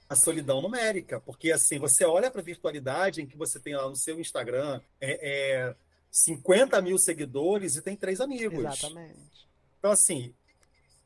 a 0.09 0.15
solidão 0.15 0.61
numérica, 0.61 1.19
porque 1.21 1.51
assim, 1.51 1.77
você 1.77 2.03
olha 2.03 2.31
para 2.31 2.41
a 2.41 2.43
virtualidade 2.43 3.21
em 3.21 3.27
que 3.27 3.37
você 3.37 3.59
tem 3.59 3.75
lá 3.75 3.87
no 3.87 3.95
seu 3.95 4.19
Instagram 4.19 4.81
é, 4.99 5.67
é 5.67 5.75
50 6.09 6.81
mil 6.81 6.97
seguidores 6.97 7.75
e 7.75 7.81
tem 7.81 7.95
três 7.95 8.19
amigos. 8.19 8.59
Exatamente. 8.59 9.47
Então, 9.77 9.91
assim, 9.91 10.33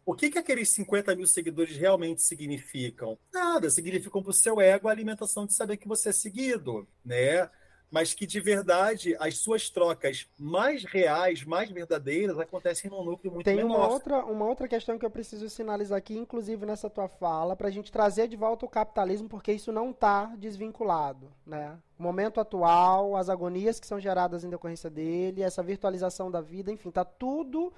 o 0.06 0.14
que, 0.14 0.30
que 0.30 0.38
aqueles 0.38 0.70
50 0.74 1.16
mil 1.16 1.28
seguidores 1.28 1.76
realmente 1.78 2.22
significam? 2.22 3.18
Nada, 3.32 3.70
significam 3.70 4.22
para 4.22 4.32
o 4.32 4.34
seu 4.34 4.60
ego 4.60 4.88
a 4.88 4.92
alimentação 4.92 5.46
de 5.46 5.54
saber 5.54 5.78
que 5.78 5.88
você 5.88 6.10
é 6.10 6.14
seguido, 6.14 6.88
né? 7.04 7.50
Mas 7.94 8.12
que 8.12 8.26
de 8.26 8.40
verdade 8.40 9.16
as 9.20 9.38
suas 9.38 9.70
trocas 9.70 10.28
mais 10.36 10.84
reais, 10.84 11.44
mais 11.44 11.70
verdadeiras, 11.70 12.40
acontecem 12.40 12.90
num 12.90 13.04
núcleo 13.04 13.32
muito 13.32 13.46
Tem 13.46 13.58
menor. 13.58 13.78
uma 13.78 13.88
outra, 13.88 14.26
uma 14.26 14.46
outra 14.46 14.68
questão 14.68 14.98
que 14.98 15.06
eu 15.06 15.12
preciso 15.12 15.48
sinalizar 15.48 16.00
aqui, 16.00 16.18
inclusive 16.18 16.66
nessa 16.66 16.90
tua 16.90 17.08
fala, 17.08 17.56
para 17.56 17.68
a 17.68 17.72
gente 17.72 17.92
trazer 17.92 18.28
de 18.28 18.36
volta 18.36 18.66
o 18.66 18.70
capitalismo, 18.70 19.30
porque 19.30 19.52
isso 19.54 19.72
não 19.72 19.92
está 19.92 20.26
desvinculado. 20.40 21.32
Né? 21.46 21.78
O 22.00 22.02
momento 22.02 22.40
atual, 22.40 23.16
as 23.16 23.30
agonias 23.30 23.80
que 23.80 23.86
são 23.86 24.00
geradas 24.00 24.44
em 24.44 24.50
decorrência 24.50 24.90
dele, 24.90 25.44
essa 25.44 25.62
virtualização 25.62 26.32
da 26.32 26.42
vida, 26.42 26.72
enfim, 26.72 26.90
está 26.90 27.06
tudo 27.06 27.72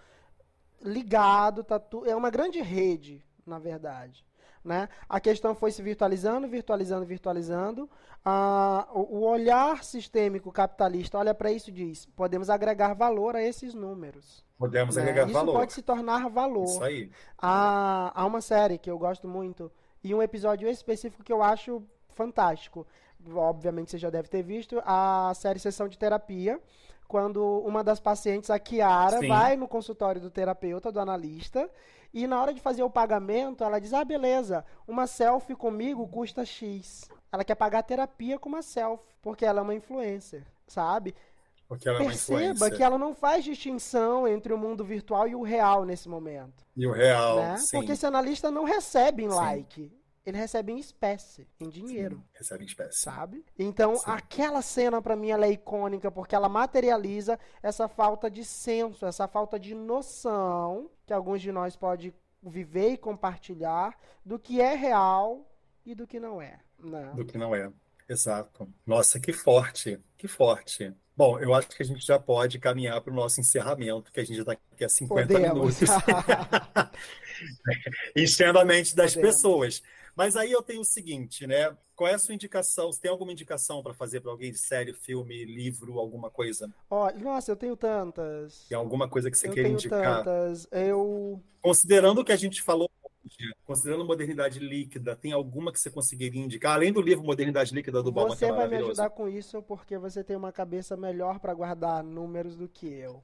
ligado, 0.82 1.62
tá 1.62 1.78
tu... 1.78 2.06
é 2.06 2.16
uma 2.16 2.30
grande 2.30 2.62
rede, 2.62 3.22
na 3.46 3.60
verdade. 3.60 4.26
Né? 4.66 4.90
A 5.08 5.20
questão 5.20 5.54
foi 5.54 5.72
se 5.72 5.80
virtualizando, 5.84 6.48
virtualizando, 6.48 7.06
virtualizando. 7.06 7.88
Ah, 8.26 8.88
o, 8.92 9.24
olhar 9.24 9.84
sistêmico 9.84 10.52
capitalista 10.52 11.20
olha 11.20 11.36
para 11.36 11.52
isso 11.52 11.70
e 11.70 11.74
diz: 11.74 12.08
podemos 12.08 12.50
agregar 12.50 12.96
valor 12.96 13.36
a 13.36 13.44
esses 13.44 13.76
números. 13.76 14.44
Podemos 14.58 14.96
né? 14.96 15.04
agregar 15.04 15.26
isso 15.26 15.34
valor. 15.34 15.52
Isso 15.52 15.60
pode 15.60 15.74
se 15.74 15.82
tornar 15.84 16.28
valor. 16.30 16.64
Isso 16.64 16.84
aí. 16.84 17.12
Há, 17.38 18.12
há 18.20 18.26
uma 18.26 18.42
série 18.42 18.80
que 18.80 18.90
eu 18.90 18.98
gosto 18.98 19.28
muito 19.28 19.72
e 20.04 20.16
um 20.16 20.22
episódio 20.24 20.68
específico 20.68 21.24
que 21.24 21.32
eu 21.32 21.44
acho 21.44 21.84
fantástico. 22.10 22.88
Obviamente 23.36 23.92
você 23.92 24.00
já 24.00 24.10
deve 24.10 24.28
ter 24.30 24.42
visto 24.42 24.82
a 24.84 25.32
série 25.36 25.60
Sessão 25.60 25.88
de 25.88 25.98
Terapia, 25.98 26.60
quando 27.08 27.44
uma 27.60 27.84
das 27.84 28.00
pacientes, 28.00 28.50
a 28.50 28.60
Kiara, 28.60 29.20
Sim. 29.20 29.28
vai 29.28 29.56
no 29.56 29.68
consultório 29.68 30.22
do 30.22 30.30
terapeuta, 30.30 30.92
do 30.92 31.00
analista, 31.00 31.70
e 32.14 32.28
na 32.28 32.42
hora 32.42 32.54
de 32.54 32.62
fazer 32.62 32.84
o 32.84 32.90
pagamento, 32.90 33.64
ela 33.64 33.80
diz: 33.80 33.94
Ah, 33.94 34.04
beleza, 34.04 34.66
uma 34.88 35.06
selfie 35.08 35.56
comigo 35.56 36.08
custa 36.08 36.46
X. 36.46 37.10
Ela 37.32 37.44
quer 37.44 37.56
pagar 37.56 37.80
a 37.80 37.84
terapia 37.84 38.40
com 38.40 38.50
uma 38.50 38.62
selfie, 38.62 39.06
porque 39.22 39.46
ela 39.46 39.60
é 39.60 39.64
uma 39.64 39.76
influencer, 39.76 40.44
sabe? 40.68 41.14
Porque 41.68 41.90
ela 41.90 41.98
Perceba 41.98 42.68
é 42.68 42.72
que 42.72 42.84
ela 42.84 42.98
não 42.98 43.14
faz 43.14 43.44
distinção 43.44 44.28
entre 44.28 44.54
o 44.54 44.58
mundo 44.58 44.84
virtual 44.84 45.28
e 45.28 45.36
o 45.36 45.42
real 45.42 45.84
nesse 45.84 46.08
momento. 46.08 46.64
E 46.76 46.86
o 46.86 46.92
real, 46.92 47.38
né? 47.38 47.58
sim. 47.58 47.78
Porque 47.78 47.94
esse 47.94 48.06
analista 48.06 48.52
não 48.52 48.64
recebe 48.64 49.24
em 49.24 49.28
like 49.28 49.92
ele 50.26 50.38
recebe 50.38 50.72
em 50.72 50.80
espécie, 50.80 51.48
em 51.60 51.70
dinheiro. 51.70 52.16
Sim, 52.16 52.24
recebe 52.34 52.64
em 52.64 52.68
espécie. 52.68 53.00
Sabe? 53.00 53.46
Então, 53.60 53.96
Sim. 53.96 54.04
aquela 54.08 54.62
cena 54.62 55.02
para 55.02 55.16
mim 55.16 55.30
ela 55.30 55.46
é 55.46 55.52
icônica 55.52 56.10
porque 56.10 56.34
ela 56.34 56.50
materializa 56.50 57.40
essa 57.62 57.88
falta 57.88 58.30
de 58.30 58.44
senso, 58.44 59.06
essa 59.06 59.28
falta 59.28 59.60
de 59.60 59.76
noção 59.76 60.90
que 61.06 61.14
alguns 61.14 61.42
de 61.42 61.52
nós 61.52 61.76
pode 61.76 62.14
viver 62.42 62.94
e 62.94 62.98
compartilhar 62.98 63.96
do 64.24 64.40
que 64.40 64.60
é 64.60 64.74
real 64.76 65.48
e 65.86 65.94
do 65.94 66.08
que 66.08 66.20
não 66.20 66.42
é. 66.42 66.60
Né? 66.80 67.14
Do 67.16 67.24
que 67.24 67.38
não 67.38 67.56
é. 67.56 67.72
Exato. 68.10 68.68
Nossa, 68.86 69.20
que 69.20 69.32
forte, 69.32 70.00
que 70.18 70.28
forte. 70.28 70.94
Bom, 71.16 71.40
eu 71.40 71.54
acho 71.54 71.70
que 71.70 71.82
a 71.82 71.86
gente 71.86 72.06
já 72.06 72.20
pode 72.20 72.60
caminhar 72.60 73.00
para 73.02 73.12
o 73.12 73.16
nosso 73.16 73.40
encerramento, 73.40 74.12
que 74.12 74.20
a 74.20 74.24
gente 74.24 74.36
já 74.36 74.42
está 74.42 74.52
aqui 74.54 74.84
há 74.84 74.90
50 74.90 75.28
Podemos. 75.28 75.54
minutos. 75.54 75.80
Enchendo 78.16 78.60
a 78.60 78.66
mente 78.66 78.96
das 78.96 79.16
Podemos. 79.16 79.36
pessoas. 79.36 79.84
Mas 80.16 80.36
aí 80.36 80.52
eu 80.52 80.62
tenho 80.62 80.82
o 80.82 80.86
seguinte, 80.86 81.46
né? 81.46 81.76
Qual 81.96 82.10
é 82.10 82.14
a 82.14 82.20
sua 82.20 82.34
indicação? 82.34 82.92
Você 82.92 83.02
tem 83.02 83.12
alguma 83.12 83.32
indicação 83.32 83.84
para 83.84 83.94
fazer 83.94 84.22
para 84.22 84.32
alguém 84.32 84.52
de 84.52 84.58
série, 84.58 84.94
filme, 84.94 85.46
livro, 85.46 86.00
alguma 86.00 86.30
coisa? 86.30 86.74
Oh, 86.90 87.10
nossa, 87.12 87.52
eu 87.52 87.56
tenho 87.56 87.76
tantas. 87.76 88.66
Tem 88.68 88.78
alguma 88.78 89.08
coisa 89.08 89.30
que 89.30 89.38
você 89.38 89.48
eu 89.48 89.54
queira 89.54 89.70
indicar? 89.70 90.00
Eu 90.00 90.04
tenho 90.04 90.24
tantas. 90.24 90.68
Eu... 90.72 91.44
Considerando 91.62 92.22
o 92.22 92.26
que 92.26 92.32
a 92.32 92.38
gente 92.38 92.62
falou 92.62 92.90
considerando 93.66 94.06
modernidade 94.06 94.60
líquida, 94.60 95.16
tem 95.16 95.32
alguma 95.32 95.72
que 95.72 95.80
você 95.80 95.90
conseguiria 95.90 96.42
indicar? 96.42 96.74
Além 96.74 96.94
do 96.94 97.02
livro 97.02 97.26
Modernidade 97.26 97.74
Líquida 97.74 98.02
do 98.02 98.12
Você 98.12 98.46
é 98.46 98.52
vai 98.52 98.68
me 98.68 98.78
ajudar 98.78 99.10
com 99.10 99.28
isso 99.28 99.62
porque 99.64 99.98
você 99.98 100.24
tem 100.24 100.36
uma 100.36 100.52
cabeça 100.52 100.96
melhor 100.96 101.40
para 101.40 101.54
guardar 101.54 102.04
números 102.04 102.56
do 102.56 102.68
que 102.68 102.88
eu. 102.88 103.24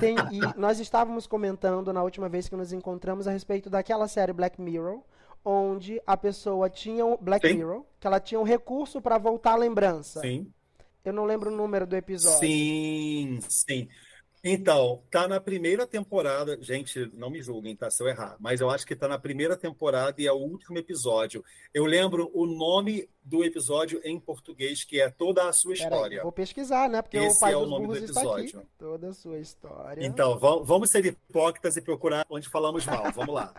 Tem, 0.00 0.16
e 0.32 0.40
nós 0.58 0.80
estávamos 0.80 1.26
comentando 1.26 1.92
na 1.92 2.02
última 2.02 2.28
vez 2.28 2.48
que 2.48 2.56
nos 2.56 2.72
encontramos 2.72 3.28
a 3.28 3.30
respeito 3.30 3.68
daquela 3.68 4.08
série 4.08 4.32
Black 4.32 4.60
Mirror, 4.60 5.02
onde 5.48 5.98
a 6.06 6.14
pessoa 6.14 6.68
tinha 6.68 7.06
um 7.06 7.16
Black 7.16 7.48
Sim. 7.48 7.54
Mirror, 7.54 7.82
que 7.98 8.06
ela 8.06 8.20
tinha 8.20 8.38
um 8.38 8.42
recurso 8.42 9.00
para 9.00 9.16
voltar 9.16 9.52
à 9.52 9.56
lembrança. 9.56 10.20
Sim. 10.20 10.52
Eu 11.02 11.14
não 11.14 11.24
lembro 11.24 11.50
o 11.50 11.56
número 11.56 11.86
do 11.86 11.96
episódio. 11.96 12.38
Sim, 12.38 13.38
sim. 13.48 13.88
Então, 14.44 15.02
tá 15.10 15.26
na 15.26 15.40
primeira 15.40 15.86
temporada. 15.86 16.58
Gente, 16.60 17.10
não 17.14 17.30
me 17.30 17.40
julguem, 17.40 17.74
tá? 17.74 17.90
Se 17.90 18.02
eu 18.02 18.08
errar. 18.08 18.36
Mas 18.38 18.60
eu 18.60 18.68
acho 18.68 18.86
que 18.86 18.94
tá 18.94 19.08
na 19.08 19.18
primeira 19.18 19.56
temporada 19.56 20.20
e 20.20 20.26
é 20.26 20.32
o 20.32 20.36
último 20.36 20.76
episódio. 20.76 21.42
Eu 21.72 21.86
lembro 21.86 22.30
o 22.34 22.46
nome 22.46 23.08
do 23.24 23.42
episódio 23.42 24.00
em 24.04 24.20
português, 24.20 24.84
que 24.84 25.00
é 25.00 25.08
Toda 25.08 25.48
a 25.48 25.52
Sua 25.52 25.72
História. 25.72 26.18
Aí, 26.18 26.22
vou 26.22 26.30
pesquisar, 26.30 26.90
né? 26.90 27.00
Porque 27.00 27.16
Esse 27.16 27.38
o 27.38 27.40
pai 27.40 27.54
é 27.54 27.56
o 27.56 27.66
nome 27.66 27.86
do 27.86 27.96
episódio. 27.96 28.62
Toda 28.76 29.08
a 29.08 29.12
sua 29.14 29.38
história. 29.38 30.04
Então, 30.04 30.38
vamos 30.38 30.90
ser 30.90 31.06
hipócritas 31.06 31.76
e 31.78 31.80
procurar 31.80 32.26
onde 32.28 32.48
falamos 32.50 32.84
mal. 32.84 33.10
Vamos 33.12 33.34
lá. 33.34 33.54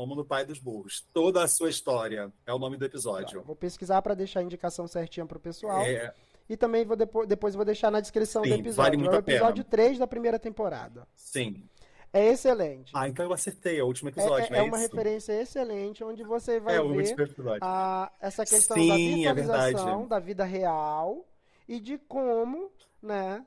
Como 0.00 0.14
no 0.14 0.24
Pai 0.24 0.46
dos 0.46 0.58
Burros. 0.58 1.06
Toda 1.12 1.44
a 1.44 1.46
sua 1.46 1.68
história 1.68 2.32
é 2.46 2.54
o 2.54 2.58
nome 2.58 2.78
do 2.78 2.86
episódio. 2.86 3.40
Tá, 3.40 3.46
vou 3.46 3.54
pesquisar 3.54 4.00
para 4.00 4.14
deixar 4.14 4.40
a 4.40 4.42
indicação 4.42 4.88
certinha 4.88 5.26
para 5.26 5.36
o 5.36 5.40
pessoal. 5.40 5.82
É... 5.82 6.14
E 6.48 6.56
também 6.56 6.86
vou 6.86 6.96
depois, 6.96 7.28
depois 7.28 7.54
vou 7.54 7.66
deixar 7.66 7.90
na 7.90 8.00
descrição 8.00 8.42
Sim, 8.42 8.48
do 8.48 8.54
episódio. 8.54 8.82
Vale 8.82 8.96
muito 8.96 9.12
é 9.12 9.18
o 9.18 9.20
episódio 9.20 9.62
3 9.62 9.98
da 9.98 10.06
primeira 10.06 10.38
temporada. 10.38 11.06
Sim. 11.14 11.68
É 12.14 12.28
excelente. 12.28 12.90
Ah, 12.94 13.10
então 13.10 13.26
eu 13.26 13.32
acertei, 13.34 13.78
é 13.78 13.82
o 13.82 13.86
último 13.86 14.08
episódio, 14.08 14.54
é, 14.54 14.56
é, 14.56 14.60
é 14.60 14.62
uma 14.62 14.78
referência 14.78 15.34
excelente, 15.34 16.02
onde 16.02 16.24
você 16.24 16.58
vai 16.58 16.76
é, 16.76 16.82
ver 16.82 17.58
a, 17.60 18.10
essa 18.22 18.46
questão 18.46 18.78
Sim, 18.78 19.24
da 19.24 19.34
virtualização 19.34 20.08
da 20.08 20.18
vida 20.18 20.44
real 20.44 21.28
e 21.68 21.78
de 21.78 21.98
como 21.98 22.72
né, 23.02 23.44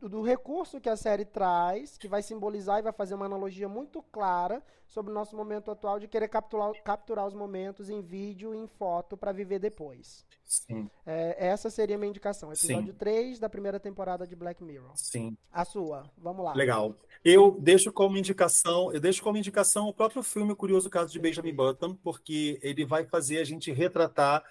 do 0.00 0.22
recurso 0.22 0.80
que 0.80 0.88
a 0.88 0.96
série 0.96 1.24
traz, 1.24 1.96
que 1.96 2.08
vai 2.08 2.22
simbolizar 2.22 2.78
e 2.78 2.82
vai 2.82 2.92
fazer 2.92 3.14
uma 3.14 3.26
analogia 3.26 3.68
muito 3.68 4.02
clara 4.02 4.62
sobre 4.86 5.10
o 5.10 5.14
nosso 5.14 5.36
momento 5.36 5.70
atual 5.70 5.98
de 5.98 6.08
querer 6.08 6.28
capturar, 6.28 6.72
capturar 6.82 7.26
os 7.26 7.34
momentos 7.34 7.88
em 7.88 8.02
vídeo 8.02 8.54
e 8.54 8.58
em 8.58 8.66
foto 8.66 9.16
para 9.16 9.32
viver 9.32 9.58
depois. 9.58 10.26
Sim. 10.44 10.90
É, 11.06 11.46
essa 11.46 11.70
seria 11.70 11.94
a 11.94 11.98
minha 11.98 12.10
indicação. 12.10 12.52
Episódio 12.52 12.92
Sim. 12.92 12.98
3 12.98 13.38
da 13.38 13.48
primeira 13.48 13.78
temporada 13.78 14.26
de 14.26 14.34
Black 14.34 14.62
Mirror. 14.64 14.90
Sim. 14.96 15.36
A 15.52 15.64
sua, 15.64 16.10
vamos 16.18 16.44
lá. 16.44 16.52
Legal. 16.54 16.94
Eu 17.24 17.56
deixo 17.60 17.92
como 17.92 18.18
indicação, 18.18 18.92
eu 18.92 18.98
deixo 18.98 19.22
como 19.22 19.38
indicação 19.38 19.86
o 19.86 19.94
próprio 19.94 20.22
filme 20.24 20.52
o 20.52 20.56
Curioso 20.56 20.90
Caso 20.90 21.12
de 21.12 21.20
Benjamin 21.20 21.54
Button, 21.54 21.94
porque 21.94 22.58
ele 22.62 22.84
vai 22.84 23.04
fazer 23.04 23.38
a 23.38 23.44
gente 23.44 23.70
retratar 23.70 24.42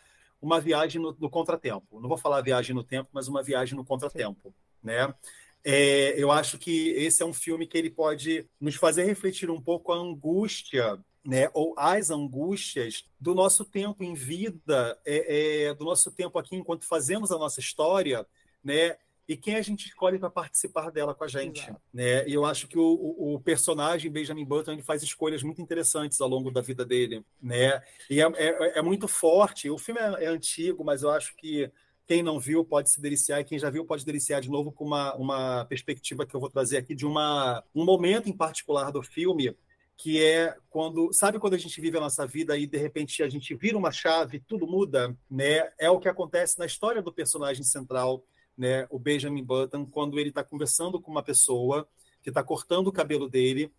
uma 0.42 0.60
viagem 0.60 1.02
no, 1.02 1.16
no 1.20 1.30
contratempo. 1.30 2.00
Não 2.00 2.10
vou 2.10 2.18
falar 2.18 2.42
viagem 2.42 2.76
no 2.76 2.84
tempo, 2.84 3.10
mas 3.12 3.28
uma 3.28 3.44
viagem 3.44 3.76
no 3.76 3.86
contratempo, 3.86 4.54
né? 4.82 5.14
É, 5.64 6.14
eu 6.22 6.32
acho 6.32 6.58
que 6.58 6.90
esse 6.92 7.22
é 7.22 7.26
um 7.26 7.34
filme 7.34 7.68
que 7.68 7.78
ele 7.78 7.90
pode 7.90 8.48
nos 8.60 8.76
fazer 8.76 9.04
refletir 9.04 9.50
um 9.50 9.62
pouco 9.62 9.92
a 9.92 9.98
angústia, 9.98 10.98
né, 11.26 11.50
ou 11.54 11.74
as 11.78 12.10
angústias 12.10 13.06
do 13.20 13.36
nosso 13.36 13.66
tempo 13.66 14.04
em 14.04 14.14
vida, 14.14 14.98
é, 15.06 15.66
é, 15.68 15.74
do 15.74 15.84
nosso 15.84 16.12
tempo 16.12 16.40
aqui 16.40 16.56
enquanto 16.56 16.86
fazemos 16.86 17.30
a 17.30 17.38
nossa 17.38 17.60
história, 17.60 18.26
né, 18.64 18.96
e 19.30 19.38
quem 19.38 19.56
a 19.56 19.62
gente 19.62 19.86
escolhe 19.86 20.18
para 20.18 20.32
participar 20.32 20.90
dela 20.90 21.14
com 21.14 21.24
a 21.24 21.28
gente. 21.28 21.72
Né? 21.94 22.28
E 22.28 22.34
eu 22.34 22.46
acho 22.46 22.68
que 22.68 22.80
o, 22.80 23.36
o, 23.36 23.40
personagem 23.40 24.10
Benjamin 24.10 24.44
Button 24.44 24.72
ele 24.72 24.82
faz 24.82 25.04
escolhas 25.04 25.44
muito 25.44 25.62
interessantes 25.62 26.20
ao 26.20 26.28
longo 26.28 26.50
da 26.50 26.62
vida 26.62 26.84
dele. 26.84 27.24
Né? 27.40 27.80
E 28.10 28.20
é, 28.20 28.26
é, 28.26 28.80
é 28.80 28.82
muito 28.82 29.08
forte. 29.08 29.70
O 29.70 29.78
filme 29.78 30.02
é, 30.02 30.24
é, 30.24 30.28
antigo, 30.28 30.84
mas 30.84 31.04
eu 31.04 31.12
acho 31.12 31.36
que 31.38 31.72
quem 32.08 32.24
não 32.24 32.40
viu 32.40 32.66
pode 32.66 32.90
se 32.90 33.00
deliciar, 33.00 33.40
e 33.40 33.44
quem 33.44 33.60
já 33.60 33.70
viu 33.70 33.86
pode 33.86 34.04
deliciar 34.04 34.42
de 34.42 34.50
novo 34.50 34.72
com 34.72 34.84
uma, 34.84 35.14
uma 35.14 35.66
perspectiva 35.66 36.26
que 36.26 36.36
eu 36.36 36.40
vou 36.40 36.50
trazer 36.50 36.78
aqui 36.78 36.96
de 36.96 37.06
uma, 37.06 37.64
um 37.76 37.86
momento 37.86 38.28
em 38.28 38.36
particular 38.36 38.92
do 38.92 39.04
filme 39.04 39.56
que 39.96 40.24
é 40.24 40.56
quando, 40.72 41.14
sabe 41.14 41.38
quando 41.38 41.54
a 41.54 41.58
gente 41.58 41.80
vive 41.80 41.98
a 41.98 42.02
nossa 42.02 42.26
vida 42.26 42.58
e 42.58 42.66
de 42.66 42.78
repente 42.78 43.22
a 43.22 43.30
gente 43.30 43.54
vira 43.54 43.78
uma 43.78 43.92
chave, 43.92 44.40
tudo 44.40 44.66
muda, 44.66 45.16
né? 45.30 45.70
É 45.78 45.90
o 45.92 46.00
que 46.00 46.08
acontece 46.08 46.58
na 46.58 46.66
história 46.66 47.02
do 47.02 47.14
personagem 47.14 47.64
central 47.64 48.24
né, 48.60 48.86
o 48.90 49.00
Benjamin 49.00 49.44
Button, 49.44 49.86
quando 49.86 50.20
ele 50.20 50.30
está 50.30 50.44
conversando 50.44 51.02
com 51.02 51.10
uma 51.10 51.24
pessoa 51.24 51.88
que 52.22 52.30
está 52.30 52.44
cortando 52.44 52.88
o 52.88 52.92
cabelo 52.92 53.30
dele, 53.30 53.72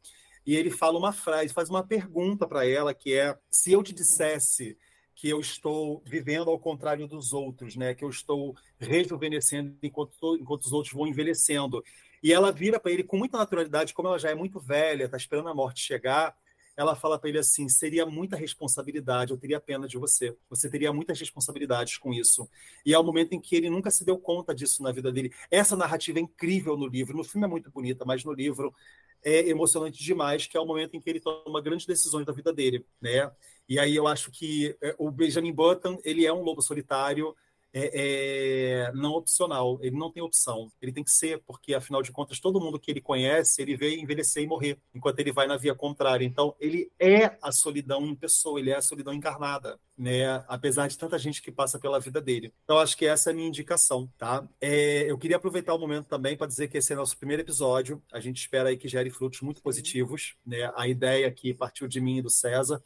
e 0.47 0.57
ele 0.57 0.71
fala 0.71 0.99
uma 0.99 1.13
frase, 1.13 1.53
faz 1.53 1.69
uma 1.69 1.87
pergunta 1.87 2.49
para 2.49 2.67
ela 2.67 2.95
que 2.95 3.15
é: 3.15 3.39
se 3.51 3.71
eu 3.73 3.83
te 3.83 3.95
dissesse 3.95 4.77
que 5.21 5.29
eu 5.29 5.39
estou 5.39 6.03
vivendo 6.07 6.49
ao 6.49 6.59
contrário 6.59 7.07
dos 7.07 7.35
outros, 7.35 7.77
né? 7.77 7.95
Que 7.95 8.03
eu 8.03 8.09
estou 8.09 8.57
rejuvenescendo 8.79 9.77
enquanto, 9.83 10.39
enquanto 10.41 10.63
os 10.63 10.73
outros 10.73 10.95
vão 10.95 11.07
envelhecendo. 11.07 11.85
E 12.23 12.33
ela 12.33 12.51
vira 12.51 12.81
para 12.81 12.91
ele 12.91 13.05
com 13.05 13.19
muita 13.19 13.37
naturalidade, 13.37 13.93
como 13.93 14.09
ela 14.09 14.19
já 14.19 14.31
é 14.31 14.35
muito 14.35 14.59
velha, 14.59 15.05
está 15.05 15.19
esperando 15.19 15.51
a 15.51 15.55
morte 15.55 15.83
chegar. 15.83 16.35
Ela 16.81 16.97
fala 16.97 17.19
para 17.19 17.29
ele 17.29 17.39
assim: 17.39 17.69
seria 17.69 18.07
muita 18.07 18.37
responsabilidade, 18.37 19.33
eu 19.33 19.37
teria 19.37 19.61
pena 19.61 19.87
de 19.87 19.99
você. 19.99 20.35
Você 20.49 20.71
teria 20.71 20.91
muitas 20.91 21.21
responsabilidades 21.21 21.99
com 21.99 22.11
isso. 22.11 22.49
E 22.87 22.95
é 22.95 22.99
o 22.99 23.05
momento 23.05 23.35
em 23.35 23.41
que 23.41 23.55
ele 23.55 23.69
nunca 23.69 23.91
se 23.91 24.03
deu 24.03 24.19
conta 24.19 24.55
disso 24.55 24.83
na 24.83 24.91
vida 24.91 25.13
dele. 25.13 25.31
Essa 25.51 25.77
narrativa 25.77 26.19
é 26.19 26.23
incrível 26.23 26.79
no 26.79 26.87
livro. 26.87 27.15
No 27.15 27.23
filme 27.23 27.47
é 27.47 27.51
muito 27.51 27.71
bonita, 27.71 28.07
mas 28.07 28.25
no 28.25 28.33
livro 28.33 28.75
é 29.23 29.47
emocionante 29.51 30.03
demais, 30.03 30.47
que 30.47 30.57
é 30.57 30.61
o 30.61 30.65
momento 30.65 30.97
em 30.97 31.01
que 31.01 31.11
ele 31.11 31.21
toma 31.21 31.61
grandes 31.61 31.85
decisões 31.85 32.25
da 32.25 32.33
vida 32.33 32.51
dele, 32.51 32.87
né? 32.99 33.31
E 33.69 33.79
aí 33.79 33.95
eu 33.95 34.09
acho 34.09 34.31
que 34.31 34.75
é, 34.81 34.95
o 34.99 35.11
Benjamin 35.11 35.53
Button 35.53 36.01
ele 36.03 36.25
é 36.25 36.33
um 36.33 36.41
lobo 36.41 36.63
solitário 36.63 37.37
é, 37.73 38.89
é, 38.89 38.93
não 38.93 39.13
opcional, 39.13 39.79
ele 39.81 39.97
não 39.97 40.11
tem 40.11 40.23
opção, 40.23 40.71
ele 40.81 40.93
tem 40.93 41.05
que 41.05 41.11
ser, 41.11 41.41
porque 41.47 41.75
afinal 41.75 42.03
de 42.03 42.11
contas 42.11 42.41
todo 42.41 42.61
mundo 42.61 42.79
que 42.79 42.91
ele 42.91 43.01
conhece, 43.01 43.63
ele 43.63 43.77
vê 43.77 43.97
envelhecer 43.97 44.43
e 44.43 44.47
morrer, 44.47 44.79
enquanto 44.95 45.21
ele 45.21 45.33
vai 45.33 45.47
na 45.47 45.57
via 45.57 45.75
contrária. 45.75 46.25
Então 46.25 46.55
ele 46.59 46.91
é 46.99 47.37
a 47.41 47.53
solidão 47.53 48.05
em 48.07 48.15
pessoa, 48.15 48.59
ele 48.59 48.71
é 48.71 48.77
a 48.77 48.83
solidão 48.83 49.13
encarnada, 49.13 49.79
né? 49.97 50.45
Apesar 50.49 50.89
de 50.89 50.99
tanta 50.99 51.19
gente 51.19 51.41
que 51.41 51.53
passa 51.53 51.79
pela 51.79 52.01
vida 52.01 52.21
dele. 52.21 52.53
Então 52.65 52.79
acho 52.79 52.97
que 52.97 53.07
essa 53.07 53.31
é 53.31 53.33
a 53.33 53.37
minha 53.37 53.49
indicação, 53.49 54.11
tá? 54.19 54.47
É, 54.61 55.11
eu 55.11 55.19
queria 55.19 55.37
aproveitar 55.37 55.75
o 55.75 55.79
momento 55.79 56.07
também 56.07 56.37
para 56.37 56.47
dizer 56.47 56.69
que 56.69 56.79
esse 56.79 56.93
é 56.93 56.97
nosso 56.97 57.17
primeiro 57.17 57.43
episódio. 57.43 58.03
A 58.13 58.21
gente 58.21 58.39
espera 58.39 58.71
aí 58.71 58.77
que 58.77 58.89
gere 58.89 59.11
frutos 59.11 59.41
muito 59.43 59.63
positivos, 59.63 60.35
né? 60.45 60.73
A 60.75 60.89
ideia 60.89 61.29
aqui 61.29 61.55
partiu 61.55 61.87
de 61.87 62.01
mim 62.01 62.19
e 62.19 62.23
do 62.23 62.31
César 62.31 62.83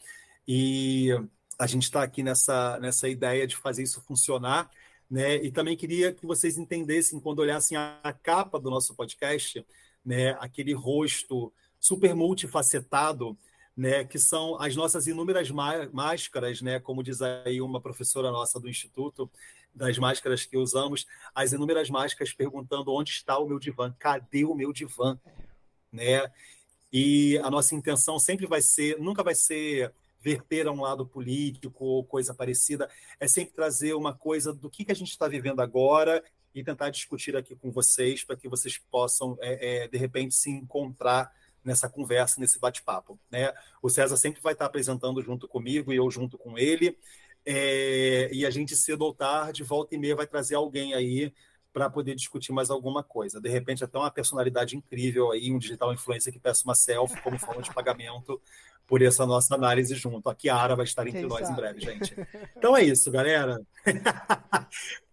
e 0.46 1.08
a 1.58 1.66
gente 1.66 1.84
está 1.84 2.02
aqui 2.02 2.22
nessa, 2.22 2.78
nessa 2.80 3.08
ideia 3.08 3.46
de 3.46 3.56
fazer 3.56 3.82
isso 3.82 4.00
funcionar. 4.02 4.70
Né? 5.10 5.36
E 5.36 5.52
também 5.52 5.76
queria 5.76 6.12
que 6.12 6.26
vocês 6.26 6.56
entendessem, 6.58 7.20
quando 7.20 7.40
olhassem 7.40 7.76
a 7.76 8.14
capa 8.22 8.58
do 8.58 8.70
nosso 8.70 8.94
podcast, 8.94 9.64
né? 10.04 10.36
aquele 10.40 10.72
rosto 10.72 11.52
super 11.78 12.14
multifacetado, 12.14 13.36
né? 13.76 14.04
que 14.04 14.18
são 14.18 14.60
as 14.60 14.74
nossas 14.74 15.06
inúmeras 15.06 15.50
máscaras, 15.92 16.60
né? 16.62 16.80
como 16.80 17.02
diz 17.02 17.20
aí 17.22 17.60
uma 17.60 17.80
professora 17.80 18.30
nossa 18.30 18.58
do 18.58 18.68
Instituto, 18.68 19.30
das 19.74 19.98
máscaras 19.98 20.44
que 20.44 20.56
usamos, 20.56 21.06
as 21.34 21.52
inúmeras 21.52 21.90
máscaras 21.90 22.32
perguntando 22.32 22.92
onde 22.92 23.10
está 23.10 23.38
o 23.38 23.46
meu 23.46 23.58
divã, 23.58 23.94
cadê 23.98 24.44
o 24.44 24.54
meu 24.54 24.72
divã? 24.72 25.18
Né? 25.92 26.30
E 26.92 27.38
a 27.38 27.50
nossa 27.50 27.74
intenção 27.74 28.18
sempre 28.18 28.46
vai 28.46 28.62
ser, 28.62 28.98
nunca 29.00 29.22
vai 29.22 29.34
ser 29.34 29.92
verter 30.24 30.66
a 30.66 30.72
um 30.72 30.80
lado 30.80 31.06
político 31.06 31.84
ou 31.84 32.02
coisa 32.02 32.34
parecida, 32.34 32.88
é 33.20 33.28
sempre 33.28 33.52
trazer 33.52 33.92
uma 33.92 34.14
coisa 34.14 34.54
do 34.54 34.70
que, 34.70 34.86
que 34.86 34.92
a 34.92 34.94
gente 34.94 35.10
está 35.10 35.28
vivendo 35.28 35.60
agora 35.60 36.24
e 36.54 36.64
tentar 36.64 36.88
discutir 36.88 37.36
aqui 37.36 37.54
com 37.54 37.70
vocês 37.70 38.24
para 38.24 38.36
que 38.36 38.48
vocês 38.48 38.78
possam, 38.90 39.36
é, 39.40 39.84
é, 39.84 39.88
de 39.88 39.98
repente, 39.98 40.34
se 40.34 40.50
encontrar 40.50 41.30
nessa 41.62 41.90
conversa, 41.90 42.40
nesse 42.40 42.58
bate-papo. 42.58 43.18
Né? 43.30 43.52
O 43.82 43.90
César 43.90 44.16
sempre 44.16 44.40
vai 44.40 44.54
estar 44.54 44.64
apresentando 44.64 45.20
junto 45.20 45.46
comigo 45.46 45.92
e 45.92 45.96
eu 45.96 46.10
junto 46.10 46.38
com 46.38 46.56
ele. 46.58 46.96
É, 47.44 48.30
e 48.32 48.46
a 48.46 48.50
gente, 48.50 48.74
cedo 48.74 49.02
ou 49.02 49.12
tarde, 49.12 49.62
volta 49.62 49.94
e 49.94 49.98
meia, 49.98 50.16
vai 50.16 50.26
trazer 50.26 50.54
alguém 50.54 50.94
aí 50.94 51.34
para 51.70 51.90
poder 51.90 52.14
discutir 52.14 52.52
mais 52.52 52.70
alguma 52.70 53.02
coisa. 53.02 53.40
De 53.40 53.48
repente, 53.48 53.82
até 53.82 53.98
uma 53.98 54.10
personalidade 54.10 54.76
incrível 54.76 55.32
aí, 55.32 55.52
um 55.52 55.58
digital 55.58 55.92
influencer 55.92 56.32
que 56.32 56.38
peça 56.38 56.62
uma 56.64 56.74
selfie 56.74 57.20
como 57.20 57.38
forma 57.38 57.60
de 57.60 57.74
pagamento 57.74 58.40
por 58.86 59.02
essa 59.02 59.26
nossa 59.26 59.54
análise 59.54 59.94
junto. 59.94 60.28
A 60.28 60.34
Kiara 60.34 60.76
vai 60.76 60.84
estar 60.84 61.06
entre 61.06 61.20
Quem 61.20 61.28
nós 61.28 61.40
sabe? 61.40 61.52
em 61.52 61.56
breve, 61.56 61.80
gente. 61.80 62.16
Então 62.56 62.76
é 62.76 62.82
isso, 62.82 63.10
galera. 63.10 63.60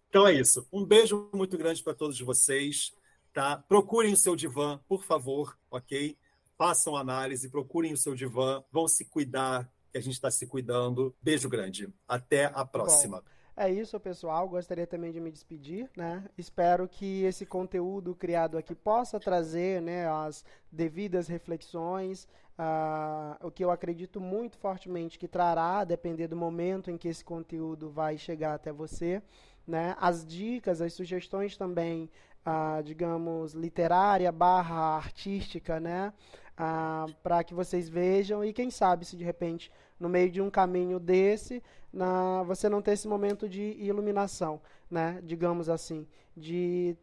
então 0.08 0.26
é 0.26 0.34
isso. 0.34 0.66
Um 0.72 0.84
beijo 0.84 1.30
muito 1.32 1.56
grande 1.56 1.82
para 1.82 1.94
todos 1.94 2.20
vocês. 2.20 2.92
Tá? 3.32 3.56
Procurem 3.56 4.12
o 4.12 4.16
seu 4.16 4.36
divã, 4.36 4.78
por 4.86 5.04
favor, 5.04 5.56
ok? 5.70 6.18
Façam 6.58 6.96
análise, 6.96 7.48
procurem 7.48 7.94
o 7.94 7.96
seu 7.96 8.14
divã, 8.14 8.62
vão 8.70 8.86
se 8.86 9.06
cuidar, 9.06 9.72
que 9.90 9.96
a 9.96 10.00
gente 10.02 10.14
está 10.14 10.30
se 10.30 10.46
cuidando. 10.46 11.14
Beijo 11.22 11.48
grande. 11.48 11.88
Até 12.06 12.46
a 12.54 12.64
próxima. 12.64 13.18
Bom. 13.20 13.26
É 13.54 13.70
isso, 13.70 14.00
pessoal. 14.00 14.48
Gostaria 14.48 14.86
também 14.86 15.12
de 15.12 15.20
me 15.20 15.30
despedir, 15.30 15.90
né? 15.94 16.24
Espero 16.38 16.88
que 16.88 17.24
esse 17.24 17.44
conteúdo 17.44 18.14
criado 18.14 18.56
aqui 18.56 18.74
possa 18.74 19.20
trazer, 19.20 19.82
né, 19.82 20.08
as 20.08 20.42
devidas 20.70 21.28
reflexões, 21.28 22.26
uh, 22.58 23.46
o 23.46 23.50
que 23.50 23.62
eu 23.62 23.70
acredito 23.70 24.20
muito 24.20 24.56
fortemente 24.56 25.18
que 25.18 25.28
trará, 25.28 25.84
depender 25.84 26.28
do 26.28 26.36
momento 26.36 26.90
em 26.90 26.96
que 26.96 27.08
esse 27.08 27.22
conteúdo 27.22 27.90
vai 27.90 28.16
chegar 28.16 28.54
até 28.54 28.72
você, 28.72 29.22
né? 29.66 29.94
As 30.00 30.24
dicas, 30.24 30.80
as 30.80 30.94
sugestões 30.94 31.54
também, 31.54 32.10
uh, 32.46 32.82
digamos, 32.82 33.52
literária 33.52 34.32
barra 34.32 34.96
artística, 34.96 35.78
né? 35.78 36.12
Uh, 36.52 36.62
ah, 36.64 37.06
para 37.22 37.42
que 37.42 37.54
vocês 37.54 37.88
vejam 37.88 38.44
e 38.44 38.52
quem 38.52 38.70
sabe 38.70 39.06
se 39.06 39.16
de 39.16 39.24
repente 39.24 39.70
no 40.02 40.08
meio 40.08 40.28
de 40.28 40.42
um 40.42 40.50
caminho 40.50 40.98
desse, 40.98 41.62
na, 41.92 42.42
você 42.42 42.68
não 42.68 42.82
ter 42.82 42.92
esse 42.92 43.06
momento 43.06 43.48
de 43.48 43.62
iluminação, 43.78 44.60
né? 44.90 45.20
Digamos 45.22 45.68
assim, 45.68 46.06
de 46.36 46.96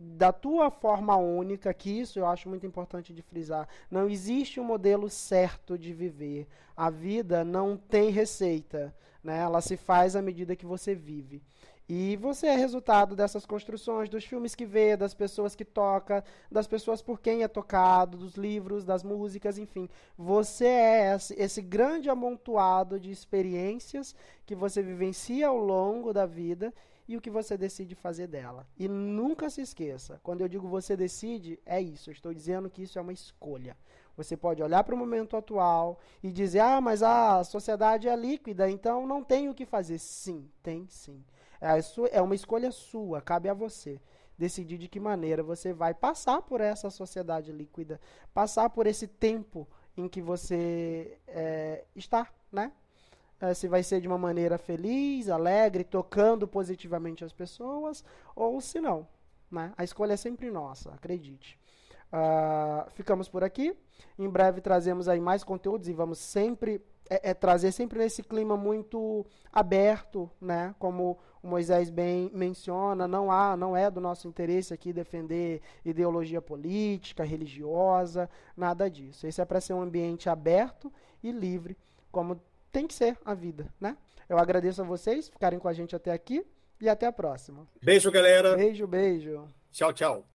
da 0.00 0.32
tua 0.32 0.70
forma 0.70 1.16
única, 1.16 1.74
que 1.74 1.90
isso 1.90 2.20
eu 2.20 2.26
acho 2.26 2.48
muito 2.48 2.64
importante 2.64 3.12
de 3.12 3.20
frisar. 3.20 3.68
Não 3.90 4.08
existe 4.08 4.60
um 4.60 4.64
modelo 4.64 5.10
certo 5.10 5.76
de 5.76 5.92
viver. 5.92 6.46
A 6.76 6.88
vida 6.88 7.44
não 7.44 7.76
tem 7.76 8.08
receita, 8.08 8.94
né? 9.22 9.38
Ela 9.40 9.60
se 9.60 9.76
faz 9.76 10.14
à 10.14 10.22
medida 10.22 10.54
que 10.54 10.64
você 10.64 10.94
vive. 10.94 11.42
E 11.88 12.16
você 12.16 12.48
é 12.48 12.54
resultado 12.54 13.16
dessas 13.16 13.46
construções, 13.46 14.10
dos 14.10 14.22
filmes 14.22 14.54
que 14.54 14.66
vê, 14.66 14.94
das 14.94 15.14
pessoas 15.14 15.54
que 15.54 15.64
toca, 15.64 16.22
das 16.52 16.66
pessoas 16.66 17.00
por 17.00 17.18
quem 17.18 17.42
é 17.42 17.48
tocado, 17.48 18.18
dos 18.18 18.34
livros, 18.34 18.84
das 18.84 19.02
músicas, 19.02 19.56
enfim. 19.56 19.88
Você 20.16 20.66
é 20.66 21.16
esse, 21.38 21.62
grande 21.62 22.10
amontoado 22.10 23.00
de 23.00 23.10
experiências 23.10 24.14
que 24.44 24.54
você 24.54 24.82
vivencia 24.82 25.48
ao 25.48 25.56
longo 25.56 26.12
da 26.12 26.26
vida 26.26 26.74
e 27.08 27.16
o 27.16 27.22
que 27.22 27.30
você 27.30 27.56
decide 27.56 27.94
fazer 27.94 28.26
dela. 28.26 28.66
E 28.78 28.86
nunca 28.86 29.48
se 29.48 29.62
esqueça, 29.62 30.20
quando 30.22 30.42
eu 30.42 30.48
digo 30.48 30.68
você 30.68 30.94
decide, 30.94 31.58
é 31.64 31.80
isso. 31.80 32.10
Eu 32.10 32.12
estou 32.12 32.34
dizendo 32.34 32.68
que 32.68 32.82
isso 32.82 32.98
é 32.98 33.02
uma 33.02 33.14
escolha. 33.14 33.74
Você 34.14 34.36
pode 34.36 34.62
olhar 34.62 34.84
para 34.84 34.94
o 34.94 34.98
momento 34.98 35.36
atual 35.38 35.98
e 36.22 36.30
dizer: 36.30 36.58
ah, 36.58 36.82
mas 36.82 37.02
a 37.02 37.42
sociedade 37.44 38.08
é 38.08 38.16
líquida, 38.16 38.68
então 38.68 39.06
não 39.06 39.24
tem 39.24 39.48
o 39.48 39.54
que 39.54 39.64
fazer. 39.64 39.98
Sim, 39.98 40.50
tem 40.62 40.86
sim. 40.88 41.24
É, 41.60 41.78
é 42.12 42.22
uma 42.22 42.34
escolha 42.34 42.70
sua, 42.70 43.20
cabe 43.20 43.48
a 43.48 43.54
você 43.54 44.00
decidir 44.38 44.78
de 44.78 44.88
que 44.88 45.00
maneira 45.00 45.42
você 45.42 45.72
vai 45.72 45.92
passar 45.92 46.40
por 46.42 46.60
essa 46.60 46.88
sociedade 46.90 47.50
líquida, 47.50 48.00
passar 48.32 48.70
por 48.70 48.86
esse 48.86 49.08
tempo 49.08 49.66
em 49.96 50.08
que 50.08 50.22
você 50.22 51.18
é, 51.26 51.84
está, 51.96 52.28
né? 52.52 52.70
É, 53.40 53.52
se 53.54 53.68
vai 53.68 53.82
ser 53.82 54.00
de 54.00 54.08
uma 54.08 54.18
maneira 54.18 54.58
feliz, 54.58 55.28
alegre, 55.28 55.84
tocando 55.84 56.46
positivamente 56.46 57.24
as 57.24 57.32
pessoas, 57.32 58.04
ou 58.34 58.60
se 58.60 58.80
não. 58.80 59.06
Né? 59.50 59.72
A 59.76 59.84
escolha 59.84 60.14
é 60.14 60.16
sempre 60.16 60.50
nossa, 60.50 60.90
acredite. 60.92 61.58
Uh, 62.12 62.90
ficamos 62.92 63.28
por 63.28 63.44
aqui. 63.44 63.76
Em 64.18 64.28
breve 64.28 64.60
trazemos 64.60 65.08
aí 65.08 65.20
mais 65.20 65.44
conteúdos 65.44 65.88
e 65.88 65.92
vamos 65.92 66.18
sempre 66.18 66.80
é, 67.08 67.30
é 67.30 67.34
trazer 67.34 67.72
sempre 67.72 67.98
nesse 67.98 68.22
clima 68.22 68.56
muito 68.56 69.24
aberto, 69.52 70.30
né? 70.40 70.74
Como 70.78 71.18
o 71.42 71.48
Moisés 71.48 71.90
bem 71.90 72.30
menciona, 72.34 73.06
não 73.06 73.30
há, 73.30 73.56
não 73.56 73.76
é 73.76 73.90
do 73.90 74.00
nosso 74.00 74.28
interesse 74.28 74.74
aqui 74.74 74.92
defender 74.92 75.60
ideologia 75.84 76.42
política, 76.42 77.24
religiosa, 77.24 78.28
nada 78.56 78.90
disso. 78.90 79.26
Esse 79.26 79.40
é 79.40 79.44
para 79.44 79.60
ser 79.60 79.72
um 79.72 79.80
ambiente 79.80 80.28
aberto 80.28 80.92
e 81.22 81.30
livre, 81.30 81.76
como 82.10 82.40
tem 82.70 82.86
que 82.86 82.94
ser 82.94 83.16
a 83.24 83.34
vida, 83.34 83.72
né? 83.80 83.96
Eu 84.28 84.38
agradeço 84.38 84.82
a 84.82 84.84
vocês 84.84 85.28
ficarem 85.28 85.58
com 85.58 85.68
a 85.68 85.72
gente 85.72 85.96
até 85.96 86.12
aqui 86.12 86.44
e 86.80 86.88
até 86.88 87.06
a 87.06 87.12
próxima. 87.12 87.66
Beijo, 87.82 88.10
galera. 88.10 88.56
Beijo, 88.56 88.86
beijo. 88.86 89.48
Tchau, 89.72 89.92
tchau. 89.92 90.37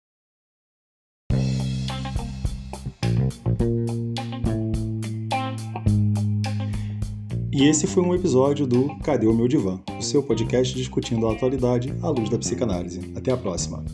E 7.58 7.66
esse 7.66 7.88
foi 7.88 8.04
um 8.04 8.14
episódio 8.14 8.68
do 8.68 8.96
Cadê 8.98 9.26
o 9.26 9.34
meu 9.34 9.48
divã? 9.48 9.80
O 9.98 10.00
seu 10.00 10.22
podcast 10.22 10.72
discutindo 10.76 11.26
a 11.26 11.32
atualidade 11.32 11.92
à 12.00 12.08
luz 12.08 12.30
da 12.30 12.38
psicanálise. 12.38 13.00
Até 13.16 13.32
a 13.32 13.36
próxima. 13.36 13.84